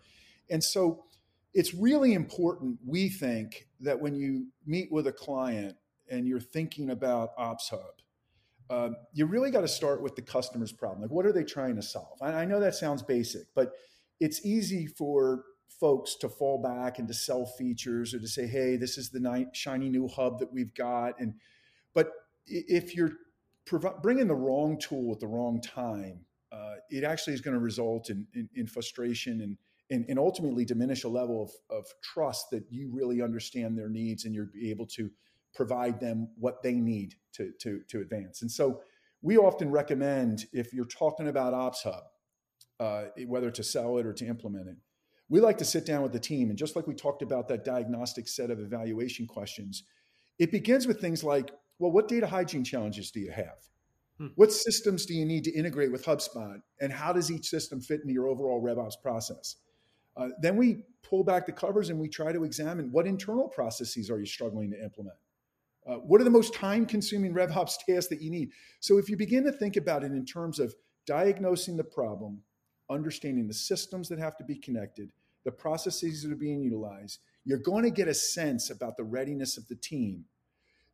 And 0.52 0.63
so 0.63 1.06
it's 1.56 1.74
really 1.74 2.13
important, 2.13 2.78
we 2.86 3.10
think, 3.10 3.68
that 3.80 4.00
when 4.00 4.13
you 4.13 4.50
meet 4.68 4.92
with 4.92 5.08
a 5.08 5.12
client 5.12 5.76
and 6.12 6.28
you're 6.28 6.40
thinking 6.40 6.92
about 6.92 7.32
Ops 7.40 7.70
Hub, 7.70 7.96
uh, 8.70 8.90
you 9.13 9.26
really 9.26 9.50
got 9.50 9.62
to 9.62 9.68
start 9.68 10.04
with 10.04 10.16
the 10.16 10.22
customer's 10.22 10.72
problem. 10.72 11.02
Like, 11.02 11.10
what 11.10 11.26
are 11.26 11.34
they 11.34 11.44
trying 11.44 11.76
to 11.78 11.82
solve? 11.82 12.20
I, 12.22 12.34
I 12.34 12.46
know 12.46 12.60
that 12.60 12.76
sounds 12.76 13.02
basic, 13.02 13.48
but 13.56 13.72
it's 14.20 14.46
easy 14.46 14.86
for 14.86 15.44
folks 15.67 16.15
to 16.15 16.30
fall 16.30 16.62
back 16.62 16.99
and 16.99 17.08
to 17.08 17.13
sell 17.13 17.45
features 17.45 18.13
or 18.13 18.19
to 18.19 18.27
say, 18.27 18.47
"Hey, 18.47 18.75
this 18.77 18.97
is 18.97 19.10
the 19.10 19.49
shiny 19.53 19.89
new 19.89 20.08
hub 20.08 20.39
that 20.39 20.51
we've 20.51 20.73
got." 20.73 21.19
And 21.19 21.36
but 21.93 22.12
if 22.45 22.95
you're 22.95 23.12
provi- 23.65 23.99
bringing 24.01 24.27
the 24.27 24.36
wrong 24.36 24.80
tool 24.80 25.13
at 25.13 25.19
the 25.19 25.27
wrong 25.27 25.62
time, 25.62 26.21
uh, 26.51 26.75
it 26.89 27.03
actually 27.03 27.34
is 27.34 27.41
going 27.41 27.53
to 27.53 27.60
result 27.60 28.10
in, 28.10 28.25
in, 28.34 28.49
in 28.56 28.67
frustration 28.67 29.41
and, 29.41 29.58
and, 29.89 30.06
and 30.10 30.17
ultimately 30.17 30.65
diminish 30.65 31.03
a 31.03 31.10
level 31.10 31.43
of, 31.43 31.77
of 31.77 31.86
trust 32.01 32.49
that 32.51 32.63
you 32.69 32.89
really 32.91 33.21
understand 33.21 33.77
their 33.77 33.89
needs 33.89 34.25
and 34.25 34.34
you're 34.34 34.49
able 34.63 34.86
to 34.86 35.10
provide 35.53 35.99
them 35.99 36.30
what 36.38 36.63
they 36.63 36.73
need 36.73 37.15
to, 37.34 37.51
to, 37.60 37.82
to 37.89 37.99
advance. 37.99 38.41
And 38.41 38.51
so 38.51 38.82
we 39.21 39.38
often 39.38 39.69
recommend 39.69 40.45
if 40.53 40.73
you're 40.73 40.86
talking 40.86 41.27
about 41.27 41.53
Ops 41.53 41.84
Hub, 41.84 42.03
uh, 42.80 43.06
whether 43.25 43.51
to 43.51 43.63
sell 43.63 43.97
it 43.97 44.06
or 44.06 44.13
to 44.13 44.25
implement 44.25 44.67
it, 44.69 44.75
we 45.30 45.40
like 45.40 45.58
to 45.58 45.66
sit 45.66 45.86
down 45.86 46.04
with 46.04 46.13
the 46.13 46.20
team. 46.20 46.50
And 46.50 46.58
just 46.58 46.76
like 46.76 46.88
we 46.88 46.94
talked 46.94 47.22
about 47.22 47.48
that 47.50 47.66
diagnostic 47.66 48.28
set 48.28 48.50
of 48.50 48.60
evaluation 48.60 49.28
questions, 49.28 49.84
it 50.40 50.52
begins 50.52 50.88
with 50.88 51.02
things 51.02 51.24
like, 51.24 51.52
well, 51.80 51.92
what 51.92 52.08
data 52.08 52.28
hygiene 52.28 52.63
challenges 52.63 53.12
do 53.12 53.20
you 53.20 53.32
have? 53.32 53.58
Hmm. 54.18 54.28
What 54.36 54.52
systems 54.52 55.06
do 55.06 55.14
you 55.14 55.26
need 55.26 55.43
to 55.43 55.51
integrate 55.51 55.91
with 55.91 56.06
HubSpot? 56.06 56.60
And 56.80 56.91
how 56.91 57.14
does 57.14 57.32
each 57.32 57.47
system 57.47 57.82
fit 57.82 58.01
into 58.01 58.14
your 58.14 58.28
overall 58.28 58.62
RevOps 58.64 59.01
process? 59.01 59.58
Uh, 60.16 60.30
then 60.41 60.56
we 60.58 60.84
pull 61.04 61.24
back 61.24 61.45
the 61.45 61.51
covers 61.51 61.89
and 61.89 61.99
we 61.99 62.10
try 62.10 62.32
to 62.32 62.43
examine 62.43 62.91
what 62.91 63.06
internal 63.06 63.47
processes 63.47 64.10
are 64.10 64.20
you 64.20 64.26
struggling 64.26 64.72
to 64.72 64.84
implement? 64.84 65.16
Uh, 65.88 65.95
what 65.97 66.20
are 66.20 66.24
the 66.24 66.30
most 66.30 66.54
time 66.54 66.86
consuming 66.86 67.34
RevOps 67.34 67.76
tasks 67.88 68.08
that 68.08 68.22
you 68.22 68.32
need? 68.32 68.49
So 68.80 68.97
if 68.97 69.10
you 69.10 69.18
begin 69.18 69.43
to 69.45 69.51
think 69.51 69.78
about 69.78 70.04
it 70.04 70.12
in 70.12 70.26
terms 70.26 70.60
of 70.60 70.74
diagnosing 71.06 71.78
the 71.78 71.84
problem, 71.84 72.41
understanding 72.89 73.47
the 73.47 73.54
systems 73.54 74.10
that 74.10 74.20
have 74.20 74.38
to 74.38 74.43
be 74.43 74.56
connected, 74.56 75.12
the 75.48 75.52
processes 75.54 76.24
that 76.24 76.32
are 76.34 76.36
being 76.36 76.62
utilized, 76.62 77.20
you're 77.45 77.58
going 77.58 77.86
to 77.86 77.89
get 77.89 78.10
a 78.10 78.14
sense 78.14 78.70
about 78.70 78.98
the 78.98 79.04
readiness 79.06 79.58
of 79.58 79.66
the 79.70 79.78
team. 79.78 80.26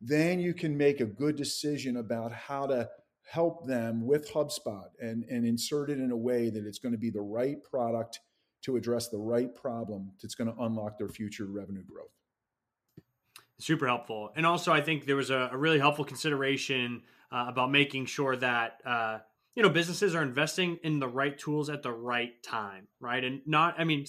Then 0.00 0.38
you 0.38 0.54
can 0.54 0.76
make 0.76 1.00
a 1.00 1.06
good 1.06 1.34
decision 1.34 1.96
about 1.96 2.30
how 2.32 2.68
to 2.68 2.88
help 3.28 3.66
them 3.66 4.06
with 4.06 4.32
HubSpot 4.32 4.90
and, 5.00 5.24
and 5.24 5.44
insert 5.44 5.90
it 5.90 5.98
in 5.98 6.12
a 6.12 6.16
way 6.16 6.50
that 6.50 6.64
it's 6.64 6.78
going 6.78 6.92
to 6.92 6.98
be 6.98 7.10
the 7.10 7.20
right 7.20 7.56
product 7.64 8.20
to 8.62 8.76
address 8.76 9.08
the 9.08 9.18
right 9.18 9.52
problem 9.56 10.12
that's 10.22 10.36
going 10.36 10.54
to 10.54 10.62
unlock 10.62 10.98
their 10.98 11.08
future 11.08 11.46
revenue 11.46 11.82
growth. 11.82 12.14
Super 13.58 13.88
helpful. 13.88 14.30
And 14.36 14.46
also, 14.46 14.72
I 14.72 14.82
think 14.82 15.04
there 15.04 15.16
was 15.16 15.30
a, 15.30 15.50
a 15.50 15.56
really 15.56 15.80
helpful 15.80 16.04
consideration 16.04 17.02
uh, 17.32 17.46
about 17.48 17.72
making 17.72 18.06
sure 18.06 18.36
that, 18.36 18.80
uh, 18.86 19.18
you 19.54 19.62
know, 19.62 19.68
businesses 19.68 20.14
are 20.14 20.22
investing 20.22 20.78
in 20.82 20.98
the 20.98 21.08
right 21.08 21.38
tools 21.38 21.70
at 21.70 21.82
the 21.82 21.92
right 21.92 22.42
time, 22.42 22.88
right? 23.00 23.22
And 23.22 23.40
not, 23.46 23.74
I 23.78 23.84
mean, 23.84 24.04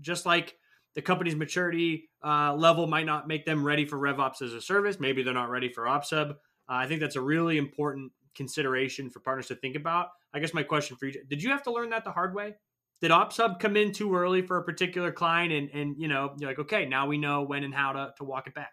just 0.00 0.24
like 0.24 0.54
the 0.94 1.02
company's 1.02 1.36
maturity 1.36 2.08
uh, 2.24 2.54
level 2.54 2.86
might 2.86 3.06
not 3.06 3.28
make 3.28 3.44
them 3.44 3.64
ready 3.64 3.84
for 3.84 3.98
RevOps 3.98 4.42
as 4.42 4.52
a 4.52 4.60
service. 4.60 4.98
Maybe 4.98 5.22
they're 5.22 5.34
not 5.34 5.50
ready 5.50 5.70
for 5.70 5.84
OpsHub. 5.84 6.30
Uh, 6.30 6.34
I 6.68 6.86
think 6.86 7.00
that's 7.00 7.16
a 7.16 7.20
really 7.20 7.58
important 7.58 8.12
consideration 8.34 9.10
for 9.10 9.20
partners 9.20 9.48
to 9.48 9.56
think 9.56 9.76
about. 9.76 10.08
I 10.32 10.40
guess 10.40 10.54
my 10.54 10.62
question 10.62 10.96
for 10.96 11.06
you: 11.06 11.22
Did 11.28 11.42
you 11.42 11.50
have 11.50 11.62
to 11.64 11.72
learn 11.72 11.90
that 11.90 12.04
the 12.04 12.12
hard 12.12 12.34
way? 12.34 12.54
Did 13.00 13.10
OpsHub 13.10 13.60
come 13.60 13.76
in 13.76 13.92
too 13.92 14.14
early 14.14 14.42
for 14.42 14.56
a 14.56 14.64
particular 14.64 15.12
client, 15.12 15.52
and 15.52 15.70
and 15.70 15.96
you 15.98 16.08
know 16.08 16.34
you're 16.38 16.50
like, 16.50 16.58
okay, 16.58 16.86
now 16.86 17.06
we 17.06 17.18
know 17.18 17.42
when 17.42 17.64
and 17.64 17.74
how 17.74 17.92
to 17.92 18.12
to 18.18 18.24
walk 18.24 18.46
it 18.46 18.54
back? 18.54 18.72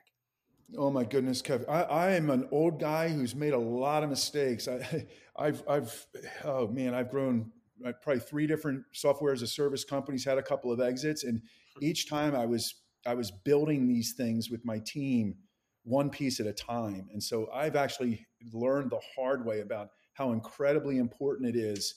Oh 0.78 0.90
my 0.90 1.04
goodness, 1.04 1.42
Kevin! 1.42 1.68
I, 1.70 1.84
I 1.84 2.12
am 2.14 2.30
an 2.30 2.48
old 2.52 2.80
guy 2.80 3.10
who's 3.10 3.36
made 3.36 3.54
a 3.54 3.60
lot 3.60 4.04
of 4.04 4.10
mistakes. 4.10 4.68
I, 4.68 5.06
I've, 5.38 5.64
I've, 5.68 6.08
oh 6.44 6.68
man, 6.68 6.94
I've 6.96 7.12
grown 7.12 7.52
uh, 7.86 7.92
probably 8.02 8.22
three 8.22 8.48
different 8.48 8.84
software 8.92 9.32
as 9.34 9.42
a 9.42 9.48
service 9.48 9.84
companies, 9.84 10.26
had 10.26 10.38
a 10.38 10.44
couple 10.44 10.72
of 10.72 10.82
exits, 10.82 11.24
and 11.24 11.42
each 11.82 12.10
time 12.10 12.36
I 12.36 12.46
was, 12.46 12.76
I 13.06 13.14
was 13.14 13.32
building 13.32 13.88
these 13.88 14.14
things 14.14 14.50
with 14.50 14.66
my 14.66 14.80
team, 14.80 15.36
one 15.84 16.10
piece 16.10 16.40
at 16.40 16.48
a 16.48 16.54
time. 16.54 17.10
And 17.12 17.22
so 17.22 17.50
I've 17.54 17.76
actually 17.76 18.26
learned 18.54 18.92
the 18.92 19.02
hard 19.16 19.46
way 19.46 19.60
about 19.60 19.90
how 20.14 20.32
incredibly 20.32 20.98
important 20.98 21.50
it 21.54 21.58
is 21.58 21.96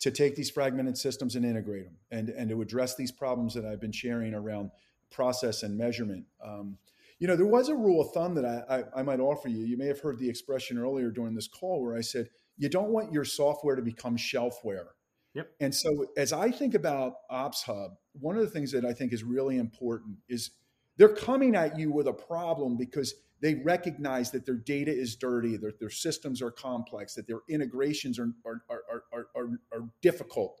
to 0.00 0.10
take 0.10 0.34
these 0.34 0.50
fragmented 0.50 0.96
systems 0.96 1.36
and 1.36 1.44
integrate 1.44 1.84
them, 1.84 1.96
and 2.10 2.30
and 2.30 2.50
to 2.50 2.62
address 2.62 2.96
these 2.96 3.12
problems 3.12 3.54
that 3.54 3.64
I've 3.64 3.80
been 3.80 3.92
sharing 3.92 4.34
around 4.34 4.70
process 5.10 5.62
and 5.62 5.76
measurement. 5.76 6.24
Um, 6.44 6.78
you 7.18 7.26
know, 7.26 7.36
there 7.36 7.46
was 7.46 7.68
a 7.68 7.74
rule 7.74 8.00
of 8.00 8.12
thumb 8.12 8.34
that 8.34 8.44
I, 8.44 8.76
I, 8.76 9.00
I, 9.00 9.02
might 9.02 9.20
offer 9.20 9.48
you. 9.48 9.64
You 9.64 9.76
may 9.76 9.86
have 9.86 10.00
heard 10.00 10.18
the 10.18 10.28
expression 10.28 10.78
earlier 10.78 11.10
during 11.10 11.34
this 11.34 11.48
call 11.48 11.82
where 11.82 11.96
I 11.96 12.00
said, 12.00 12.28
you 12.56 12.68
don't 12.68 12.90
want 12.90 13.12
your 13.12 13.24
software 13.24 13.76
to 13.76 13.82
become 13.82 14.16
shelfware. 14.16 14.86
Yep. 15.34 15.50
And 15.60 15.74
so 15.74 16.06
as 16.16 16.32
I 16.32 16.50
think 16.50 16.74
about 16.74 17.14
OpsHub, 17.30 17.90
one 18.12 18.36
of 18.36 18.42
the 18.42 18.50
things 18.50 18.72
that 18.72 18.84
I 18.84 18.92
think 18.92 19.12
is 19.12 19.22
really 19.22 19.56
important 19.58 20.18
is 20.28 20.50
they're 20.96 21.08
coming 21.08 21.54
at 21.54 21.78
you 21.78 21.92
with 21.92 22.08
a 22.08 22.12
problem 22.12 22.76
because 22.76 23.14
they 23.40 23.54
recognize 23.54 24.32
that 24.32 24.46
their 24.46 24.56
data 24.56 24.92
is 24.92 25.14
dirty, 25.14 25.56
that 25.56 25.78
their 25.78 25.90
systems 25.90 26.42
are 26.42 26.50
complex, 26.50 27.14
that 27.14 27.28
their 27.28 27.40
integrations 27.48 28.18
are, 28.18 28.32
are, 28.44 28.62
are, 28.68 29.02
are, 29.12 29.26
are, 29.36 29.48
are 29.72 29.88
difficult. 30.02 30.60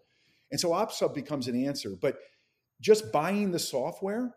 And 0.50 0.60
so 0.60 0.70
OpsHub 0.70 1.14
becomes 1.14 1.48
an 1.48 1.64
answer. 1.66 1.90
But 2.00 2.18
just 2.80 3.10
buying 3.10 3.50
the 3.50 3.58
software 3.58 4.34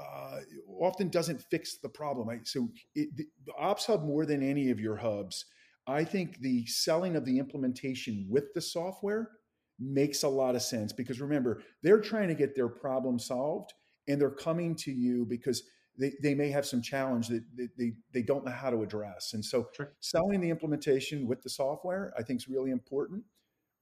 uh, 0.00 0.40
often 0.80 1.08
doesn't 1.08 1.42
fix 1.50 1.78
the 1.78 1.88
problem. 1.88 2.28
Right? 2.28 2.46
So 2.46 2.68
it, 2.94 3.16
the, 3.16 3.26
Ops 3.58 3.86
Hub 3.86 4.04
more 4.04 4.26
than 4.26 4.42
any 4.42 4.70
of 4.70 4.80
your 4.80 4.96
hubs, 4.96 5.44
I 5.86 6.04
think 6.04 6.38
the 6.38 6.66
selling 6.66 7.16
of 7.16 7.24
the 7.24 7.38
implementation 7.38 8.26
with 8.28 8.52
the 8.54 8.60
software 8.60 9.30
makes 9.78 10.22
a 10.22 10.28
lot 10.28 10.54
of 10.54 10.62
sense 10.62 10.92
because 10.92 11.20
remember 11.20 11.62
they're 11.82 12.00
trying 12.00 12.28
to 12.28 12.34
get 12.34 12.54
their 12.54 12.68
problem 12.68 13.18
solved 13.18 13.72
and 14.08 14.20
they're 14.20 14.30
coming 14.30 14.74
to 14.76 14.92
you 14.92 15.24
because 15.24 15.62
they, 15.98 16.12
they 16.22 16.34
may 16.34 16.50
have 16.50 16.66
some 16.66 16.82
challenge 16.82 17.28
that 17.28 17.42
they, 17.56 17.68
they, 17.78 17.92
they 18.12 18.22
don't 18.22 18.44
know 18.44 18.52
how 18.52 18.68
to 18.68 18.82
address 18.82 19.32
and 19.32 19.42
so 19.42 19.68
sure. 19.74 19.94
selling 20.00 20.40
the 20.40 20.50
implementation 20.50 21.26
with 21.26 21.42
the 21.42 21.48
software 21.48 22.12
i 22.18 22.22
think 22.22 22.40
is 22.40 22.48
really 22.48 22.70
important 22.70 23.24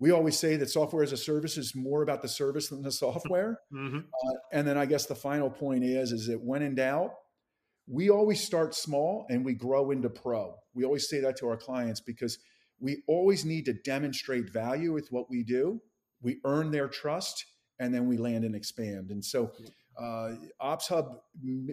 we 0.00 0.10
always 0.12 0.38
say 0.38 0.56
that 0.56 0.70
software 0.70 1.02
as 1.02 1.12
a 1.12 1.16
service 1.16 1.56
is 1.56 1.74
more 1.74 2.02
about 2.02 2.22
the 2.22 2.28
service 2.28 2.68
than 2.68 2.82
the 2.82 2.92
software. 2.92 3.60
Mm-hmm. 3.72 3.98
Uh, 3.98 4.34
and 4.52 4.66
then 4.66 4.78
I 4.78 4.86
guess 4.86 5.06
the 5.06 5.14
final 5.14 5.50
point 5.50 5.84
is 5.84 6.12
is 6.12 6.26
that 6.28 6.40
when 6.40 6.62
in 6.62 6.74
doubt, 6.76 7.12
we 7.86 8.10
always 8.10 8.42
start 8.42 8.74
small 8.74 9.26
and 9.28 9.44
we 9.44 9.54
grow 9.54 9.90
into 9.90 10.10
pro. 10.10 10.54
We 10.74 10.84
always 10.84 11.08
say 11.08 11.20
that 11.20 11.36
to 11.38 11.48
our 11.48 11.56
clients 11.56 12.00
because 12.00 12.38
we 12.78 13.02
always 13.08 13.44
need 13.44 13.64
to 13.64 13.72
demonstrate 13.72 14.52
value 14.52 14.92
with 14.92 15.08
what 15.10 15.28
we 15.28 15.42
do. 15.42 15.80
We 16.20 16.38
earn 16.44 16.70
their 16.70 16.88
trust 16.88 17.44
and 17.80 17.92
then 17.92 18.06
we 18.06 18.18
land 18.18 18.44
and 18.44 18.54
expand. 18.54 19.10
And 19.10 19.24
so, 19.24 19.52
uh, 19.98 20.34
Ops 20.60 20.88
Hub, 20.88 21.20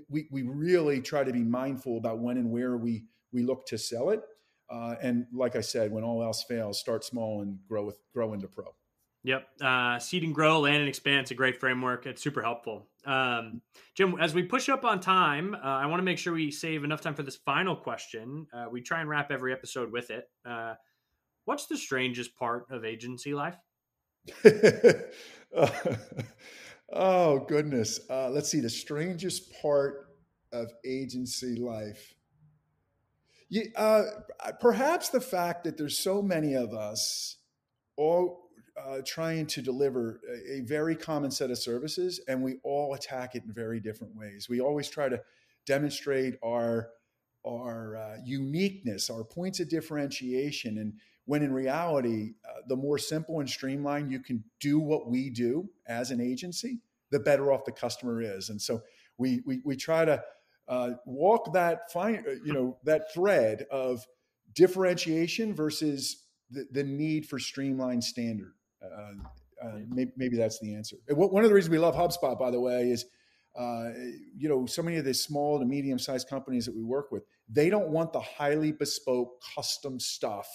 we, 0.09 0.27
we 0.31 0.41
really 0.43 1.01
try 1.01 1.23
to 1.23 1.31
be 1.31 1.43
mindful 1.43 1.97
about 1.97 2.19
when 2.19 2.37
and 2.37 2.49
where 2.49 2.77
we 2.77 3.03
we 3.31 3.43
look 3.43 3.67
to 3.67 3.77
sell 3.77 4.09
it. 4.11 4.21
Uh, 4.69 4.95
and 5.01 5.27
like 5.33 5.55
I 5.55 5.61
said, 5.61 5.91
when 5.91 6.03
all 6.03 6.23
else 6.23 6.43
fails, 6.43 6.79
start 6.79 7.03
small 7.03 7.41
and 7.41 7.59
grow 7.67 7.85
with 7.85 7.99
grow 8.13 8.33
into 8.33 8.47
pro. 8.47 8.75
Yep. 9.25 9.47
Uh, 9.59 9.97
seed 9.97 10.23
and 10.23 10.35
grow, 10.35 10.59
land 10.59 10.77
and 10.77 10.87
expand. 10.87 11.21
It's 11.21 11.31
a 11.31 11.35
great 11.35 11.59
framework. 11.59 12.05
It's 12.05 12.21
super 12.21 12.43
helpful. 12.43 12.87
Um, 13.05 13.61
Jim, 13.95 14.15
as 14.21 14.35
we 14.35 14.43
push 14.43 14.69
up 14.69 14.85
on 14.85 14.99
time, 14.99 15.55
uh, 15.55 15.57
I 15.63 15.87
want 15.87 15.99
to 15.99 16.03
make 16.03 16.19
sure 16.19 16.33
we 16.33 16.51
save 16.51 16.83
enough 16.83 17.01
time 17.01 17.15
for 17.15 17.23
this 17.23 17.35
final 17.37 17.75
question. 17.75 18.45
Uh, 18.53 18.67
we 18.71 18.81
try 18.81 19.01
and 19.01 19.09
wrap 19.09 19.31
every 19.31 19.51
episode 19.51 19.91
with 19.91 20.11
it. 20.11 20.29
Uh, 20.47 20.75
what's 21.45 21.65
the 21.65 21.75
strangest 21.75 22.35
part 22.35 22.67
of 22.69 22.85
agency 22.85 23.33
life? 23.33 23.57
oh, 26.93 27.39
goodness. 27.47 27.99
Uh, 28.07 28.29
let's 28.29 28.49
see. 28.49 28.59
The 28.59 28.69
strangest 28.69 29.59
part 29.59 30.07
of 30.51 30.71
agency 30.85 31.55
life. 31.55 32.14
Yeah, 33.49 33.63
uh, 33.75 34.03
perhaps 34.59 35.09
the 35.09 35.21
fact 35.21 35.65
that 35.65 35.77
there's 35.77 35.97
so 35.97 36.21
many 36.21 36.55
of 36.55 36.73
us 36.73 37.37
all 37.95 38.49
uh, 38.77 38.99
trying 39.05 39.45
to 39.47 39.61
deliver 39.61 40.19
a, 40.27 40.57
a, 40.57 40.61
very 40.61 40.95
common 40.95 41.31
set 41.31 41.49
of 41.49 41.57
services, 41.57 42.19
and 42.27 42.43
we 42.43 42.57
all 42.63 42.93
attack 42.93 43.35
it 43.35 43.43
in 43.45 43.53
very 43.53 43.79
different 43.79 44.13
ways. 44.15 44.49
We 44.49 44.59
always 44.59 44.89
try 44.89 45.09
to 45.09 45.21
demonstrate 45.65 46.35
our 46.43 46.89
our 47.47 47.95
uh, 47.95 48.17
uniqueness, 48.25 49.09
our 49.09 49.23
points 49.23 49.59
of 49.59 49.69
differentiation, 49.69 50.79
and 50.79 50.93
when 51.25 51.43
in 51.43 51.53
reality, 51.53 52.33
uh, 52.47 52.61
the 52.67 52.75
more 52.75 52.97
simple 52.97 53.39
and 53.39 53.49
streamlined 53.49 54.11
you 54.11 54.19
can 54.19 54.43
do 54.59 54.79
what 54.79 55.07
we 55.07 55.29
do 55.29 55.69
as 55.87 56.11
an 56.11 56.19
agency, 56.19 56.79
the 57.11 57.19
better 57.19 57.51
off 57.53 57.65
the 57.65 57.71
customer 57.71 58.21
is. 58.21 58.49
And 58.49 58.61
so 58.61 58.81
we 59.17 59.41
we, 59.45 59.61
we 59.63 59.75
try 59.75 60.03
to 60.03 60.21
uh, 60.67 60.91
walk 61.05 61.53
that 61.53 61.91
fine, 61.91 62.23
uh, 62.27 62.31
you 62.43 62.53
know, 62.53 62.77
that 62.83 63.13
thread 63.13 63.65
of 63.71 64.05
differentiation 64.53 65.53
versus 65.53 66.25
the, 66.49 66.65
the 66.71 66.83
need 66.83 67.25
for 67.25 67.39
streamlined 67.39 68.03
standard. 68.03 68.53
Uh, 68.83 69.65
uh, 69.65 69.79
maybe, 69.89 70.11
maybe, 70.17 70.37
that's 70.37 70.59
the 70.59 70.75
answer. 70.75 70.97
One 71.09 71.43
of 71.43 71.49
the 71.49 71.55
reasons 71.55 71.71
we 71.71 71.77
love 71.77 71.95
HubSpot, 71.95 72.37
by 72.37 72.51
the 72.51 72.59
way, 72.59 72.89
is 72.89 73.05
uh, 73.57 73.91
you 74.35 74.49
know 74.49 74.65
so 74.65 74.83
many 74.83 74.97
of 74.97 75.05
the 75.05 75.13
small 75.13 75.59
to 75.59 75.65
medium 75.65 75.97
sized 75.97 76.27
companies 76.27 76.65
that 76.65 76.75
we 76.75 76.83
work 76.83 77.11
with, 77.11 77.23
they 77.47 77.69
don't 77.69 77.89
want 77.89 78.11
the 78.11 78.19
highly 78.19 78.71
bespoke 78.71 79.41
custom 79.55 79.99
stuff 79.99 80.47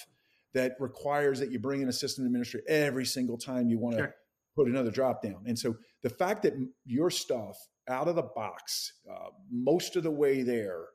that 0.53 0.77
requires 0.79 1.39
that 1.41 1.51
you 1.51 1.59
bring 1.59 1.81
in 1.81 1.89
a 1.89 1.93
system 1.93 2.27
administrator 2.27 2.65
every 2.69 3.07
single 3.07 3.39
time 3.39 3.69
you 3.69 3.79
want 3.79 3.97
to 3.97 4.03
sure. 4.03 4.15
put 4.57 4.69
another 4.69 4.91
drop 4.91 5.23
down. 5.23 5.43
And 5.47 5.59
so 5.59 5.77
the 6.03 6.11
fact 6.11 6.43
that 6.43 6.55
your 6.85 7.11
stuff 7.11 7.57
out 7.89 8.09
of 8.09 8.17
the 8.17 8.23
box, 8.23 8.93
uh, 9.11 9.31
most 9.51 9.97
of 9.97 10.03
the 10.03 10.11
way 10.11 10.43
there, 10.43 10.87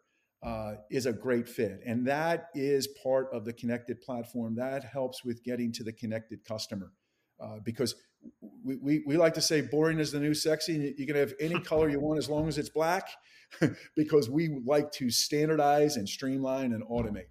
uh, 0.43 0.75
is 0.91 1.05
a 1.05 1.13
great 1.13 1.49
fit. 1.49 1.81
And 1.85 2.05
that 2.07 2.49
is 2.53 2.87
part 3.01 3.29
of 3.33 3.45
the 3.45 3.53
connected 3.53 3.99
platform. 4.01 4.55
That 4.55 4.83
helps 4.83 5.23
with 5.23 5.43
getting 5.43 5.71
to 5.73 5.83
the 5.83 5.91
connected 5.91 6.45
customer. 6.45 6.91
Uh, 7.41 7.57
because 7.63 7.95
we, 8.63 8.77
we, 8.77 9.03
we, 9.05 9.17
like 9.17 9.33
to 9.33 9.41
say 9.41 9.61
boring 9.61 9.99
is 9.99 10.11
the 10.11 10.19
new 10.19 10.33
sexy. 10.33 10.95
You 10.97 11.05
can 11.05 11.15
have 11.15 11.33
any 11.39 11.59
color 11.61 11.89
you 11.89 11.99
want 11.99 12.17
as 12.17 12.29
long 12.29 12.47
as 12.47 12.57
it's 12.57 12.69
black, 12.69 13.09
because 13.95 14.29
we 14.29 14.61
like 14.65 14.91
to 14.93 15.09
standardize 15.09 15.97
and 15.97 16.07
streamline 16.07 16.71
and 16.73 16.83
automate. 16.83 17.27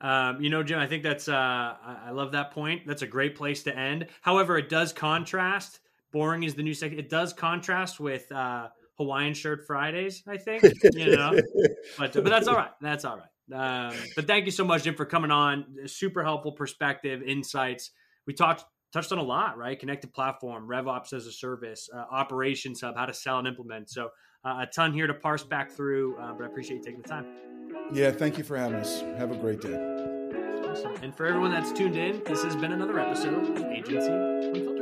Um, 0.00 0.40
you 0.40 0.48
know, 0.48 0.62
Jim, 0.62 0.78
I 0.78 0.86
think 0.86 1.02
that's, 1.02 1.28
uh, 1.28 1.32
I 1.34 2.10
love 2.12 2.32
that 2.32 2.52
point. 2.52 2.86
That's 2.86 3.02
a 3.02 3.06
great 3.06 3.34
place 3.34 3.64
to 3.64 3.76
end. 3.76 4.06
However, 4.22 4.56
it 4.56 4.68
does 4.68 4.92
contrast 4.92 5.80
boring 6.12 6.42
is 6.42 6.54
the 6.54 6.62
new 6.62 6.74
second. 6.74 6.98
It 6.98 7.08
does 7.08 7.32
contrast 7.32 8.00
with 8.00 8.30
uh, 8.32 8.68
Hawaiian 8.98 9.34
shirt 9.34 9.66
Fridays, 9.66 10.22
I 10.26 10.36
think. 10.36 10.62
You 10.92 11.16
know, 11.16 11.32
but 11.98 12.12
but 12.12 12.24
that's 12.24 12.48
all 12.48 12.56
right. 12.56 12.70
That's 12.80 13.04
all 13.04 13.16
right. 13.16 13.26
Um, 13.52 13.96
but 14.14 14.26
thank 14.26 14.46
you 14.46 14.52
so 14.52 14.64
much, 14.64 14.84
Jim, 14.84 14.94
for 14.94 15.04
coming 15.04 15.30
on. 15.30 15.64
Super 15.86 16.22
helpful 16.22 16.52
perspective, 16.52 17.22
insights. 17.22 17.90
We 18.26 18.34
talked 18.34 18.64
touched 18.92 19.12
on 19.12 19.18
a 19.18 19.22
lot, 19.22 19.56
right? 19.56 19.78
Connected 19.78 20.12
platform, 20.12 20.68
RevOps 20.68 21.12
as 21.12 21.26
a 21.26 21.32
service, 21.32 21.88
uh, 21.94 22.04
operations 22.10 22.80
hub, 22.80 22.96
how 22.96 23.06
to 23.06 23.14
sell 23.14 23.38
and 23.38 23.48
implement. 23.48 23.90
So 23.90 24.10
uh, 24.44 24.58
a 24.60 24.66
ton 24.66 24.92
here 24.92 25.06
to 25.06 25.14
parse 25.14 25.42
back 25.42 25.70
through. 25.70 26.16
Uh, 26.18 26.32
but 26.32 26.44
I 26.44 26.46
appreciate 26.46 26.78
you 26.78 26.82
taking 26.82 27.02
the 27.02 27.08
time. 27.08 27.26
Yeah, 27.92 28.10
thank 28.10 28.38
you 28.38 28.44
for 28.44 28.56
having 28.56 28.78
us. 28.78 29.00
Have 29.18 29.30
a 29.30 29.36
great 29.36 29.60
day. 29.60 29.74
Awesome. 30.68 30.94
And 31.02 31.14
for 31.14 31.26
everyone 31.26 31.50
that's 31.50 31.72
tuned 31.72 31.96
in, 31.96 32.22
this 32.24 32.42
has 32.44 32.54
been 32.56 32.72
another 32.72 32.98
episode 33.00 33.58
of 33.58 33.64
Agency 33.64 34.12
Unfiltered. 34.12 34.79